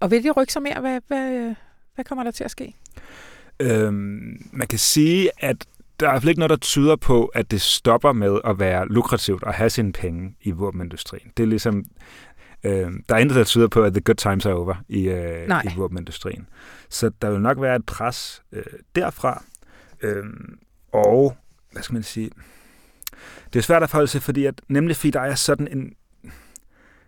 Og 0.00 0.10
vil 0.10 0.22
det 0.24 0.36
rykke 0.36 0.52
sig 0.52 0.62
mere? 0.62 0.80
Hvad, 0.80 1.00
hvad, 1.08 1.32
øh, 1.32 1.54
hvad 1.94 2.04
kommer 2.04 2.24
der 2.24 2.30
til 2.30 2.44
at 2.44 2.50
ske? 2.50 2.74
Øhm, 3.60 4.48
man 4.52 4.66
kan 4.68 4.78
sige, 4.78 5.30
at 5.38 5.66
der 6.00 6.06
er 6.06 6.10
i 6.10 6.12
hvert 6.12 6.22
fald 6.22 6.28
ikke 6.28 6.38
noget, 6.38 6.50
der 6.50 6.56
tyder 6.56 6.96
på, 6.96 7.24
at 7.26 7.50
det 7.50 7.60
stopper 7.60 8.12
med 8.12 8.40
at 8.44 8.58
være 8.58 8.88
lukrativt 8.88 9.44
at 9.46 9.54
have 9.54 9.70
sine 9.70 9.92
penge 9.92 10.36
i 10.40 10.50
våbenindustrien. 10.50 11.32
Det 11.36 11.42
er 11.42 11.46
ligesom, 11.46 11.84
øhm, 12.64 13.04
der 13.08 13.14
er 13.14 13.18
intet, 13.18 13.36
der 13.36 13.44
tyder 13.44 13.68
på, 13.68 13.82
at 13.82 13.92
the 13.92 14.00
good 14.00 14.16
times 14.16 14.46
are 14.46 14.54
over 14.54 14.74
i, 14.88 15.08
øh, 15.08 15.48
Nej. 15.48 15.62
i 15.62 15.68
våbenindustrien. 15.76 16.46
Så 16.88 17.10
der 17.22 17.30
vil 17.30 17.40
nok 17.40 17.60
være 17.60 17.76
et 17.76 17.86
pres 17.86 18.42
øh, 18.52 18.62
derfra. 18.96 19.44
Øhm, 20.02 20.58
og, 20.92 21.36
hvad 21.72 21.82
skal 21.82 21.94
man 21.94 22.02
sige, 22.02 22.30
det 23.52 23.58
er 23.58 23.62
svært 23.62 23.82
at 23.82 23.90
forholde 23.90 24.08
sig, 24.08 24.22
fordi 24.22 24.44
at, 24.44 24.60
nemlig 24.68 24.96
fordi 24.96 25.10
der 25.10 25.20
er 25.20 25.34
sådan 25.34 25.68
en, 25.68 25.94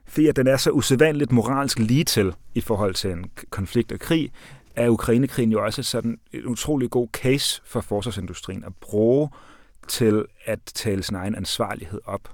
fordi 0.06 0.26
at 0.26 0.36
den 0.36 0.46
er 0.46 0.56
så 0.56 0.70
usædvanligt 0.70 1.32
moralsk 1.32 1.78
lige 1.78 2.04
til 2.04 2.34
i 2.54 2.60
forhold 2.60 2.94
til 2.94 3.10
en 3.10 3.30
konflikt 3.50 3.92
og 3.92 4.00
krig, 4.00 4.32
er 4.76 4.88
Ukrainekrigen 4.88 5.52
jo 5.52 5.64
også 5.64 5.82
sådan 5.82 6.18
en 6.32 6.46
utrolig 6.46 6.90
god 6.90 7.08
case 7.12 7.62
for 7.64 7.80
forsvarsindustrien 7.80 8.64
at 8.64 8.72
bruge 8.80 9.28
til 9.88 10.24
at 10.44 10.58
tale 10.64 11.02
sin 11.02 11.16
egen 11.16 11.34
ansvarlighed 11.34 12.00
op. 12.04 12.28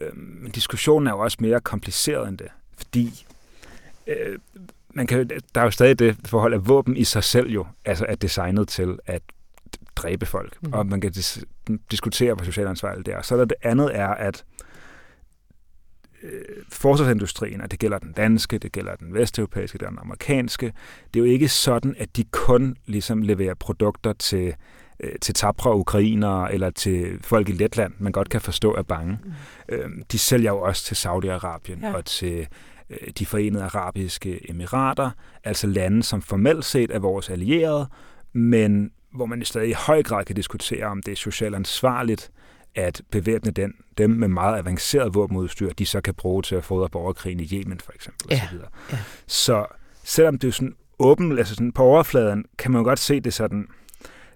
Øhm, 0.00 0.38
Men 0.42 0.50
diskussionen 0.52 1.06
er 1.06 1.10
jo 1.10 1.18
også 1.18 1.36
mere 1.40 1.60
kompliceret 1.60 2.28
end 2.28 2.38
det, 2.38 2.48
fordi 2.76 3.26
øh, 4.06 4.38
man 4.94 5.06
kan, 5.06 5.30
der 5.54 5.60
er 5.60 5.64
jo 5.64 5.70
stadig 5.70 5.98
det 5.98 6.16
forhold, 6.24 6.54
at 6.54 6.68
våben 6.68 6.96
i 6.96 7.04
sig 7.04 7.24
selv 7.24 7.50
jo 7.50 7.66
altså 7.84 8.06
er 8.08 8.14
designet 8.14 8.68
til 8.68 8.98
at 9.06 9.22
dræbe 9.96 10.26
folk, 10.26 10.62
mm. 10.62 10.72
og 10.72 10.86
man 10.86 11.00
kan 11.00 11.12
dis- 11.16 11.44
diskutere, 11.90 12.34
hvor 12.34 12.44
socialt 12.44 12.68
ansvarligt 12.68 13.06
det 13.06 13.14
er. 13.14 13.22
Så 13.22 13.34
er 13.34 13.38
der 13.38 13.44
det 13.44 13.56
andet 13.62 13.96
er, 13.98 14.08
at 14.08 14.44
øh, 16.22 16.42
forsvarsindustrien, 16.68 17.60
og 17.60 17.70
det 17.70 17.78
gælder 17.78 17.98
den 17.98 18.12
danske, 18.12 18.58
det 18.58 18.72
gælder 18.72 18.96
den 18.96 19.14
vesteuropæiske, 19.14 19.72
det 19.72 19.80
gælder 19.80 19.90
den 19.90 19.98
amerikanske, 19.98 20.72
det 21.14 21.20
er 21.20 21.24
jo 21.24 21.32
ikke 21.32 21.48
sådan, 21.48 21.94
at 21.98 22.16
de 22.16 22.24
kun 22.24 22.76
ligesom 22.86 23.22
leverer 23.22 23.54
produkter 23.54 24.12
til, 24.12 24.54
øh, 25.00 25.12
til 25.20 25.34
tabre 25.34 25.76
ukrainere 25.76 26.54
eller 26.54 26.70
til 26.70 27.18
folk 27.20 27.48
i 27.48 27.52
Letland, 27.52 27.92
man 27.98 28.12
godt 28.12 28.28
kan 28.28 28.40
forstå 28.40 28.74
er 28.74 28.82
bange. 28.82 29.18
Mm. 29.24 29.32
Øhm, 29.68 30.02
de 30.12 30.18
sælger 30.18 30.50
jo 30.50 30.60
også 30.60 30.84
til 30.84 30.94
Saudi-Arabien 30.94 31.80
Ja. 31.80 31.88
ja. 31.88 31.94
og 31.96 32.04
til 32.04 32.46
øh, 32.90 33.08
de 33.18 33.26
forenede 33.26 33.64
arabiske 33.64 34.50
emirater, 34.50 35.10
altså 35.44 35.66
lande, 35.66 36.02
som 36.02 36.22
formelt 36.22 36.64
set 36.64 36.90
er 36.90 36.98
vores 36.98 37.30
allierede, 37.30 37.88
men 38.32 38.90
hvor 39.14 39.26
man 39.26 39.42
i 39.42 39.44
stadig 39.44 39.68
i 39.70 39.72
høj 39.72 40.02
grad 40.02 40.24
kan 40.24 40.36
diskutere, 40.36 40.84
om 40.86 41.02
det 41.02 41.12
er 41.12 41.16
socialt 41.16 41.54
ansvarligt 41.54 42.30
at 42.74 43.02
bevæbne 43.10 43.50
den, 43.50 43.74
dem 43.98 44.10
med 44.10 44.28
meget 44.28 44.58
avanceret 44.58 45.14
våbenudstyr, 45.14 45.72
de 45.72 45.86
så 45.86 46.00
kan 46.00 46.14
bruge 46.14 46.42
til 46.42 46.54
at 46.54 46.64
fodre 46.64 46.88
borgerkrigen 46.88 47.40
i 47.40 47.48
Yemen 47.52 47.80
for 47.80 47.92
eksempel. 47.92 48.26
Ja, 48.30 48.40
og 48.42 48.48
så, 48.48 48.54
videre. 48.54 48.68
ja. 48.92 48.98
så 49.26 49.66
selvom 50.04 50.38
det 50.38 50.48
er 50.48 50.52
sådan 50.52 50.74
åben, 50.98 51.38
altså 51.38 51.54
sådan 51.54 51.72
på 51.72 51.82
overfladen, 51.82 52.44
kan 52.58 52.70
man 52.70 52.78
jo 52.80 52.84
godt 52.84 52.98
se 52.98 53.20
det 53.20 53.34
sådan, 53.34 53.66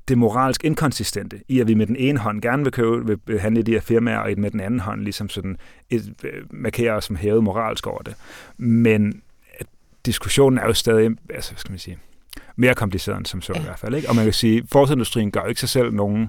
det 0.09 0.19
moralsk 0.19 0.65
inkonsistente 0.65 1.41
i, 1.49 1.61
at 1.61 1.69
vi 1.69 1.75
med 1.75 1.87
den 1.87 1.97
ene 1.97 2.19
hånd 2.19 2.43
gerne 2.43 2.63
vil 2.63 2.73
købe, 2.73 3.19
vil 3.27 3.41
handle 3.41 3.61
i 3.61 3.63
de 3.63 3.73
her 3.73 3.81
firmaer, 3.81 4.19
og 4.19 4.31
med 4.37 4.51
den 4.51 4.61
anden 4.61 4.81
hånd 4.81 5.01
ligesom 5.01 5.29
sådan 5.29 5.57
et, 5.91 6.15
øh, 6.25 6.45
markerer 6.51 6.95
os 6.95 7.05
som 7.05 7.17
hævet 7.17 7.45
moralsk 7.45 7.87
over 7.87 8.03
det. 8.03 8.15
Men 8.57 9.23
at 9.55 9.67
diskussionen 10.07 10.59
er 10.59 10.67
jo 10.67 10.73
stadig, 10.73 11.11
altså 11.31 11.53
hvad 11.53 11.59
skal 11.59 11.73
man 11.73 11.79
sige, 11.79 11.99
mere 12.57 12.75
kompliceret 12.75 13.19
end 13.19 13.27
som 13.27 13.43
så 13.43 13.53
i 13.53 13.63
hvert 13.65 13.79
fald. 13.79 13.95
Ikke? 13.95 14.09
Og 14.09 14.17
man 14.17 14.25
kan 14.25 14.33
sige, 14.33 14.59
at 14.59 14.65
forsvarsindustrien 14.73 15.31
gør 15.31 15.41
jo 15.41 15.49
ikke 15.49 15.61
sig 15.61 15.69
selv 15.69 15.93
nogen 15.93 16.29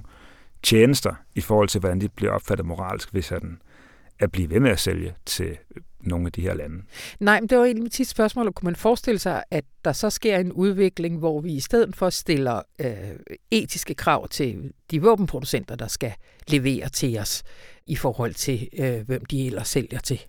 tjenester 0.62 1.14
i 1.34 1.40
forhold 1.40 1.68
til, 1.68 1.80
hvordan 1.80 2.00
de 2.00 2.08
bliver 2.08 2.32
opfattet 2.32 2.66
moralsk, 2.66 3.12
hvis 3.12 3.28
den 3.28 3.58
at 4.18 4.32
blive 4.32 4.50
ved 4.50 4.60
med 4.60 4.70
at 4.70 4.80
sælge 4.80 5.14
til 5.26 5.56
nogle 6.00 6.26
af 6.26 6.32
de 6.32 6.40
her 6.40 6.54
lande. 6.54 6.82
Nej, 7.20 7.40
men 7.40 7.48
det 7.48 7.58
var 7.58 7.64
egentlig 7.64 7.82
mit 7.82 7.94
sidste 7.94 8.10
spørgsmål. 8.10 8.52
Kunne 8.52 8.66
man 8.66 8.76
forestille 8.76 9.18
sig, 9.18 9.44
at 9.50 9.64
der 9.84 9.92
så 9.92 10.10
sker 10.10 10.38
en 10.38 10.52
udvikling, 10.52 11.18
hvor 11.18 11.40
vi 11.40 11.52
i 11.52 11.60
stedet 11.60 11.96
for 11.96 12.10
stiller 12.10 12.62
øh, 12.80 12.92
etiske 13.50 13.94
krav 13.94 14.28
til 14.28 14.72
de 14.90 15.02
våbenproducenter, 15.02 15.76
der 15.76 15.86
skal 15.86 16.12
levere 16.48 16.88
til 16.88 17.18
os 17.18 17.42
i 17.86 17.96
forhold 17.96 18.34
til, 18.34 18.68
øh, 18.78 19.06
hvem 19.06 19.24
de 19.24 19.46
ellers 19.46 19.68
sælger 19.68 19.98
til? 19.98 20.20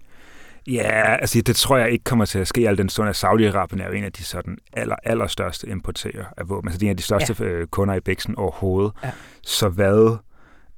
Ja, 0.67 1.15
altså 1.15 1.41
det 1.41 1.55
tror 1.55 1.77
jeg 1.77 1.91
ikke 1.91 2.03
kommer 2.03 2.25
til 2.25 2.39
at 2.39 2.47
ske, 2.47 2.69
al 2.69 2.77
den 2.77 2.89
stund, 2.89 3.09
at 3.09 3.23
Saudi-Arabien 3.23 3.83
er 3.83 3.87
jo 3.87 3.93
en 3.93 4.03
af 4.03 4.13
de 4.13 4.23
sådan 4.23 4.57
aller, 4.73 4.95
allerstørste 5.03 5.67
importører 5.69 6.25
af 6.37 6.49
våben. 6.49 6.67
Altså 6.67 6.79
de 6.79 6.85
er 6.85 6.87
en 6.87 6.91
af 6.91 6.97
de 6.97 7.03
største 7.03 7.35
ja. 7.39 7.45
Øh, 7.45 7.67
kunder 7.67 7.95
i 7.95 7.99
Bæksen 7.99 8.35
overhovedet. 8.35 8.91
Ja. 9.03 9.11
Så 9.43 9.69
hvad 9.69 10.17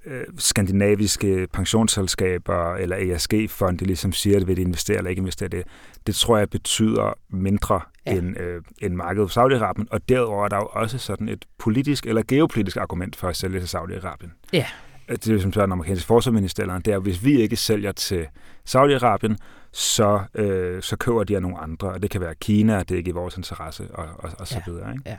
øh, 0.09 0.23
skandinaviske 0.37 1.47
pensionsselskaber 1.53 2.75
eller 2.75 2.97
ESG-fonde 2.97 3.85
ligesom 3.85 4.11
siger, 4.11 4.37
at 4.37 4.47
vil 4.47 4.57
de 4.57 4.61
investere 4.61 4.97
eller 4.97 5.09
ikke 5.09 5.19
investere 5.19 5.49
det, 5.49 5.63
det 6.07 6.15
tror 6.15 6.37
jeg 6.37 6.49
betyder 6.49 7.13
mindre 7.29 7.81
ja. 8.05 8.11
end, 8.11 8.39
øh, 8.39 8.61
end 8.81 8.93
markedet 8.93 9.31
for 9.31 9.41
Saudi-Arabien. 9.41 9.85
Og 9.91 10.09
derudover 10.09 10.45
er 10.45 10.49
der 10.49 10.57
jo 10.57 10.69
også 10.71 10.97
sådan 10.97 11.29
et 11.29 11.45
politisk 11.57 12.05
eller 12.05 12.23
geopolitisk 12.27 12.77
argument 12.77 13.15
for 13.15 13.27
at 13.27 13.35
sælge 13.35 13.59
til 13.59 13.77
Saudi-Arabien. 13.77 14.49
Ja. 14.53 14.65
Det 15.09 15.27
er 15.27 15.39
som 15.39 15.53
så 15.53 15.61
den 15.61 15.71
amerikanske 15.71 16.07
forsvarsministeriet, 16.07 16.85
det 16.85 16.91
er, 16.91 16.95
at 16.95 17.03
hvis 17.03 17.25
vi 17.25 17.41
ikke 17.41 17.55
sælger 17.55 17.91
til 17.91 18.27
Saudi-Arabien, 18.69 19.35
så, 19.71 20.19
øh, 20.35 20.81
så 20.81 20.97
køber 20.97 21.23
de 21.23 21.35
af 21.35 21.41
nogle 21.41 21.57
andre, 21.57 21.87
og 21.87 22.01
det 22.01 22.11
kan 22.11 22.21
være 22.21 22.35
Kina, 22.35 22.79
det 22.79 22.91
er 22.91 22.97
ikke 22.97 23.09
i 23.09 23.13
vores 23.13 23.37
interesse, 23.37 23.87
og, 23.93 24.07
og, 24.17 24.29
og 24.39 24.47
så 24.47 24.61
ja. 24.67 24.71
videre. 24.71 24.91
Ikke? 24.91 25.03
Ja. 25.05 25.17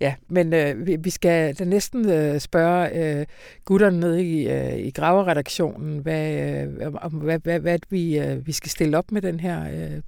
Ja, 0.00 0.14
men 0.28 0.54
øh, 0.54 0.86
vi, 0.86 0.96
vi 1.00 1.10
skal 1.10 1.54
da 1.54 1.64
næsten 1.64 2.10
øh, 2.10 2.40
spørge 2.40 3.18
øh, 3.20 3.26
gutterne 3.64 4.00
nede 4.00 4.24
i, 4.24 4.48
øh, 4.48 4.76
i 4.78 4.90
graveredaktionen, 4.90 5.98
hvad, 5.98 6.34
øh, 6.80 6.92
om, 6.94 7.12
hvad, 7.12 7.38
hvad, 7.38 7.60
hvad 7.60 7.78
vi, 7.90 8.18
øh, 8.18 8.46
vi 8.46 8.52
skal 8.52 8.70
stille 8.70 8.98
op 8.98 9.12
med 9.12 9.22
den 9.22 9.40
her 9.40 9.64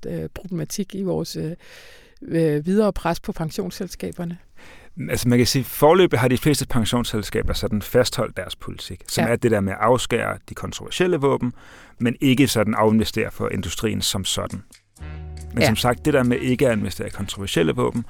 øh, 0.07 0.28
problematik 0.34 0.95
i 0.95 1.03
vores 1.03 1.36
øh, 1.36 1.53
øh, 2.28 2.66
videre 2.66 2.93
pres 2.93 3.20
på 3.20 3.32
pensionsselskaberne. 3.32 4.38
Altså 5.11 5.28
man 5.28 5.38
kan 5.38 5.47
sige, 5.47 5.64
forløbet 5.64 6.18
har 6.18 6.28
de 6.28 6.38
fleste 6.38 6.66
pensionsselskaber 6.66 7.53
sådan 7.53 7.82
fastholdt 7.82 8.36
deres 8.36 8.57
politik, 8.57 9.03
som 9.09 9.24
ja. 9.24 9.30
er 9.30 9.36
det 9.36 9.51
der 9.51 9.61
med 9.61 9.72
at 9.72 9.78
afskære 9.80 10.38
de 10.49 10.55
kontroversielle 10.55 11.16
våben, 11.16 11.53
men 11.99 12.16
ikke 12.20 12.49
sådan 12.49 12.74
afinvestere 12.74 13.30
for 13.30 13.49
industrien 13.49 14.03
som 14.03 14.24
sådan. 14.24 14.62
Men 15.53 15.61
ja. 15.62 15.66
som 15.66 15.76
sagt, 15.76 16.05
det 16.05 16.14
der 16.14 16.22
med 16.22 16.38
ikke 16.38 16.68
at 16.68 16.78
investere 16.78 17.09
i 17.09 17.11
kontroversielle 17.11 17.72
våben, 17.72 18.05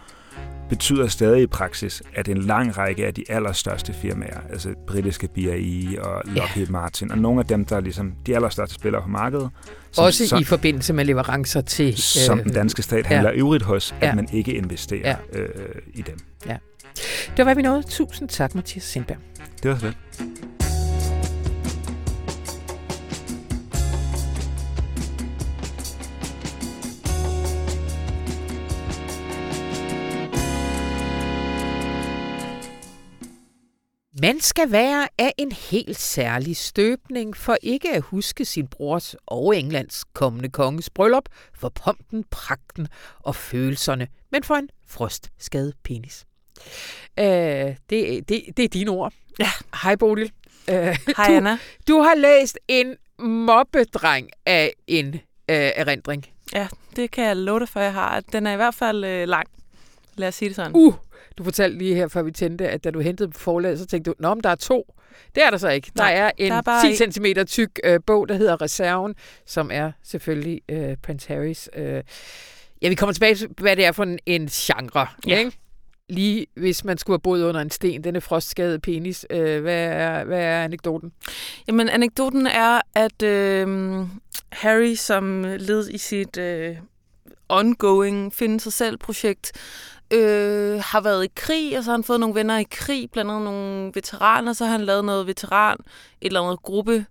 betyder 0.72 1.08
stadig 1.08 1.42
i 1.42 1.46
praksis, 1.46 2.02
at 2.14 2.28
en 2.28 2.42
lang 2.42 2.78
række 2.78 3.06
af 3.06 3.14
de 3.14 3.24
allerstørste 3.28 3.92
firmaer, 3.92 4.40
altså 4.50 4.74
britiske 4.86 5.28
BAE 5.34 6.02
og 6.02 6.22
Lockheed 6.24 6.66
ja. 6.66 6.72
Martin, 6.72 7.10
og 7.10 7.18
nogle 7.18 7.40
af 7.40 7.46
dem, 7.46 7.64
der 7.64 7.76
er 7.76 7.80
ligesom 7.80 8.12
de 8.26 8.34
allerstørste 8.34 8.74
spillere 8.74 9.02
på 9.02 9.08
markedet. 9.08 9.50
Som, 9.90 10.04
Også 10.04 10.28
som, 10.28 10.40
i 10.40 10.44
forbindelse 10.44 10.92
med 10.92 11.04
leverancer 11.04 11.60
til... 11.60 11.96
Som 11.96 12.38
øh, 12.38 12.44
den 12.44 12.52
danske 12.52 12.82
stat 12.82 13.06
handler 13.06 13.30
ja. 13.30 13.36
øvrigt 13.36 13.64
hos, 13.64 13.94
at 14.00 14.08
ja. 14.08 14.14
man 14.14 14.28
ikke 14.32 14.52
investerer 14.52 15.16
ja. 15.32 15.38
øh, 15.38 15.48
i 15.94 16.02
dem. 16.02 16.18
Ja. 16.46 16.56
Det 17.26 17.38
var, 17.38 17.44
hvad 17.44 17.54
vi 17.54 17.62
nåede. 17.62 17.82
Tusind 17.82 18.28
tak, 18.28 18.54
Mathias 18.54 18.84
Sindberg. 18.84 19.18
Det 19.62 19.70
var 19.70 19.78
så 19.78 19.86
lidt. 19.86 20.41
Man 34.22 34.40
skal 34.40 34.72
være 34.72 35.08
af 35.18 35.34
en 35.38 35.52
helt 35.52 35.96
særlig 35.96 36.56
støbning 36.56 37.36
for 37.36 37.56
ikke 37.62 37.90
at 37.90 38.02
huske 38.02 38.44
sin 38.44 38.68
brors 38.68 39.16
og 39.26 39.56
Englands 39.56 40.04
kommende 40.04 40.48
konges 40.48 40.90
bryllup 40.90 41.28
for 41.54 41.68
pompen, 41.68 42.24
pragten 42.30 42.88
og 43.18 43.36
følelserne, 43.36 44.08
men 44.32 44.42
for 44.42 44.54
en 44.54 44.68
frostskadet 44.86 45.74
penis. 45.84 46.24
Øh, 47.18 47.24
det, 47.24 48.28
det, 48.28 48.44
det 48.56 48.64
er 48.64 48.68
dine 48.68 48.90
ord. 48.90 49.12
Ja. 49.38 49.50
Hej 49.82 49.96
Bodil. 49.96 50.32
Øh, 50.70 50.74
Hej 51.16 51.26
du, 51.28 51.32
Anna. 51.32 51.58
Du 51.88 52.00
har 52.00 52.14
læst 52.14 52.58
en 52.68 52.96
mobbedreng 53.18 54.28
af 54.46 54.72
en 54.86 55.14
øh, 55.14 55.20
erindring. 55.48 56.26
Ja, 56.54 56.68
det 56.96 57.10
kan 57.10 57.24
jeg 57.24 57.36
love 57.36 57.60
dig 57.60 57.68
for, 57.68 57.80
jeg 57.80 57.92
har. 57.92 58.20
Den 58.20 58.46
er 58.46 58.52
i 58.52 58.56
hvert 58.56 58.74
fald 58.74 59.04
øh, 59.04 59.28
lang. 59.28 59.48
Lad 60.16 60.28
os 60.28 60.34
sige 60.34 60.48
det 60.48 60.56
sådan. 60.56 60.72
Uh, 60.74 60.94
du 61.38 61.44
fortalte 61.44 61.78
lige 61.78 61.94
her, 61.94 62.08
før 62.08 62.22
vi 62.22 62.30
tændte, 62.30 62.68
at 62.68 62.84
da 62.84 62.90
du 62.90 63.00
hentede 63.00 63.30
på 63.30 63.38
forlaget, 63.38 63.78
så 63.78 63.86
tænkte 63.86 64.10
du, 64.10 64.14
nå, 64.18 64.34
men 64.34 64.44
der 64.44 64.50
er 64.50 64.54
to. 64.54 64.94
Det 65.34 65.42
er 65.44 65.50
der 65.50 65.56
så 65.56 65.68
ikke. 65.68 65.90
Der 65.96 66.02
Nej, 66.02 66.14
er 66.14 66.30
en 66.38 66.52
der 66.52 66.62
er 66.66 66.94
10 66.94 67.10
cm 67.10 67.24
tyk 67.46 67.80
øh, 67.84 68.00
bog, 68.06 68.28
der 68.28 68.34
hedder 68.34 68.62
Reserven, 68.62 69.14
som 69.46 69.70
er 69.72 69.92
selvfølgelig 70.02 70.60
øh, 70.68 70.96
Prince 71.02 71.28
Harrys. 71.28 71.68
Øh, 71.76 72.02
ja, 72.82 72.88
vi 72.88 72.94
kommer 72.94 73.12
tilbage 73.12 73.34
til, 73.34 73.48
hvad 73.58 73.76
det 73.76 73.84
er 73.84 73.92
for 73.92 74.02
en, 74.02 74.18
en 74.26 74.46
genre. 74.46 75.06
Ja. 75.26 75.38
Ikke? 75.38 75.52
Lige 76.08 76.46
hvis 76.54 76.84
man 76.84 76.98
skulle 76.98 77.14
have 77.14 77.22
boet 77.22 77.44
under 77.44 77.60
en 77.60 77.70
sten, 77.70 78.04
denne 78.04 78.20
frostskadede 78.20 78.78
penis. 78.78 79.26
Øh, 79.30 79.62
hvad, 79.62 79.84
er, 79.84 80.24
hvad 80.24 80.40
er 80.40 80.64
anekdoten? 80.64 81.12
Jamen, 81.68 81.88
anekdoten 81.88 82.46
er, 82.46 82.80
at 82.94 83.22
øh, 83.22 83.98
Harry, 84.52 84.94
som 84.94 85.42
led 85.44 85.88
i 85.90 85.98
sit 85.98 86.38
øh, 86.38 86.76
ongoing 87.48 88.34
finde 88.34 88.60
sig 88.60 88.72
selv 88.72 88.96
projekt, 88.98 89.52
øh, 90.12 90.80
har 90.84 91.00
været 91.00 91.24
i 91.24 91.30
krig, 91.36 91.78
og 91.78 91.84
så 91.84 91.90
har 91.90 91.96
han 91.96 92.04
fået 92.04 92.20
nogle 92.20 92.34
venner 92.34 92.58
i 92.58 92.66
krig, 92.70 93.10
blandt 93.10 93.30
andet 93.30 93.44
nogle 93.44 93.90
veteraner, 93.94 94.52
så 94.52 94.64
har 94.64 94.72
han 94.72 94.84
lavet 94.84 95.04
noget 95.04 95.26
veteran, 95.26 95.76
et 96.20 96.26
eller 96.26 96.42
andet 96.42 96.62
gruppe 96.62 97.06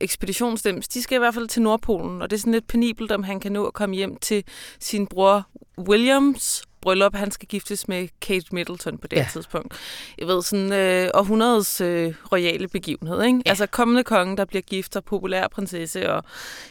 ekspeditionsdems, 0.00 0.88
De 0.88 1.02
skal 1.02 1.16
i 1.16 1.18
hvert 1.18 1.34
fald 1.34 1.48
til 1.48 1.62
Nordpolen, 1.62 2.22
og 2.22 2.30
det 2.30 2.36
er 2.36 2.40
sådan 2.40 2.52
lidt 2.52 2.66
penibelt, 2.66 3.12
om 3.12 3.22
han 3.22 3.40
kan 3.40 3.52
nå 3.52 3.64
at 3.64 3.74
komme 3.74 3.96
hjem 3.96 4.16
til 4.16 4.44
sin 4.80 5.06
bror 5.06 5.48
Williams 5.78 6.62
bryllup. 6.84 7.14
Han 7.16 7.30
skal 7.30 7.48
giftes 7.48 7.88
med 7.88 8.08
Kate 8.20 8.46
Middleton 8.52 8.98
på 8.98 9.06
det 9.06 9.16
ja. 9.16 9.28
tidspunkt. 9.32 9.74
Jeg 10.18 10.26
ved, 10.26 10.42
sådan 10.42 10.72
øh, 10.72 11.10
århundredets 11.14 11.80
øh, 11.80 12.14
royale 12.32 12.68
begivenhed. 12.68 13.22
Ikke? 13.22 13.42
Ja. 13.46 13.50
Altså 13.50 13.66
kommende 13.66 14.04
konge, 14.04 14.36
der 14.36 14.44
bliver 14.44 14.62
gift, 14.62 14.96
og 14.96 15.04
populær 15.04 15.48
prinsesse 15.48 16.12
og 16.12 16.24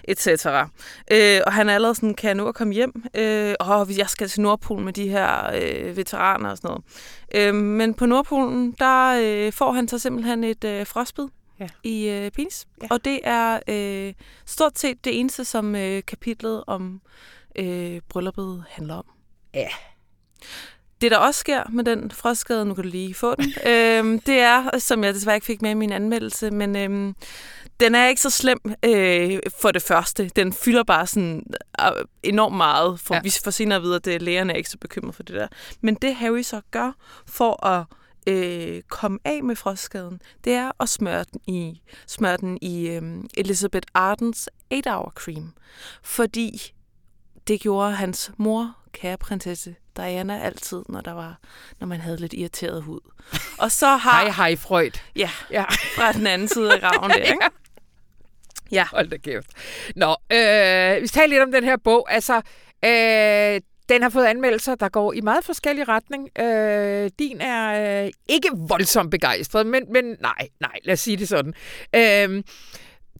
et 0.04 0.20
cetera. 0.20 0.70
Øh, 1.12 1.42
og 1.46 1.54
han 1.54 1.70
er 1.70 1.76
allerede 1.76 1.96
sådan, 1.96 2.14
kan 2.14 2.28
jeg 2.28 2.36
nu 2.36 2.48
at 2.48 2.56
komme 2.56 2.74
hjem? 2.74 3.04
Øh, 3.14 3.56
og 3.60 3.98
jeg 3.98 4.10
skal 4.10 4.28
til 4.28 4.42
Nordpolen 4.42 4.86
med 4.86 4.94
de 4.94 5.10
her 5.10 5.52
øh, 5.56 5.98
veteraner 5.98 6.50
og 6.50 6.58
sådan 6.58 6.68
noget. 6.68 6.84
Øh, 7.36 7.56
men 7.56 7.94
på 7.94 8.06
Nordpolen, 8.06 8.76
der 8.80 9.20
øh, 9.22 9.54
får 9.54 9.72
han 9.72 9.88
så 9.88 10.00
simpelthen 10.00 10.44
et 10.44 10.64
øh, 10.64 10.88
frostbid 10.88 11.28
ja. 11.60 11.68
i 11.84 12.10
øh, 12.10 12.32
penis. 12.32 12.68
Ja. 12.82 12.88
Og 12.90 13.06
det 13.06 13.20
er 13.24 13.60
øh, 13.68 14.14
stort 14.46 14.80
set 14.80 15.06
det 15.06 15.20
eneste, 15.20 15.46
som 15.46 15.76
øh, 15.76 16.02
kapitlet 16.08 16.64
om 16.68 17.02
øh, 17.56 18.02
brylluppet 18.10 18.64
handler 18.70 18.96
om. 18.96 19.06
Ja. 19.54 19.68
Det, 21.02 21.12
der 21.12 21.18
også 21.18 21.40
sker 21.40 21.64
med 21.70 21.84
den 21.84 22.12
frostskade, 22.12 22.66
nu 22.66 22.74
kan 22.74 22.84
du 22.84 22.90
lige 22.90 23.14
få 23.14 23.36
den, 23.36 23.46
øh, 23.72 24.22
det 24.26 24.40
er, 24.40 24.80
som 24.80 25.04
jeg 25.04 25.14
desværre 25.14 25.36
ikke 25.36 25.46
fik 25.46 25.62
med 25.62 25.72
i 25.72 25.74
min 25.74 25.92
anmeldelse, 25.92 26.52
men 26.52 26.76
øh, 26.76 27.14
den 27.80 27.96
er 27.96 28.08
ikke 28.08 28.22
så 28.22 28.30
slem 28.30 28.60
øh, 28.86 29.40
for 29.62 29.72
det 29.72 29.82
første. 29.82 30.30
Den 30.36 30.54
fylder 30.54 30.84
bare 30.84 31.08
sådan 31.08 31.44
øh, 31.82 32.06
enormt 32.24 32.58
meget, 32.58 33.00
for 33.00 33.16
ja. 33.16 33.22
vi 33.24 33.34
får 33.44 33.52
senere 33.52 33.76
at 33.76 33.84
vide, 33.84 33.96
at 33.96 34.06
det, 34.06 34.22
lægerne 34.22 34.54
er 34.54 34.58
ikke 34.58 34.70
så 34.70 34.78
bekymret 34.78 35.16
for 35.16 35.24
det 35.24 35.36
der. 35.36 35.48
Men 35.82 35.96
det 35.96 36.16
Harry 36.16 36.42
så 36.42 36.62
gør 36.72 36.92
for 37.26 37.66
at 37.66 37.86
øh, 38.28 38.82
komme 38.82 39.20
af 39.26 39.44
med 39.44 39.56
frostskaden, 39.56 40.22
det 40.44 40.54
er 40.54 40.72
at 40.80 40.90
smøre 40.90 41.26
den 41.32 41.42
i, 41.48 41.82
smøre 42.08 42.38
den 42.38 42.58
i 42.62 42.88
øh, 42.88 43.24
Elizabeth 43.38 43.88
Ardens 43.94 44.50
8-hour 44.74 45.12
cream. 45.16 45.54
Fordi 46.04 46.74
det 47.48 47.62
gjorde 47.62 47.92
hans 47.92 48.32
mor, 48.38 48.76
kære 48.92 49.18
prinsesse 49.18 49.76
Diana, 49.98 50.44
altid, 50.44 50.84
når 50.90 51.02
der 51.02 51.14
var, 51.14 51.38
når 51.80 51.88
man 51.88 52.02
havde 52.02 52.18
lidt 52.18 52.34
irriteret 52.34 52.84
hud. 52.84 53.00
Og 53.58 53.72
så 53.72 53.88
har... 53.88 54.24
Hej, 54.24 54.30
hej, 54.30 54.56
Freud. 54.56 55.00
Ja, 55.16 55.30
ja, 55.52 55.64
fra 55.96 56.12
den 56.12 56.28
anden 56.28 56.48
side 56.48 56.74
af 56.74 56.80
graven 56.80 57.12
der, 57.12 57.18
ikke? 57.34 57.50
Ja. 58.72 58.86
Hold 58.92 59.10
da 59.10 59.18
kæft. 59.18 59.48
Nå, 59.96 60.10
øh, 60.10 61.02
vi 61.02 61.08
taler 61.08 61.28
lidt 61.28 61.42
om 61.42 61.52
den 61.52 61.64
her 61.64 61.78
bog. 61.78 62.14
Altså, 62.14 62.42
øh, 62.86 63.62
den 63.90 64.02
har 64.02 64.10
fået 64.10 64.26
anmeldelser, 64.26 64.76
der 64.76 64.90
går 64.90 65.14
i 65.14 65.22
meget 65.22 65.44
forskellige 65.44 65.86
retning. 65.86 66.40
Øh, 66.40 67.12
din 67.20 67.42
er 67.42 68.04
øh, 68.06 68.12
ikke 68.30 68.50
voldsomt 68.58 69.12
begejstret, 69.12 69.66
men, 69.66 69.84
men 69.94 70.06
nej, 70.20 70.48
nej, 70.60 70.80
lad 70.84 70.94
os 70.94 71.00
sige 71.00 71.18
det 71.18 71.30
sådan. 71.30 71.54
Øh, 71.96 72.44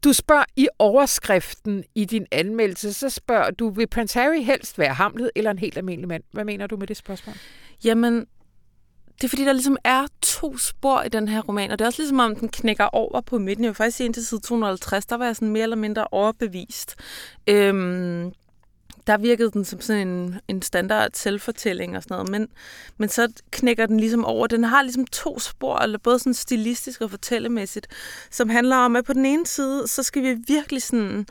du 0.04 0.14
spørger 0.14 0.46
i 0.56 0.68
overskriften 0.80 1.84
i 1.96 2.06
din 2.06 2.26
anmeldelse, 2.32 2.94
så 2.94 3.10
spørger 3.10 3.52
du, 3.52 3.70
vil 3.70 3.88
Prince 3.88 4.20
Harry 4.20 4.44
helst 4.44 4.80
være 4.80 4.94
Hamlet 4.94 5.32
eller 5.36 5.52
en 5.52 5.60
helt 5.60 5.78
almindelig 5.78 6.08
mand? 6.08 6.24
Hvad 6.32 6.46
mener 6.46 6.68
du 6.68 6.78
med 6.78 6.88
det 6.88 6.98
spørgsmål? 6.98 7.36
Jamen, 7.84 8.26
det 9.16 9.24
er 9.24 9.30
fordi, 9.30 9.46
der 9.46 9.54
ligesom 9.54 9.78
er 9.84 10.08
to 10.22 10.58
spor 10.58 11.02
i 11.02 11.10
den 11.10 11.28
her 11.28 11.42
roman, 11.42 11.72
og 11.72 11.80
det 11.80 11.86
er 11.86 11.88
også 11.88 12.02
ligesom 12.02 12.20
om, 12.20 12.36
den 12.36 12.50
knækker 12.50 12.86
over 12.86 13.22
på 13.22 13.38
midten. 13.38 13.64
Jeg 13.64 13.70
vil 13.70 13.76
faktisk 13.76 13.98
sige, 13.98 14.06
indtil 14.06 14.26
side 14.26 14.42
250, 14.42 15.06
der 15.06 15.16
var 15.16 15.26
jeg 15.26 15.36
sådan 15.36 15.52
mere 15.52 15.64
eller 15.64 15.76
mindre 15.76 16.08
overbevist. 16.12 16.96
Øhm, 17.48 18.32
der 19.08 19.18
virkede 19.18 19.52
den 19.52 19.66
som 19.66 19.82
sådan 19.82 20.08
en, 20.08 20.40
en 20.48 20.62
standard 20.62 21.12
selvfortælling 21.14 21.98
og 21.98 22.04
sådan 22.04 22.16
noget, 22.16 22.30
men, 22.30 22.48
men 22.98 23.10
så 23.10 23.28
knækker 23.52 23.86
den 23.86 24.00
ligesom 24.00 24.26
over. 24.26 24.48
Den 24.48 24.64
har 24.64 24.82
ligesom 24.82 25.08
to 25.08 25.40
spor, 25.40 25.78
eller 25.78 25.98
både 25.98 26.20
sådan 26.20 26.34
stilistisk 26.34 27.02
og 27.02 27.10
fortællemæssigt, 27.10 27.88
som 28.32 28.50
handler 28.50 28.76
om, 28.76 28.96
at 28.96 29.06
på 29.06 29.14
den 29.14 29.26
ene 29.26 29.48
side, 29.48 29.88
så 29.88 30.04
skal 30.04 30.24
vi 30.24 30.38
virkelig 30.48 30.82
sådan 30.82 31.26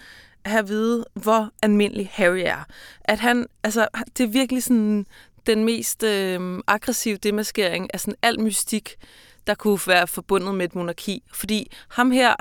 have 0.44 0.58
at 0.58 0.68
vide, 0.68 1.04
hvor 1.14 1.50
almindelig 1.62 2.10
Harry 2.12 2.42
er. 2.44 2.64
At 3.04 3.18
han, 3.18 3.46
altså, 3.64 3.88
det 4.18 4.24
er 4.24 4.28
virkelig 4.28 4.62
sådan 4.62 5.06
den 5.46 5.64
mest 5.64 6.02
øh, 6.02 6.58
aggressive 6.66 7.16
demaskering 7.16 7.94
af 7.94 8.00
sådan 8.00 8.14
al 8.22 8.40
mystik, 8.40 8.96
der 9.46 9.54
kunne 9.54 9.80
være 9.86 10.06
forbundet 10.06 10.54
med 10.54 10.64
et 10.64 10.74
monarki. 10.74 11.22
Fordi 11.32 11.72
ham 11.88 12.10
her, 12.10 12.34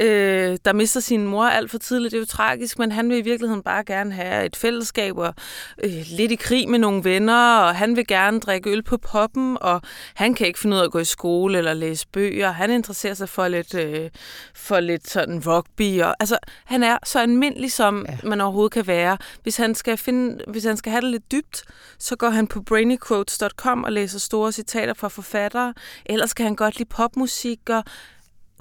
øh, 0.00 0.56
der 0.64 0.72
mister 0.72 1.00
sin 1.00 1.26
mor 1.26 1.44
alt 1.44 1.70
for 1.70 1.78
tidligt, 1.78 2.12
det 2.12 2.16
er 2.16 2.20
jo 2.20 2.26
tragisk, 2.26 2.78
men 2.78 2.92
han 2.92 3.08
vil 3.08 3.18
i 3.18 3.20
virkeligheden 3.20 3.62
bare 3.62 3.84
gerne 3.84 4.12
have 4.12 4.46
et 4.46 4.56
fællesskab 4.56 5.18
og 5.18 5.34
øh, 5.84 6.04
lidt 6.10 6.32
i 6.32 6.34
krig 6.34 6.68
med 6.68 6.78
nogle 6.78 7.04
venner, 7.04 7.56
og 7.56 7.76
han 7.76 7.96
vil 7.96 8.06
gerne 8.06 8.40
drikke 8.40 8.70
øl 8.70 8.82
på 8.82 8.96
poppen, 8.96 9.58
og 9.60 9.82
han 10.14 10.34
kan 10.34 10.46
ikke 10.46 10.58
finde 10.58 10.76
ud 10.76 10.80
af 10.80 10.84
at 10.84 10.90
gå 10.90 10.98
i 10.98 11.04
skole 11.04 11.58
eller 11.58 11.74
læse 11.74 12.06
bøger. 12.12 12.50
Han 12.50 12.70
interesserer 12.70 13.14
sig 13.14 13.28
for 13.28 13.48
lidt, 13.48 13.74
øh, 13.74 14.10
for 14.54 14.80
lidt 14.80 15.10
sådan 15.10 15.42
rugby. 15.46 16.02
Og, 16.02 16.16
altså, 16.20 16.38
han 16.64 16.82
er 16.82 16.98
så 17.04 17.18
almindelig, 17.18 17.72
som 17.72 18.06
ja. 18.08 18.28
man 18.28 18.40
overhovedet 18.40 18.72
kan 18.72 18.86
være. 18.86 19.18
Hvis 19.42 19.56
han, 19.56 19.74
skal 19.74 19.96
finde, 19.96 20.44
hvis 20.48 20.64
han 20.64 20.76
skal 20.76 20.90
have 20.90 21.00
det 21.00 21.10
lidt 21.10 21.32
dybt, 21.32 21.64
så 21.98 22.16
går 22.16 22.30
han 22.30 22.46
på 22.46 22.62
brainyquotes.com 22.62 23.84
og 23.84 23.92
læser 23.92 24.18
store 24.18 24.52
citater 24.52 24.94
fra 24.94 25.08
forfattere. 25.08 25.74
Ellers 26.06 26.34
kan 26.34 26.44
han 26.44 26.56
godt 26.56 26.78
lide 26.78 26.88
popmusik 26.88 27.70
og 27.70 27.84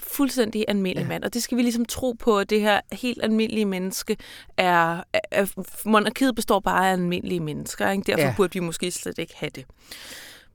fuldstændig 0.03 0.65
almindelig 0.67 1.03
ja. 1.03 1.07
mand. 1.07 1.23
Og 1.23 1.33
det 1.33 1.43
skal 1.43 1.57
vi 1.57 1.61
ligesom 1.61 1.85
tro 1.85 2.11
på, 2.11 2.39
at 2.39 2.49
det 2.49 2.61
her 2.61 2.81
helt 2.91 3.23
almindelige 3.23 3.65
menneske 3.65 4.17
er... 4.57 5.03
er 5.13 5.63
monarkiet 5.85 6.35
består 6.35 6.59
bare 6.59 6.87
af 6.87 6.91
almindelige 6.91 7.39
mennesker. 7.39 7.89
Ikke? 7.89 8.03
Derfor 8.07 8.27
ja. 8.27 8.33
burde 8.37 8.53
vi 8.53 8.59
måske 8.59 8.91
slet 8.91 9.17
ikke 9.17 9.33
have 9.35 9.49
det. 9.55 9.65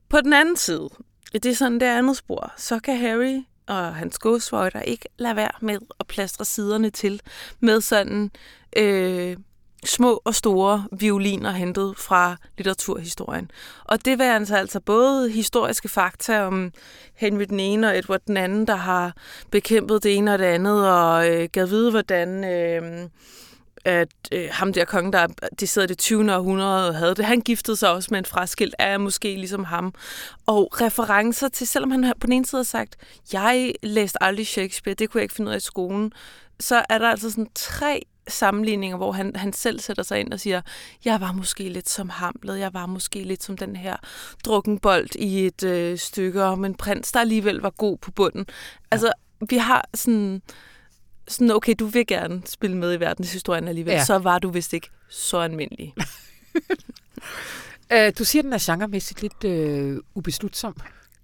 På 0.09 0.21
den 0.21 0.33
anden 0.33 0.55
side, 0.55 0.89
det 1.33 1.45
er 1.45 1.55
sådan 1.55 1.79
det 1.79 1.85
andet 1.85 2.17
spor, 2.17 2.53
så 2.57 2.79
kan 2.79 2.97
Harry 2.97 3.43
og 3.67 3.95
hans 3.95 4.19
ghostwriter 4.19 4.81
ikke 4.81 5.05
lade 5.17 5.35
være 5.35 5.51
med 5.61 5.77
at 5.99 6.07
plastre 6.07 6.45
siderne 6.45 6.89
til 6.89 7.21
med 7.59 7.81
sådan 7.81 8.31
øh, 8.77 9.37
små 9.85 10.21
og 10.25 10.35
store 10.35 10.87
violiner 10.91 11.51
hentet 11.51 11.93
fra 11.97 12.35
litteraturhistorien. 12.57 13.51
Og 13.85 14.05
det 14.05 14.19
var 14.19 14.25
altså, 14.25 14.55
altså 14.55 14.79
både 14.79 15.31
historiske 15.31 15.89
fakta 15.89 16.43
om 16.43 16.71
Henry 17.15 17.43
den 17.49 17.59
ene 17.59 17.87
og 17.87 17.97
Edward 17.97 18.21
den 18.27 18.37
anden, 18.37 18.67
der 18.67 18.75
har 18.75 19.13
bekæmpet 19.51 20.03
det 20.03 20.15
ene 20.15 20.33
og 20.33 20.39
det 20.39 20.45
andet, 20.45 20.91
og 20.91 21.29
øh, 21.29 21.49
gav 21.51 21.69
vide, 21.69 21.91
hvordan 21.91 22.43
øh, 22.43 23.09
at 23.87 24.09
øh, 24.31 24.49
ham 24.51 24.73
der 24.73 24.85
konge, 24.85 25.11
der 25.11 25.27
de 25.59 25.67
sidder 25.67 25.87
det 25.87 25.97
20. 25.97 26.35
århundrede, 26.35 26.93
havde 26.93 27.15
det. 27.15 27.25
Han 27.25 27.41
giftede 27.41 27.77
sig 27.77 27.91
også 27.91 28.07
med 28.11 28.19
en 28.19 28.25
fraskilt, 28.25 28.75
er 28.79 28.97
måske 28.97 29.35
ligesom 29.35 29.63
ham. 29.63 29.93
Og 30.45 30.81
referencer 30.81 31.47
til, 31.47 31.67
selvom 31.67 31.91
han 31.91 32.13
på 32.19 32.27
den 32.27 32.33
ene 32.33 32.45
side 32.45 32.59
har 32.59 32.63
sagt, 32.63 32.95
jeg 33.33 33.73
læste 33.83 34.23
aldrig 34.23 34.47
Shakespeare, 34.47 34.95
det 34.95 35.09
kunne 35.09 35.19
jeg 35.19 35.23
ikke 35.23 35.35
finde 35.35 35.49
ud 35.49 35.53
af 35.53 35.57
i 35.57 35.61
skolen, 35.61 36.11
så 36.59 36.85
er 36.89 36.97
der 36.97 37.09
altså 37.09 37.31
sådan 37.31 37.47
tre 37.55 38.05
sammenligninger, 38.27 38.97
hvor 38.97 39.11
han, 39.11 39.35
han 39.35 39.53
selv 39.53 39.79
sætter 39.79 40.03
sig 40.03 40.19
ind 40.19 40.33
og 40.33 40.39
siger, 40.39 40.61
jeg 41.05 41.21
var 41.21 41.31
måske 41.31 41.69
lidt 41.69 41.89
som 41.89 42.09
Hamlet, 42.09 42.59
jeg 42.59 42.73
var 42.73 42.85
måske 42.85 43.23
lidt 43.23 43.43
som 43.43 43.57
den 43.57 43.75
her 43.75 43.95
drukkenbold 44.45 45.15
i 45.15 45.45
et 45.45 45.63
øh, 45.63 45.97
stykke 45.97 46.43
om 46.43 46.65
en 46.65 46.75
prins, 46.75 47.11
der 47.11 47.19
alligevel 47.19 47.57
var 47.57 47.69
god 47.69 47.97
på 47.97 48.11
bunden. 48.11 48.45
Altså, 48.91 49.13
vi 49.49 49.57
har 49.57 49.89
sådan, 49.93 50.41
sådan, 51.27 51.51
okay, 51.51 51.75
du 51.79 51.85
vil 51.85 52.07
gerne 52.07 52.41
spille 52.45 52.77
med 52.77 52.93
i 52.93 52.99
verdenshistorien 52.99 53.67
alligevel, 53.67 53.93
ja. 53.93 54.05
så 54.05 54.17
var 54.17 54.39
du 54.39 54.49
vist 54.49 54.73
ikke 54.73 54.89
så 55.09 55.37
almindelig. 55.37 55.93
uh, 57.93 58.09
du 58.17 58.23
siger, 58.23 58.41
den 58.41 58.53
er 58.53 58.71
genremæssigt 58.71 59.21
lidt 59.21 59.43
øh, 59.43 59.97
ubeslutsom. 60.15 60.75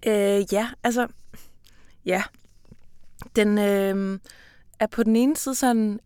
Uh, 0.06 0.52
ja, 0.52 0.68
altså, 0.84 1.06
ja. 2.06 2.22
Den 3.36 3.58
øh, 3.58 4.18
er 4.80 4.86
på 4.86 5.02
den 5.02 5.16
ene 5.16 5.36
side 5.36 5.54
sådan 5.54 6.00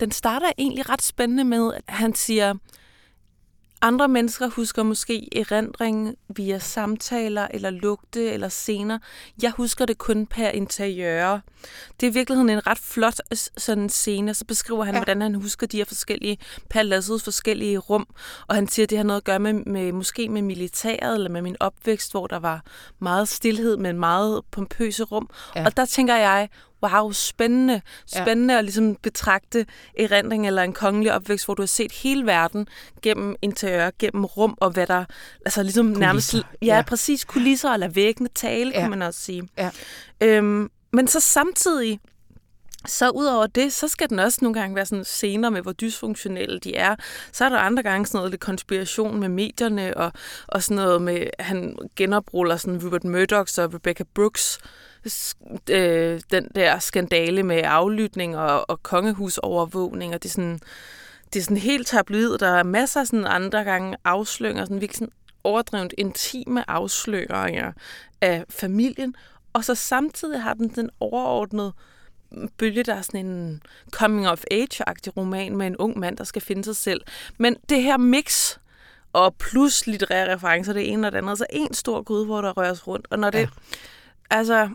den 0.00 0.10
starter 0.10 0.52
egentlig 0.58 0.88
ret 0.88 1.02
spændende 1.02 1.44
med, 1.44 1.72
at 1.74 1.82
han 1.88 2.14
siger, 2.14 2.54
andre 3.84 4.08
mennesker 4.08 4.48
husker 4.48 4.82
måske 4.82 5.28
erindring 5.38 6.14
via 6.36 6.58
samtaler 6.58 7.48
eller 7.50 7.70
lugte 7.70 8.30
eller 8.30 8.48
scener. 8.48 8.98
Jeg 9.42 9.50
husker 9.50 9.86
det 9.86 9.98
kun 9.98 10.26
per 10.26 10.48
interiør. 10.48 11.40
Det 12.00 12.06
er 12.06 12.10
i 12.10 12.14
virkeligheden 12.14 12.50
en 12.50 12.66
ret 12.66 12.78
flot 12.78 13.20
sådan 13.56 13.88
scene. 13.88 14.34
Så 14.34 14.44
beskriver 14.44 14.84
han, 14.84 14.94
ja. 14.94 14.98
hvordan 14.98 15.20
han 15.20 15.34
husker 15.34 15.66
de 15.66 15.76
her 15.76 15.84
forskellige 15.84 16.38
paladsets 16.70 17.24
forskellige 17.24 17.78
rum. 17.78 18.06
Og 18.46 18.54
han 18.54 18.68
siger, 18.68 18.86
at 18.86 18.90
det 18.90 18.98
har 18.98 19.04
noget 19.04 19.20
at 19.20 19.24
gøre 19.24 19.38
med, 19.38 19.52
med 19.52 19.92
måske 19.92 20.28
med 20.28 20.42
militæret 20.42 21.14
eller 21.14 21.30
med 21.30 21.42
min 21.42 21.56
opvækst, 21.60 22.10
hvor 22.10 22.26
der 22.26 22.38
var 22.38 22.62
meget 22.98 23.28
stillhed, 23.28 23.76
men 23.76 23.98
meget 23.98 24.42
pompøse 24.50 25.02
rum. 25.04 25.30
Ja. 25.56 25.64
Og 25.64 25.76
der 25.76 25.84
tænker 25.84 26.16
jeg, 26.16 26.48
wow, 26.84 27.12
spændende. 27.12 27.80
Spændende 28.06 28.54
ja. 28.54 28.58
at 28.58 28.64
ligesom 28.64 28.94
betragte 28.94 29.66
erindring 29.98 30.46
eller 30.46 30.62
en 30.62 30.72
kongelig 30.72 31.12
opvækst, 31.12 31.44
hvor 31.44 31.54
du 31.54 31.62
har 31.62 31.66
set 31.66 31.92
hele 31.92 32.26
verden 32.26 32.66
gennem 33.02 33.36
interiør, 33.42 33.90
gennem 33.98 34.24
rum, 34.24 34.54
og 34.60 34.70
hvad 34.70 34.86
der, 34.86 35.04
altså 35.46 35.62
ligesom 35.62 35.86
kulisser. 35.86 36.00
nærmest, 36.00 36.34
ja, 36.34 36.40
ja, 36.62 36.82
præcis, 36.82 37.24
kulisser 37.24 37.70
eller 37.70 37.88
væggene 37.88 38.28
tale, 38.34 38.70
ja. 38.74 38.80
kan 38.80 38.90
man 38.90 39.02
også 39.02 39.20
sige. 39.20 39.48
Ja. 39.58 39.70
Øhm, 40.20 40.70
men 40.92 41.08
så 41.08 41.20
samtidig, 41.20 42.00
så 42.86 43.10
udover 43.10 43.46
det, 43.46 43.72
så 43.72 43.88
skal 43.88 44.10
den 44.10 44.18
også 44.18 44.38
nogle 44.42 44.60
gange 44.60 44.76
være 44.76 44.86
sådan 44.86 45.04
scener 45.04 45.50
med, 45.50 45.62
hvor 45.62 45.72
dysfunktionelle 45.72 46.58
de 46.58 46.76
er. 46.76 46.96
Så 47.32 47.44
er 47.44 47.48
der 47.48 47.58
andre 47.58 47.82
gange 47.82 48.06
sådan 48.06 48.18
noget 48.18 48.30
lidt 48.30 48.40
konspiration 48.40 49.20
med 49.20 49.28
medierne, 49.28 49.96
og, 49.96 50.12
og 50.46 50.62
sådan 50.62 50.76
noget 50.76 51.02
med, 51.02 51.26
han 51.38 51.76
genopruller 51.96 52.56
sådan 52.56 52.84
Rupert 52.84 53.04
Murdochs 53.04 53.58
og 53.58 53.74
Rebecca 53.74 54.04
Brooks 54.14 54.58
øh, 55.70 56.20
den 56.30 56.48
der 56.54 56.78
skandale 56.78 57.42
med 57.42 57.62
aflytning 57.64 58.36
og, 58.36 58.70
og 58.70 58.82
kongehusovervågning, 58.82 60.14
og 60.14 60.22
det 60.22 60.28
er 60.28 60.32
sådan, 60.32 60.60
det 61.32 61.40
er 61.40 61.44
sådan 61.44 61.56
helt 61.56 61.86
tabloid. 61.86 62.38
Der 62.38 62.48
er 62.48 62.62
masser 62.62 63.00
af 63.00 63.06
sådan 63.06 63.26
andre 63.26 63.64
gange 63.64 63.96
afsløringer, 64.04 64.64
sådan 64.64 64.80
virkelig 64.80 64.98
sådan 64.98 65.12
overdrevet 65.44 65.94
intime 65.98 66.70
afsløringer 66.70 67.72
af 68.20 68.44
familien, 68.48 69.14
og 69.52 69.64
så 69.64 69.74
samtidig 69.74 70.42
har 70.42 70.54
den 70.54 70.68
den 70.68 70.90
overordnede 71.00 71.72
bølge, 72.58 72.82
der 72.82 72.94
er 72.94 73.02
sådan 73.02 73.26
en 73.26 73.62
coming-of-age-agtig 73.90 75.16
roman 75.16 75.56
med 75.56 75.66
en 75.66 75.76
ung 75.76 75.98
mand, 75.98 76.16
der 76.16 76.24
skal 76.24 76.42
finde 76.42 76.64
sig 76.64 76.76
selv. 76.76 77.00
Men 77.38 77.56
det 77.68 77.82
her 77.82 77.96
mix 77.96 78.56
og 79.12 79.34
plus 79.34 79.86
litterære 79.86 80.34
referencer, 80.34 80.72
det 80.72 80.92
ene 80.92 81.06
og 81.06 81.12
det 81.12 81.18
andet, 81.18 81.38
så 81.38 81.46
en 81.50 81.74
stor 81.74 82.02
gryde, 82.02 82.26
hvor 82.26 82.40
der 82.40 82.52
røres 82.52 82.86
rundt. 82.86 83.06
Og 83.10 83.18
når 83.18 83.30
det, 83.30 83.38
ja. 83.38 83.46
altså, 84.30 84.68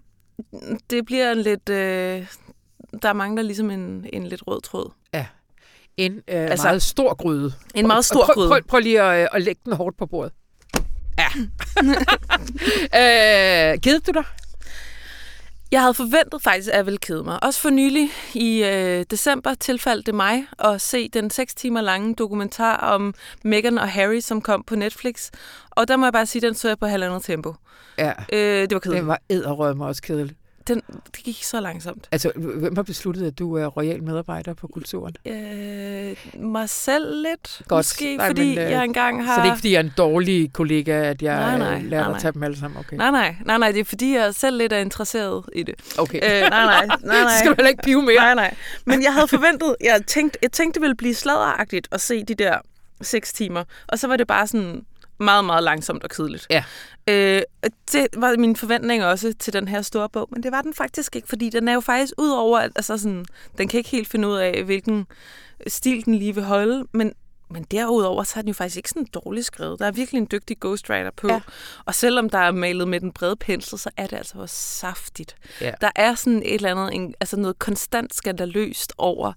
det 0.90 1.06
bliver 1.06 1.32
en 1.32 1.38
lidt... 1.38 1.70
Øh, 1.70 2.26
der 3.02 3.14
mangler 3.14 3.44
ligesom 3.44 3.70
en, 3.70 4.06
en 4.14 4.28
lidt 4.28 4.48
rød 4.48 4.62
tråd. 4.62 4.92
Ja. 5.14 5.26
En 5.98 6.14
øh, 6.14 6.22
altså, 6.28 6.68
meget 6.68 6.82
stor 6.82 7.14
gryde. 7.14 7.54
En 7.76 7.88
meget 7.88 8.06
stor 8.06 8.26
prøv, 8.26 8.34
gryde. 8.34 8.50
Prøv, 8.50 8.62
prøv 8.64 8.80
lige 8.80 9.02
at, 9.02 9.24
øh, 9.24 9.28
at 9.34 9.42
lægge 9.42 9.62
den 9.66 9.74
hårdt 9.74 9.98
på 9.98 10.06
bordet. 10.06 10.32
Ja. 11.20 11.28
øh, 13.74 13.80
Givet 13.80 14.08
du 14.08 14.12
dig? 14.12 14.24
Jeg 15.72 15.82
havde 15.82 15.94
forventet 15.94 16.42
faktisk, 16.42 16.70
at 16.70 16.78
jeg 16.78 16.86
ville 16.86 16.98
kede 16.98 17.24
mig. 17.24 17.44
Også 17.44 17.62
for 17.62 17.70
nylig 17.70 18.10
i 18.34 18.64
øh, 18.64 19.06
december 19.12 19.54
tilfaldt 19.54 20.06
det 20.06 20.16
mig 20.16 20.48
at 20.60 20.82
se 20.82 21.10
den 21.10 21.30
6 21.30 21.56
timer 21.56 21.82
lange 21.82 22.16
dokumentar 22.16 22.78
om 22.78 23.14
Meghan 23.44 23.78
og 23.78 23.90
Harry, 23.90 24.20
som 24.20 24.42
kom 24.42 24.64
på 24.64 24.76
Netflix. 24.76 25.30
Og 25.72 25.88
der 25.88 25.98
må 25.98 26.06
jeg 26.06 26.14
bare 26.14 26.26
sige, 26.26 26.40
at 26.40 26.44
den 26.44 26.56
så 26.56 26.68
jeg 26.68 26.80
på 26.80 26.86
halvandet 26.86 27.24
tempo. 27.24 27.54
Ja. 27.98 28.12
Øh, 28.34 28.62
det 28.62 28.74
var 28.74 28.80
kedeligt. 28.80 29.02
Det 29.02 29.08
var 29.08 29.20
edderrømme 29.30 29.86
også 29.86 30.02
kedeligt. 30.02 30.39
Den, 30.74 30.82
det 31.16 31.24
gik 31.24 31.44
så 31.44 31.60
langsomt. 31.60 32.08
Altså, 32.12 32.32
hvem 32.36 32.76
har 32.76 32.84
besluttet, 32.84 33.28
at 33.28 33.40
du 33.40 33.54
er 33.58 33.66
royal 33.66 34.04
medarbejder 34.04 34.54
på 34.54 34.68
kulturen? 34.68 35.16
Øh, 35.26 36.42
mig 36.44 36.70
selv 36.70 37.22
lidt, 37.22 37.62
Godt. 37.68 37.80
måske, 37.80 38.18
Nej, 38.18 38.28
fordi 38.28 38.50
men, 38.50 38.58
øh, 38.58 38.72
jeg 38.72 38.84
engang 38.84 39.26
har... 39.26 39.36
Så 39.36 39.42
det 39.42 39.48
er 39.48 39.52
ikke, 39.54 39.58
fordi 39.58 39.72
jeg 39.72 39.80
er 39.80 39.84
en 39.84 39.94
dårlig 39.98 40.54
kollega, 40.54 40.92
at 40.92 41.22
jeg 41.22 41.36
Nej, 41.36 41.58
nej, 41.58 41.78
øh, 41.78 41.90
lærer 41.90 42.02
nej, 42.02 42.10
dig 42.10 42.16
at 42.16 42.22
tage 42.22 42.32
dem 42.32 42.44
alle 42.44 42.58
sammen? 42.60 42.80
Okay. 42.80 42.98
Nej, 42.98 43.12
nej, 43.12 43.36
nej, 43.46 43.58
nej, 43.58 43.72
det 43.72 43.80
er 43.80 43.86
fordi, 43.86 44.16
jeg 44.16 44.36
selv 44.36 44.58
lidt 44.58 44.74
er 44.74 44.78
interesseret 44.78 45.44
i 45.56 45.64
det. 45.64 45.76
okay. 45.98 46.18
Øh, 46.24 46.50
nej, 46.50 46.50
nej, 46.50 46.86
nej, 46.86 46.98
nej. 47.24 47.32
Så 47.32 47.38
skal 47.40 47.52
du 47.52 47.56
heller 47.56 47.70
ikke 47.70 47.84
pive 47.84 48.02
mere. 48.02 48.16
Nej, 48.16 48.36
nej. 48.36 48.56
Men 48.86 49.04
jeg 49.04 49.14
havde 49.14 49.28
forventet, 49.28 49.76
jeg 49.82 50.02
tænkte, 50.08 50.40
jeg 50.42 50.52
tænkte 50.52 50.80
det 50.80 50.82
ville 50.82 50.96
blive 50.96 51.16
sladderagtigt 51.16 51.88
at 51.92 52.02
se 52.02 52.24
de 52.24 52.36
der 52.36 52.58
seks 53.02 53.34
timer. 53.34 53.64
Og 53.88 54.00
så 54.00 54.08
var 54.08 54.18
det 54.18 54.28
bare 54.28 54.48
sådan 54.48 54.86
meget, 55.20 55.46
meget 55.46 55.64
langsomt 55.64 56.04
og 56.04 56.10
kedeligt. 56.10 56.48
Ja. 56.50 56.64
Øh, 57.08 57.42
det 57.92 58.08
var 58.18 58.38
min 58.38 58.56
forventning 58.56 59.06
også 59.06 59.34
til 59.40 59.54
den 59.54 59.68
her 59.68 59.82
store 59.82 60.10
bog, 60.10 60.28
men 60.32 60.44
det 60.44 60.52
var 60.52 60.62
den 60.62 60.74
faktisk 60.74 61.16
ikke, 61.16 61.28
fordi 61.28 61.50
den 61.50 61.68
er 61.68 61.74
jo 61.74 61.80
faktisk 61.80 62.14
ud 62.18 62.30
over, 62.30 62.60
at 62.60 62.72
altså 62.76 62.98
sådan, 62.98 63.26
den 63.58 63.68
kan 63.68 63.78
ikke 63.78 63.90
helt 63.90 64.08
finde 64.08 64.28
ud 64.28 64.36
af, 64.36 64.64
hvilken 64.64 65.08
stil 65.68 66.06
den 66.06 66.16
lige 66.16 66.36
vil 66.36 66.44
holde, 66.44 66.86
men 66.92 67.14
men 67.52 67.64
derudover, 67.64 68.24
så 68.24 68.40
er 68.40 68.42
den 68.42 68.48
jo 68.48 68.54
faktisk 68.54 68.78
ikke 68.78 68.90
sådan 68.90 69.08
dårligt 69.14 69.46
skrevet. 69.46 69.80
Der 69.80 69.86
er 69.86 69.92
virkelig 69.92 70.20
en 70.20 70.28
dygtig 70.32 70.58
ghostwriter 70.60 71.12
på. 71.12 71.28
Ja. 71.28 71.42
Og 71.86 71.96
selvom 71.96 72.30
der 72.30 72.38
er 72.38 72.52
malet 72.52 72.88
med 72.88 73.00
den 73.00 73.12
brede 73.12 73.36
pensel, 73.36 73.80
så 73.80 73.90
er 73.98 74.08
det 74.08 74.18
altså 74.18 74.38
også 74.38 74.56
saftigt. 74.56 75.36
Ja. 75.62 75.72
Der 75.82 75.92
er 75.96 76.16
sådan 76.16 76.44
et 76.46 76.54
eller 76.54 76.72
andet, 76.72 76.96
en, 76.96 77.14
altså 77.20 77.38
noget 77.38 77.60
konstant 77.60 78.16
skandaløst 78.16 78.94
over 78.98 79.34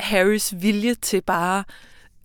Harrys 0.00 0.54
vilje 0.56 0.94
til 0.94 1.22
bare, 1.22 1.64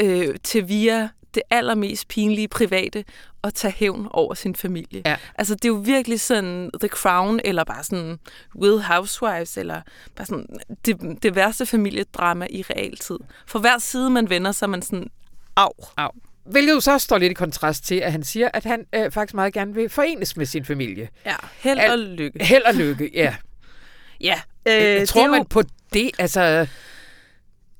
øh, 0.01 0.35
til 0.43 0.67
via 0.67 1.09
det 1.37 1.43
allermest 1.57 2.07
pinlige 2.07 2.47
private, 2.47 3.05
at 3.43 3.53
tage 3.53 3.71
hævn 3.77 4.07
over 4.11 4.33
sin 4.33 4.55
familie. 4.55 5.01
Ja. 5.05 5.15
Altså, 5.35 5.55
det 5.55 5.65
er 5.65 5.69
jo 5.69 5.75
virkelig 5.85 6.19
sådan 6.19 6.71
The 6.79 6.87
Crown, 6.87 7.39
eller 7.45 7.63
bare 7.63 7.83
sådan 7.83 8.19
Will 8.55 8.81
Housewives, 8.81 9.57
eller 9.57 9.81
bare 10.15 10.25
sådan 10.25 10.45
det, 10.85 11.23
det 11.23 11.35
værste 11.35 11.65
familiedrama 11.65 12.47
i 12.49 12.61
realtid. 12.61 13.17
For 13.47 13.59
hver 13.59 13.77
side, 13.77 14.09
man 14.09 14.29
vender, 14.29 14.51
så 14.51 14.65
er 14.65 14.69
man 14.69 14.81
sådan, 14.81 15.09
au. 15.55 15.69
Au. 15.97 16.09
Hvilket 16.45 16.73
jo 16.73 16.79
så 16.79 16.97
står 16.97 17.17
lidt 17.17 17.31
i 17.31 17.33
kontrast 17.33 17.85
til, 17.85 17.95
at 17.95 18.11
han 18.11 18.23
siger, 18.23 18.49
at 18.53 18.63
han 18.63 18.85
øh, 18.95 19.11
faktisk 19.11 19.33
meget 19.33 19.53
gerne 19.53 19.73
vil 19.73 19.89
forenes 19.89 20.37
med 20.37 20.45
sin 20.45 20.65
familie. 20.65 21.09
Ja, 21.25 21.35
held 21.59 21.79
Al- 21.79 21.91
og 21.91 21.97
lykke. 21.97 22.45
Held 22.45 22.63
og 22.63 22.73
lykke, 22.73 23.11
ja. 23.13 23.35
Ja, 24.21 24.41
øh, 24.67 24.75
Øh, 24.75 24.99
det 24.99 25.09
tror 25.09 25.25
jo- 25.25 25.31
man 25.31 25.45
på 25.45 25.63
det? 25.93 26.11
Altså, 26.19 26.67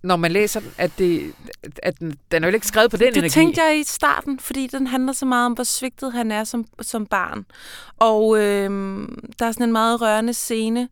når 0.04 0.16
man 0.16 0.32
læser 0.32 0.60
den, 0.60 0.72
at, 0.78 0.91
det, 0.98 1.34
at 1.84 2.00
den, 2.00 2.18
den 2.32 2.43
er 2.43 2.48
jo 2.48 2.54
ikke 2.54 2.68
skrevet 2.68 2.91
på 2.91 2.98
den 2.98 3.08
det 3.08 3.18
energi. 3.18 3.34
tænkte 3.34 3.62
jeg 3.62 3.80
i 3.80 3.84
starten, 3.84 4.39
fordi 4.39 4.68
den 4.68 4.88
handler 4.88 5.14
så 5.14 5.26
meget 5.26 5.45
om, 5.45 5.54
hvor 5.54 5.64
svigtet 5.64 6.14
han 6.14 6.32
er 6.32 6.43
som, 6.43 6.66
som 6.82 7.06
barn. 7.06 7.45
Og 7.98 8.39
øhm, 8.39 9.32
der 9.39 9.45
er 9.45 9.52
sådan 9.52 9.64
en 9.64 9.72
meget 9.72 10.02
rørende 10.02 10.34
scene. 10.34 10.89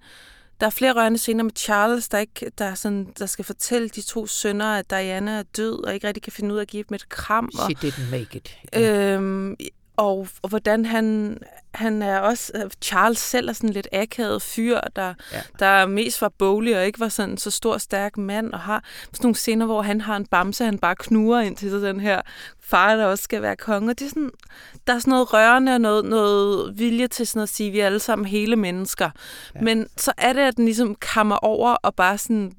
Der 0.60 0.66
er 0.66 0.70
flere 0.70 0.93
rørende 0.93 1.18
scener 1.18 1.43
med 1.43 1.51
Charles, 1.56 2.10
der, 2.10 2.18
ikke, 2.18 2.51
der, 2.58 2.66
er 2.66 2.76
sådan, 2.76 3.08
der 3.20 3.26
skal 3.26 3.45
fortælle 3.45 3.89
de 3.89 4.01
to 4.01 4.28
sønner, 4.28 4.74
at 4.74 4.89
Diana 4.89 5.32
er 5.32 5.43
død, 5.58 5.84
og 5.84 5.93
ikke 5.93 6.08
rigtig 6.08 6.24
kan 6.24 6.34
finde 6.34 6.53
ud 6.53 6.58
af 6.58 6.62
at 6.62 6.68
give 6.68 6.84
dem 6.89 6.95
et 6.95 7.10
kram. 7.10 7.49
Og, 7.60 7.66
She 7.66 7.89
didn't 7.89 8.12
make 8.12 8.38
it. 8.38 8.58
Øhm, 8.76 9.56
og, 9.98 10.28
og 10.41 10.50
hvordan 10.50 10.86
han, 10.86 11.38
han 11.74 12.02
er 12.02 12.20
også, 12.20 12.52
øh, 12.56 12.62
Charles 12.82 13.18
selv 13.20 13.50
er 13.50 13.54
sådan 13.54 13.70
lidt 13.70 13.88
akavet 13.93 14.41
fyr, 14.41 14.80
der, 14.96 15.14
Ja. 15.34 15.41
der 15.60 15.86
mest 15.86 16.22
var 16.22 16.30
boglig 16.30 16.78
og 16.78 16.86
ikke 16.86 17.00
var 17.00 17.10
sådan 17.10 17.38
så 17.38 17.52
stor, 17.52 17.78
stærk 17.78 18.18
mand, 18.18 18.54
og 18.54 18.60
har 18.60 18.84
sådan 19.14 19.24
nogle 19.24 19.36
scener, 19.36 19.66
hvor 19.66 19.82
han 19.82 20.02
har 20.02 20.16
en 20.16 20.26
bamse, 20.26 20.66
han 20.66 20.78
bare 20.80 20.96
knuger 20.96 21.39
ind 21.39 21.56
til 21.58 21.72
den 21.72 22.00
her 22.00 22.22
far, 22.64 22.96
der 22.96 23.06
også 23.06 23.24
skal 23.24 23.41
være 23.41 23.56
konge. 23.56 23.91
Og 23.91 24.00
det 24.00 24.06
er 24.06 24.10
sådan, 24.10 24.32
der 24.88 24.93
er 24.93 25.00
sådan 25.00 25.12
noget 25.12 25.34
rørende 25.34 25.74
og 25.74 25.82
noget, 25.82 26.06
noget 26.06 26.80
vilje 26.80 27.08
til 27.08 27.28
sådan 27.28 27.43
at 27.43 27.50
sige, 27.50 27.68
at 27.68 27.74
vi 27.74 27.80
er 27.80 27.86
alle 27.86 28.00
sammen 28.00 28.28
hele 28.28 28.56
mennesker. 28.56 29.10
Ja. 29.56 29.62
Men 29.62 29.88
så 29.98 30.14
er 30.18 30.34
det, 30.34 30.41
at 30.41 30.58
den 30.58 30.66
ligesom 30.66 30.96
kammer 30.96 31.36
over 31.36 31.70
og 31.74 31.96
bare 31.96 32.18
sådan 32.18 32.54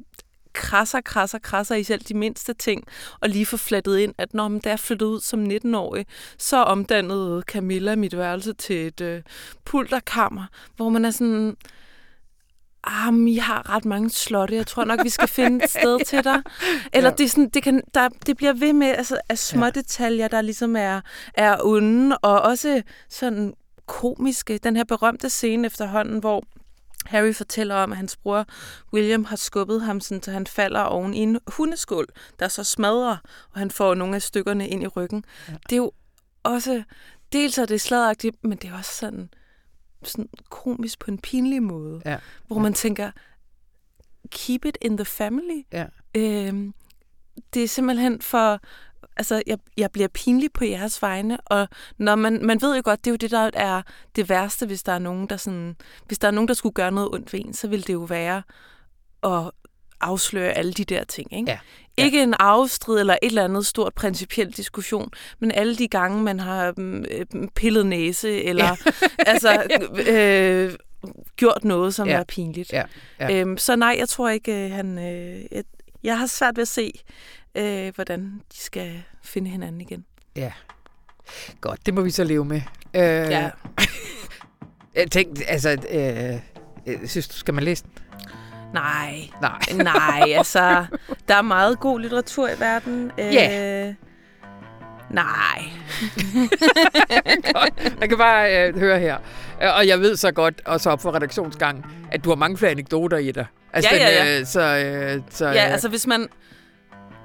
krasser, 0.57 1.01
krasser, 1.01 1.39
krasser 1.39 1.75
i 1.75 1.85
selv 1.85 2.01
de 2.01 2.15
mindste 2.15 2.55
ting, 2.55 2.85
og 3.21 3.29
lige 3.29 3.47
få 3.47 3.57
flettet 3.57 3.99
ind, 3.99 4.15
at 4.19 4.35
når 4.35 4.49
da 4.65 4.69
jeg 4.69 4.81
flyttede 4.81 5.11
ud 5.11 5.21
som 5.21 5.45
19-årig, 5.45 6.07
så 6.39 6.57
omdannede 6.57 7.43
Camilla 7.47 7.97
mit 7.97 8.17
værelse 8.17 8.53
til 8.53 8.87
et 8.87 9.01
øh, 9.01 9.23
pulterkammer, 9.65 10.45
hvor 10.77 10.89
man 10.89 11.05
er 11.05 11.11
sådan, 11.11 11.57
ah, 12.85 13.15
I 13.29 13.37
har 13.37 13.75
ret 13.75 13.85
mange 13.85 14.11
slotte, 14.11 14.55
jeg 14.55 14.67
tror 14.67 14.85
nok, 14.85 15.05
vi 15.05 15.09
skal 15.09 15.29
finde 15.29 15.65
et 15.65 15.71
sted 15.81 16.05
til 16.07 16.25
dig. 16.25 16.43
Eller 16.93 17.11
Ja. 17.11 17.17
det, 17.17 17.25
er 17.25 17.29
sådan, 17.29 17.49
det, 17.49 17.63
kan, 17.63 17.83
der, 17.95 18.09
det 18.27 18.37
bliver 18.37 18.53
ved 18.53 18.73
med 18.73 18.87
altså, 18.87 19.21
af 19.29 19.39
små 19.39 19.65
ja. 19.65 19.71
detaljer, 19.71 20.29
der 20.29 20.41
ligesom 20.41 20.77
er, 20.77 21.01
er 21.35 21.57
onde, 21.65 22.19
og 22.19 22.41
også 22.41 22.83
sådan 23.09 23.55
komiske. 23.87 24.59
Den 24.59 24.77
her 24.77 24.85
berømte 24.85 25.31
scene 25.31 25.67
efterhånden, 25.67 26.19
hvor 26.19 26.45
Harry 27.07 27.35
fortæller 27.35 27.75
om, 27.75 27.93
at 27.93 27.97
hans 27.99 28.17
bror 28.17 28.47
William 28.93 29.25
har 29.25 29.37
skubbet 29.37 29.83
ham, 29.83 30.01
sådan, 30.01 30.23
så 30.23 30.31
han 30.31 30.47
falder 30.47 30.81
oven 30.81 31.15
i 31.15 31.19
en 31.19 31.39
hundeskål, 31.47 32.07
der 32.39 32.49
så 32.49 32.65
smadrer, 32.65 33.17
og 33.53 33.59
han 33.59 33.71
får 33.71 33.95
nogle 33.95 34.15
af 34.17 34.23
stykkerne 34.23 34.69
ind 34.69 34.83
i 34.83 34.87
ryggen. 34.87 35.25
Ja. 35.49 35.53
Det 35.53 35.73
er 35.73 35.77
jo 35.77 35.93
også, 36.43 36.83
dels 37.33 37.59
er 37.59 37.67
det 37.67 37.81
sladagtigt, 37.81 38.45
men 38.45 38.59
det 38.59 38.71
er 38.71 38.75
også 38.79 38.95
sådan, 38.95 39.31
sådan 40.03 40.29
komisk 40.51 40.99
på 40.99 41.11
en 41.11 41.19
pinlig 41.19 41.63
måde, 41.63 42.03
Ja. 42.05 42.17
hvor 42.47 42.57
Ja. 42.57 42.63
man 42.63 42.75
tænker, 42.75 43.11
keep 44.31 44.65
it 44.65 44.79
in 44.81 44.97
the 44.97 45.05
family. 45.05 45.63
Ja. 45.73 45.87
Øhm, 46.17 46.75
det 47.55 47.65
er 47.65 47.69
simpelthen 47.69 48.21
for, 48.23 48.61
altså 49.17 49.43
jeg, 49.47 49.59
jeg 49.77 49.91
bliver 49.91 50.09
pinlig 50.09 50.53
på 50.53 50.65
jeres 50.65 51.03
vegne, 51.03 51.39
og 51.41 51.69
når 51.99 52.15
man, 52.15 52.47
man 52.47 52.63
ved 52.63 52.77
jo 52.77 52.83
godt, 52.85 53.05
det 53.05 53.11
er 53.11 53.13
jo 53.13 53.17
det, 53.17 53.31
der 53.31 53.51
er 53.55 53.83
det 54.17 54.29
værste, 54.29 54.67
hvis 54.67 54.83
der 54.83 54.93
er 54.93 54.99
nogen, 54.99 55.27
der 55.27 55.37
sådan, 55.37 55.77
hvis 56.07 56.19
der 56.19 56.29
er 56.29 56.33
nogen, 56.33 56.49
der 56.49 56.55
skulle 56.55 56.73
gøre 56.73 56.93
noget 56.93 57.11
ondt 57.13 57.33
ved 57.33 57.41
en, 57.41 57.55
så 57.55 57.69
vil 57.69 57.87
det 57.87 57.93
jo 57.93 57.99
være 58.03 58.43
at 59.23 59.51
afsløre 60.01 60.53
alle 60.53 60.73
de 60.73 60.85
der 60.85 61.05
ting, 61.05 61.33
ikke? 61.39 61.51
Ja. 61.51 61.59
Ja. 61.99 62.05
Ikke 62.05 62.23
en 62.23 62.35
afstrid 62.39 63.01
eller 63.01 63.15
et 63.23 63.27
eller 63.27 63.45
andet 63.45 63.67
stort 63.67 63.95
principiel 63.95 64.51
diskussion, 64.53 65.11
men 65.39 65.51
alle 65.53 65.77
de 65.77 65.89
gange, 65.89 66.23
man 66.23 66.41
har 66.41 66.75
mm, 66.77 67.05
øh, 67.11 67.27
pillet 67.55 67.87
næse, 67.87 68.43
eller 68.45 68.65
ja. 68.65 68.77
altså 69.31 69.63
øh, 70.09 70.73
gjort 71.37 71.65
noget, 71.65 71.95
som 71.95 72.09
Ja. 72.09 72.15
er 72.15 72.25
pinligt. 72.25 72.73
Ja. 72.73 72.83
Ja. 73.21 73.41
Øhm, 73.41 73.59
så 73.59 73.77
nej, 73.77 73.97
jeg 73.99 74.09
tror 74.09 74.29
ikke, 74.29 74.65
øh, 74.65 74.71
han... 74.71 74.99
Øh, 74.99 75.63
jeg 76.03 76.19
har 76.19 76.27
svært 76.27 76.57
ved 76.57 76.63
at 76.63 76.69
se, 76.69 76.93
øh, 77.57 77.95
hvordan 77.95 78.41
de 78.53 78.59
skal 78.61 79.03
finde 79.23 79.51
hinanden 79.51 79.81
igen. 79.81 80.05
Ja. 80.37 80.53
Godt, 81.61 81.87
det 81.87 81.95
må 81.95 82.01
vi 82.01 82.11
så 82.11 82.25
leve 82.25 82.45
med. 82.45 82.61
Øh, 82.95 83.03
Ja. 83.03 83.51
Jeg 84.95 85.11
tænkte, 85.11 85.45
altså, 85.47 85.71
øh, 85.91 86.35
øh, 86.95 87.09
synes 87.09 87.29
du, 87.29 87.35
skal 87.37 87.55
man 87.55 87.65
læse 87.65 87.85
den? 87.85 87.93
Nej, 88.75 89.21
Nej. 89.43 89.59
nej, 89.95 90.33
altså, 90.37 90.87
der 91.29 91.35
er 91.35 91.43
meget 91.43 91.81
god 91.81 92.01
litteratur 92.01 92.49
i 92.49 92.61
verden. 92.61 93.11
Øh, 93.19 93.35
Ja. 93.35 93.95
Nej. 95.11 95.63
Jeg 98.01 98.09
kan 98.09 98.19
bare 98.19 98.69
øh, 98.69 98.79
høre 98.79 98.99
her. 98.99 99.17
Øh, 99.63 99.77
Og 99.77 99.87
jeg 99.87 100.01
ved 100.01 100.17
så 100.17 100.33
godt, 100.33 100.63
også 100.65 100.91
op 100.91 101.03
for 101.03 101.15
redaktionsgangen, 101.15 101.85
at 102.13 102.25
du 102.25 102.29
har 102.29 102.37
mange 102.37 102.59
flere 102.59 102.71
anekdoter 102.71 103.17
i 103.19 103.33
dig. 103.33 103.47
Altså, 103.73 103.91
Ja, 103.95 104.03
ja, 104.11 104.19
den, 104.21 104.27
ja. 104.27 104.41
øh, 104.41 104.47
så, 104.47 104.61
øh, 104.61 105.21
så, 105.31 105.47
Ja, 105.49 105.67
øh, 105.67 105.73
altså 105.73 105.89
hvis 105.89 106.07
man... 106.07 106.29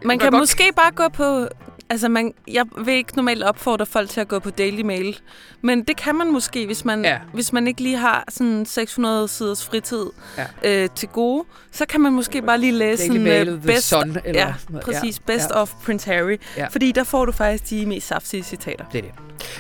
kan 0.02 0.08
Man 0.08 0.20
kan 0.20 0.32
godt- 0.32 0.42
måske 0.42 0.64
bare 0.76 0.92
gå 0.92 1.10
på... 1.14 1.48
Altså, 1.90 2.10
man, 2.10 2.34
jeg 2.48 2.66
vil 2.86 2.94
ikke 2.94 3.16
normalt 3.16 3.44
opfordre 3.44 3.86
folk 3.86 4.10
til 4.10 4.22
at 4.22 4.28
gå 4.28 4.40
på 4.40 4.50
Daily 4.50 4.82
Mail, 4.82 5.20
men 5.62 5.84
det 5.84 5.98
kan 5.98 6.16
man 6.16 6.32
måske, 6.32 6.66
hvis 6.66 6.86
man, 6.86 7.06
Ja. 7.06 7.18
hvis 7.34 7.54
man 7.54 7.68
ikke 7.68 7.82
lige 7.82 7.98
har 7.98 8.24
sådan 8.30 8.66
600 8.66 9.28
siders 9.28 9.66
fritid 9.66 10.06
Ja. 10.38 10.46
øh, 10.84 10.90
til 10.96 11.10
gode, 11.10 11.44
så 11.72 11.86
kan 11.86 12.02
man 12.02 12.14
måske 12.14 12.42
bare 12.42 12.58
lige 12.58 12.72
læse 12.72 13.04
Daily 13.04 13.12
sådan, 13.12 13.24
Mail, 13.24 13.48
The 13.48 13.68
best, 13.68 13.88
Sun, 13.90 14.18
eller 14.26 14.42
ja, 14.42 14.54
noget. 14.70 14.86
præcis, 14.86 15.18
Ja, 15.28 15.34
Best 15.34 15.50
ja. 15.50 15.62
of 15.62 15.74
Prince 15.86 16.12
Harry, 16.12 16.38
Ja. 16.58 16.68
fordi 16.68 16.92
der 16.92 17.04
får 17.04 17.26
du 17.26 17.32
faktisk 17.32 17.70
de 17.70 17.86
mest 17.86 18.08
saftige 18.08 18.44
citater. 18.44 18.86
Det 18.92 19.06
er 19.06 19.12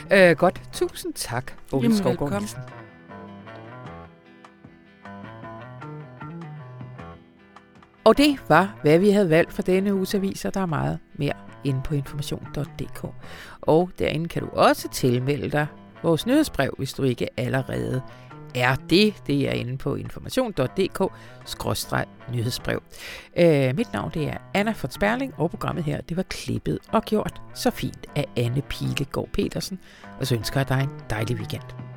det. 0.10 0.32
Øh, 0.32 0.38
godt. 0.38 0.62
Tusind 0.74 1.14
tak, 1.14 1.52
Jamen, 1.74 1.98
Skovgaard. 1.98 2.32
Nielsen. 2.32 2.60
Og 8.04 8.18
det 8.18 8.40
var, 8.50 8.76
hvad 8.82 9.00
vi 9.00 9.10
havde 9.10 9.30
valgt 9.30 9.54
for 9.54 9.62
denne 9.62 9.96
uges 9.96 10.16
aviser. 10.16 10.50
Der 10.50 10.62
er 10.62 10.66
meget 10.66 11.00
mere 11.14 11.34
inde 11.64 11.82
på 11.84 11.96
information.dk. 11.96 13.06
Og 13.62 13.90
derinde 14.00 14.28
kan 14.28 14.42
du 14.42 14.50
også 14.54 14.90
tilmelde 14.90 15.52
dig 15.52 15.68
vores 16.04 16.26
nyhedsbrev, 16.26 16.74
hvis 16.78 16.94
du 16.94 17.04
ikke 17.04 17.28
allerede 17.38 18.02
er 18.56 18.76
det. 18.76 19.14
Det 19.28 19.50
er 19.50 19.52
inde 19.52 19.78
på 19.78 19.96
information.dk-nyhedsbrev. 19.96 22.82
Øh, 23.38 23.76
mit 23.76 23.94
navn 23.94 24.12
det 24.14 24.28
er 24.28 24.38
Anna 24.54 24.74
von 24.82 24.92
Sperling, 24.92 25.34
og 25.38 25.50
programmet 25.50 25.84
her 25.84 26.02
det 26.02 26.18
var 26.18 26.24
klippet 26.24 26.80
og 26.92 27.04
gjort 27.04 27.42
så 27.54 27.72
fint 27.72 28.08
af 28.16 28.26
Anne 28.38 28.62
Pilegaard 28.62 29.30
Petersen. 29.34 29.80
Og 30.20 30.28
så 30.28 30.36
ønsker 30.36 30.60
jeg 30.60 30.70
dig 30.70 30.82
en 30.82 30.90
dejlig 31.10 31.36
weekend. 31.36 31.91